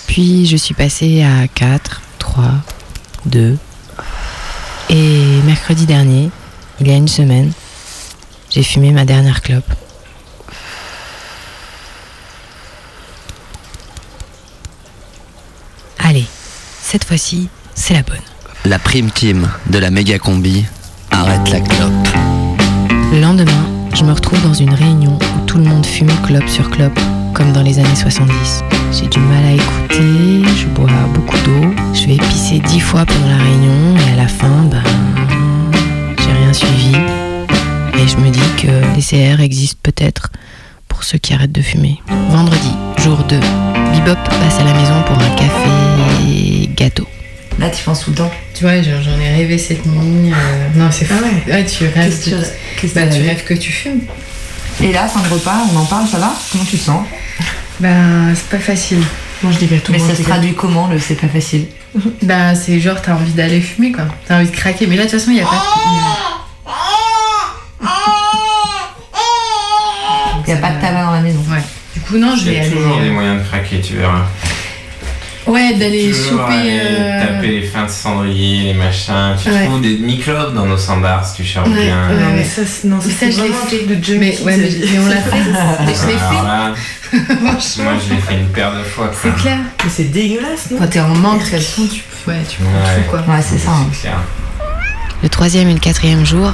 Puis 0.08 0.46
je 0.46 0.56
suis 0.56 0.74
passée 0.74 1.22
à 1.22 1.46
4, 1.46 2.00
3, 2.18 2.44
2. 3.26 3.56
Et 4.90 5.40
mercredi 5.44 5.86
dernier, 5.86 6.30
il 6.80 6.88
y 6.88 6.90
a 6.90 6.96
une 6.96 7.06
semaine, 7.06 7.52
j'ai 8.50 8.64
fumé 8.64 8.90
ma 8.90 9.04
dernière 9.04 9.40
clope. 9.40 9.72
Allez, 16.08 16.26
cette 16.96 17.04
fois-ci, 17.04 17.50
c'est 17.74 17.92
la 17.92 18.00
bonne. 18.00 18.16
La 18.64 18.78
prime 18.78 19.10
team 19.10 19.46
de 19.68 19.78
la 19.78 19.90
méga 19.90 20.18
combi 20.18 20.64
arrête 21.10 21.50
la 21.50 21.60
clope. 21.60 22.08
Le 23.12 23.20
lendemain, 23.20 23.66
je 23.92 24.02
me 24.02 24.14
retrouve 24.14 24.42
dans 24.42 24.54
une 24.54 24.72
réunion 24.72 25.18
où 25.18 25.44
tout 25.44 25.58
le 25.58 25.64
monde 25.64 25.84
fume 25.84 26.10
clope 26.24 26.48
sur 26.48 26.70
clope, 26.70 26.98
comme 27.34 27.52
dans 27.52 27.60
les 27.60 27.78
années 27.78 27.94
70. 27.94 28.62
J'ai 28.92 29.08
du 29.08 29.18
mal 29.18 29.44
à 29.44 29.52
écouter, 29.52 30.42
je 30.56 30.66
bois 30.68 30.88
beaucoup 31.12 31.36
d'eau, 31.44 31.74
je 31.92 32.06
vais 32.06 32.16
pisser 32.16 32.60
dix 32.60 32.80
fois 32.80 33.04
pendant 33.04 33.28
la 33.28 33.44
réunion 33.44 33.98
et 33.98 34.12
à 34.12 34.16
la 34.16 34.28
fin, 34.28 34.62
ben, 34.70 34.82
j'ai 36.18 36.32
rien 36.32 36.52
suivi. 36.54 36.96
Et 37.98 38.08
je 38.08 38.16
me 38.16 38.30
dis 38.30 38.40
que 38.56 38.96
les 38.96 39.02
CR 39.02 39.42
existent 39.42 39.80
peut-être 39.82 40.30
pour 40.96 41.04
ceux 41.04 41.18
qui 41.18 41.34
arrêtent 41.34 41.52
de 41.52 41.60
fumer. 41.60 42.00
Vendredi, 42.30 42.72
jour 43.04 43.18
2, 43.18 43.38
Bebop 43.38 44.14
passe 44.24 44.58
à 44.60 44.64
la 44.64 44.72
maison 44.72 44.94
pour 45.06 45.18
un 45.18 45.28
café 45.36 46.70
gâteau. 46.74 47.06
Là, 47.58 47.68
tu 47.68 47.84
penses 47.84 48.00
tout 48.04 48.10
le 48.12 48.16
temps. 48.16 48.30
Tu 48.54 48.64
vois, 48.64 48.80
j'en 48.80 49.20
ai 49.20 49.28
rêvé 49.36 49.58
cette 49.58 49.84
nuit. 49.84 50.32
euh, 50.32 50.68
Non, 50.74 50.88
c'est 50.90 51.04
fou. 51.04 51.12
Ah 51.18 51.22
ouais. 51.22 51.52
Ouais, 51.52 51.66
tu 51.66 51.84
rêves. 51.86 52.18
Qu'est-ce 52.80 52.94
que 52.94 52.98
bah, 52.98 53.08
tu 53.08 53.20
rêves 53.20 53.44
que 53.44 53.52
tu 53.52 53.72
fumes. 53.72 54.00
Et 54.80 54.90
là, 54.90 55.06
fin 55.06 55.20
de 55.20 55.28
repas, 55.28 55.58
on 55.70 55.76
en 55.76 55.84
parle, 55.84 56.06
ça 56.08 56.16
va? 56.18 56.32
Comment 56.50 56.64
tu 56.64 56.78
te 56.78 56.84
sens? 56.84 57.04
Ben, 57.80 58.32
c'est 58.34 58.48
pas 58.48 58.58
facile. 58.58 59.02
Moi, 59.42 59.52
je 59.52 59.58
dis 59.58 59.66
tout 59.68 59.92
Mais 59.92 59.98
le 59.98 60.04
monde 60.04 60.12
ça 60.12 60.16
se 60.16 60.22
traduit 60.22 60.54
comment 60.54 60.86
le 60.88 60.98
c'est 60.98 61.14
pas 61.20 61.28
facile? 61.28 61.66
Bah, 62.22 62.54
c'est 62.54 62.80
genre, 62.80 63.02
t'as 63.02 63.12
envie 63.12 63.32
d'aller 63.32 63.60
fumer, 63.60 63.92
quoi. 63.92 64.04
T'as 64.26 64.38
envie 64.38 64.50
de 64.50 64.56
craquer. 64.56 64.86
Mais 64.86 64.96
là, 64.96 65.04
de 65.04 65.10
toute 65.10 65.18
façon, 65.20 65.30
il 65.32 65.34
n'y 65.34 65.42
a 65.42 65.44
pas. 65.44 65.62
Il 70.48 70.52
n'y 70.52 70.58
a 70.58 70.60
pas 70.62 70.70
de 70.70 70.80
tabac 70.80 71.02
dans 71.04 71.10
la 71.10 71.20
maison. 71.22 71.40
Ouais. 71.50 71.58
Du 71.92 71.95
coup, 72.06 72.18
non, 72.18 72.34
je 72.36 72.42
Il 72.42 72.46
vais 72.48 72.54
y 72.54 72.58
a 72.58 72.62
aller. 72.62 72.70
toujours 72.70 73.00
des 73.00 73.10
moyens 73.10 73.42
de 73.42 73.48
craquer, 73.48 73.80
tu 73.80 73.96
verras. 73.96 74.22
Ouais, 75.46 75.74
d'aller 75.74 76.12
choper. 76.12 76.52
aller 76.52 76.80
euh, 76.82 77.20
taper 77.24 77.46
les 77.48 77.62
fins 77.62 77.84
de 77.84 77.90
cendrier, 77.90 78.64
les 78.64 78.74
machins. 78.74 79.36
Tu 79.40 79.48
Ouais. 79.48 79.66
trouves 79.66 79.80
des 79.80 79.96
microbes 79.98 80.54
dans 80.54 80.66
nos 80.66 80.76
sandars 80.76 81.24
si 81.24 81.36
tu 81.36 81.44
cherches 81.44 81.68
Ouais, 81.68 81.84
bien. 81.84 82.08
ouais, 82.08 82.14
Non, 82.16 82.30
mais 82.34 82.42
ça, 82.42 82.62
c'est- 82.66 82.88
non, 82.88 83.00
ça, 83.00 83.06
Mais 83.06 83.12
ça, 83.12 83.18
c'est 83.20 83.32
je 83.32 83.42
l'ai 83.42 83.52
fait. 83.52 83.86
de 83.86 84.18
Mais, 84.18 84.40
ouais, 84.42 84.56
mais, 84.56 84.98
on 84.98 85.06
l'a 85.08 85.16
fait. 85.16 85.36
Mais 85.86 85.94
je 85.94 86.06
l'ai 86.08 86.18
fait. 86.18 86.42
là, 86.42 86.74
moi 87.84 87.92
je 88.04 88.12
l'ai 88.14 88.20
fait 88.20 88.34
une 88.40 88.48
paire 88.48 88.72
de 88.76 88.82
fois. 88.82 89.06
quoi. 89.06 89.16
C'est 89.22 89.40
clair. 89.40 89.58
Mais 89.84 89.90
c'est 89.94 90.04
dégueulasse, 90.10 90.68
non 90.72 90.78
Quand 90.80 90.88
t'es 90.88 90.98
en 91.00 91.08
manque, 91.14 91.38
de 91.38 91.44
toute 91.44 91.52
façon, 91.60 91.82
tu, 91.86 92.02
ouais, 92.28 92.40
tu 92.48 92.56
prends 92.62 92.72
Ouais. 92.72 93.02
tout, 93.04 93.10
quoi. 93.10 93.20
Ouais, 93.20 93.40
c'est 93.40 93.58
ça. 93.58 93.70
hein. 93.70 93.86
C'est 93.92 94.00
clair. 94.00 94.18
Le 95.22 95.28
troisième 95.28 95.68
et 95.68 95.74
le 95.74 95.78
quatrième 95.80 96.26
jour, 96.26 96.52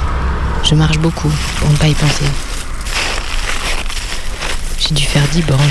je 0.63 0.75
marche 0.75 0.99
beaucoup 0.99 1.31
pour 1.57 1.69
ne 1.71 1.75
pas 1.77 1.87
y 1.87 1.95
penser. 1.95 2.25
J'ai 4.85 4.95
dû 4.95 5.03
faire 5.03 5.23
10 5.31 5.43
bornes 5.43 5.61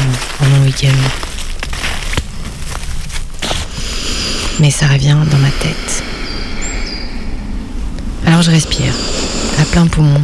en 0.41 0.47
un 0.47 0.65
week-end. 0.65 0.89
Mais 4.59 4.71
ça 4.71 4.87
revient 4.87 5.19
dans 5.31 5.37
ma 5.39 5.51
tête. 5.51 6.03
Alors 8.25 8.41
je 8.41 8.51
respire, 8.51 8.95
à 9.61 9.65
plein 9.67 9.87
poumon. 9.87 10.23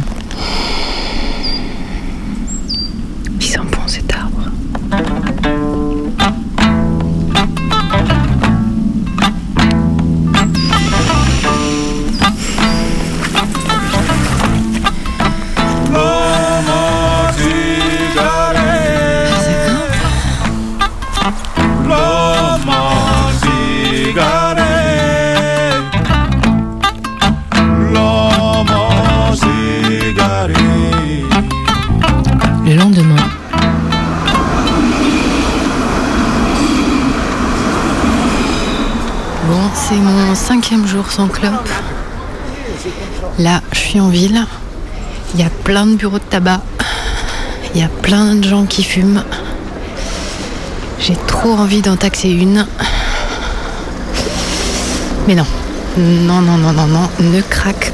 Là, 43.39 43.61
je 43.73 43.77
suis 43.77 43.99
en 43.99 44.07
ville. 44.07 44.45
Il 45.33 45.41
y 45.41 45.43
a 45.43 45.49
plein 45.49 45.85
de 45.85 45.95
bureaux 45.95 46.17
de 46.17 46.23
tabac. 46.23 46.61
Il 47.73 47.81
y 47.81 47.83
a 47.83 47.89
plein 47.89 48.35
de 48.35 48.47
gens 48.47 48.65
qui 48.65 48.83
fument. 48.83 49.23
J'ai 50.99 51.15
trop 51.27 51.51
envie 51.51 51.81
d'en 51.81 51.97
taxer 51.97 52.29
une. 52.29 52.65
Mais 55.27 55.35
non. 55.35 55.45
Non, 55.97 56.41
non, 56.41 56.57
non, 56.57 56.71
non, 56.71 56.87
non. 56.87 57.09
Ne 57.19 57.41
craque 57.41 57.91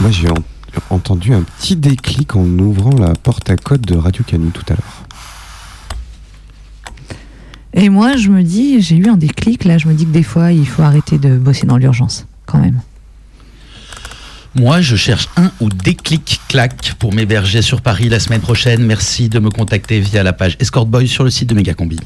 Moi, 0.00 0.10
j'ai 0.10 0.30
en- 0.30 0.34
entendu 0.94 1.34
un 1.34 1.42
petit 1.42 1.76
déclic 1.76 2.34
en 2.36 2.46
ouvrant 2.58 2.96
la 2.98 3.12
porte 3.14 3.50
à 3.50 3.56
code 3.56 3.82
de 3.82 3.96
Radio 3.96 4.24
Canu 4.26 4.50
tout 4.50 4.64
à 4.68 4.72
l'heure. 4.74 5.04
Et 7.74 7.88
moi, 7.88 8.16
je 8.16 8.30
me 8.30 8.42
dis, 8.42 8.80
j'ai 8.80 8.96
eu 8.96 9.08
un 9.08 9.16
déclic 9.16 9.64
là, 9.64 9.78
je 9.78 9.86
me 9.86 9.94
dis 9.94 10.04
que 10.04 10.10
des 10.10 10.22
fois, 10.24 10.52
il 10.52 10.66
faut 10.66 10.82
arrêter 10.82 11.18
de 11.18 11.36
bosser 11.36 11.66
dans 11.66 11.76
l'urgence, 11.76 12.26
quand 12.46 12.58
même. 12.58 12.80
Moi, 14.56 14.80
je 14.80 14.96
cherche 14.96 15.28
un 15.36 15.52
ou 15.60 15.68
des 15.68 15.94
clics-clac 15.94 16.94
pour 16.98 17.14
m'héberger 17.14 17.62
sur 17.62 17.80
Paris 17.82 18.08
la 18.08 18.18
semaine 18.18 18.40
prochaine. 18.40 18.84
Merci 18.84 19.28
de 19.28 19.38
me 19.38 19.48
contacter 19.48 20.00
via 20.00 20.24
la 20.24 20.32
page 20.32 20.56
Escort 20.58 20.86
Boy 20.86 21.06
sur 21.06 21.22
le 21.22 21.30
site 21.30 21.48
de 21.50 21.54
Megacombi. 21.54 22.00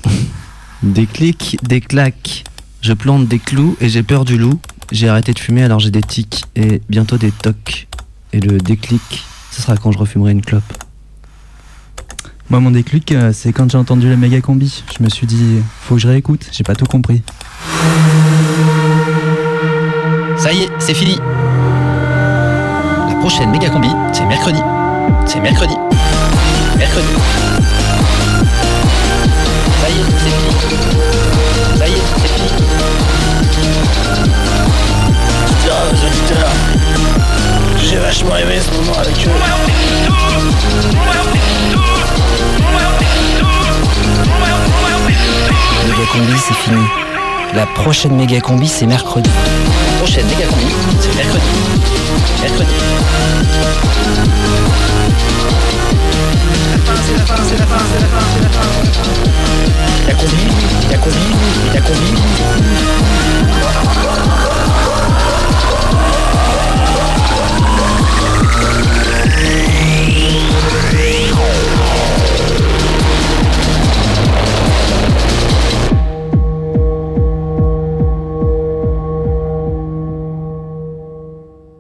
Des 0.85 1.07
clics, 1.07 1.59
des 1.63 1.81
claques. 1.81 2.45
Je 2.83 2.93
plante 2.93 3.27
des 3.27 3.39
clous 3.39 3.75
et 3.81 3.89
j'ai 3.89 4.03
peur 4.03 4.27
du 4.27 4.37
loup. 4.37 4.61
J'ai 4.93 5.09
arrêté 5.09 5.33
de 5.33 5.39
fumer 5.39 5.63
alors 5.63 5.81
j'ai 5.81 5.91
des 5.91 6.03
tics 6.03 6.45
et 6.57 6.83
bientôt 6.91 7.17
des 7.17 7.31
tocs. 7.31 7.89
Et 8.35 8.41
le 8.41 8.59
déclic, 8.59 9.25
ce 9.51 9.63
sera 9.63 9.79
quand 9.79 9.93
je 9.93 9.99
refumerai 9.99 10.33
une 10.33 10.43
clope. 10.43 10.63
Moi, 12.51 12.61
mon 12.61 12.71
déclic, 12.71 13.13
euh, 13.13 13.33
c'est 13.33 13.55
quand 13.55 13.71
j'ai 13.71 13.79
entendu 13.79 14.11
la 14.11 14.17
méga 14.17 14.43
combi. 14.43 14.85
Je 14.99 15.03
me 15.03 15.09
suis 15.09 15.27
dit, 15.27 15.63
faut 15.81 15.95
que 15.95 16.01
je 16.03 16.09
réécoute, 16.09 16.47
j'ai 16.53 16.65
pas 16.65 16.75
tout 16.75 16.85
compris. 16.85 17.23
Ça 20.37 20.53
y 20.53 20.65
est, 20.65 20.69
c'est 20.79 20.95
fini. 20.95 21.17
La 23.09 23.17
prochaine 23.21 23.51
méga 23.51 23.71
combi, 23.71 23.89
c'est 24.13 24.27
mercredi. 24.27 24.61
C'est 25.27 25.41
mercredi. 25.41 25.75
Mercredi. 25.75 26.04
J'ai 37.95 38.01
vachement 38.01 38.37
aimé 38.37 38.59
ce 38.61 38.71
moment 38.77 38.99
avec 38.99 39.15
eux. 39.25 39.31
Méga 45.87 46.07
combi, 46.13 46.33
c'est 46.39 46.55
fini. 46.55 46.83
La 47.55 47.67
prochaine 47.67 48.17
méga 48.17 48.41
combi, 48.41 48.67
c'est 48.67 48.87
mercredi. 48.87 49.31
La 49.31 49.99
prochaine 49.99 50.27
méga 50.27 50.47
combi, 50.47 50.75
c'est 51.01 51.15
mercredi. 51.15 51.45
Mercredi. 52.43 52.75
La 60.09 60.15
combi, 60.15 60.49
la 60.91 60.99
combi, 60.99 61.17
la 61.75 61.81
combi, 61.81 62.15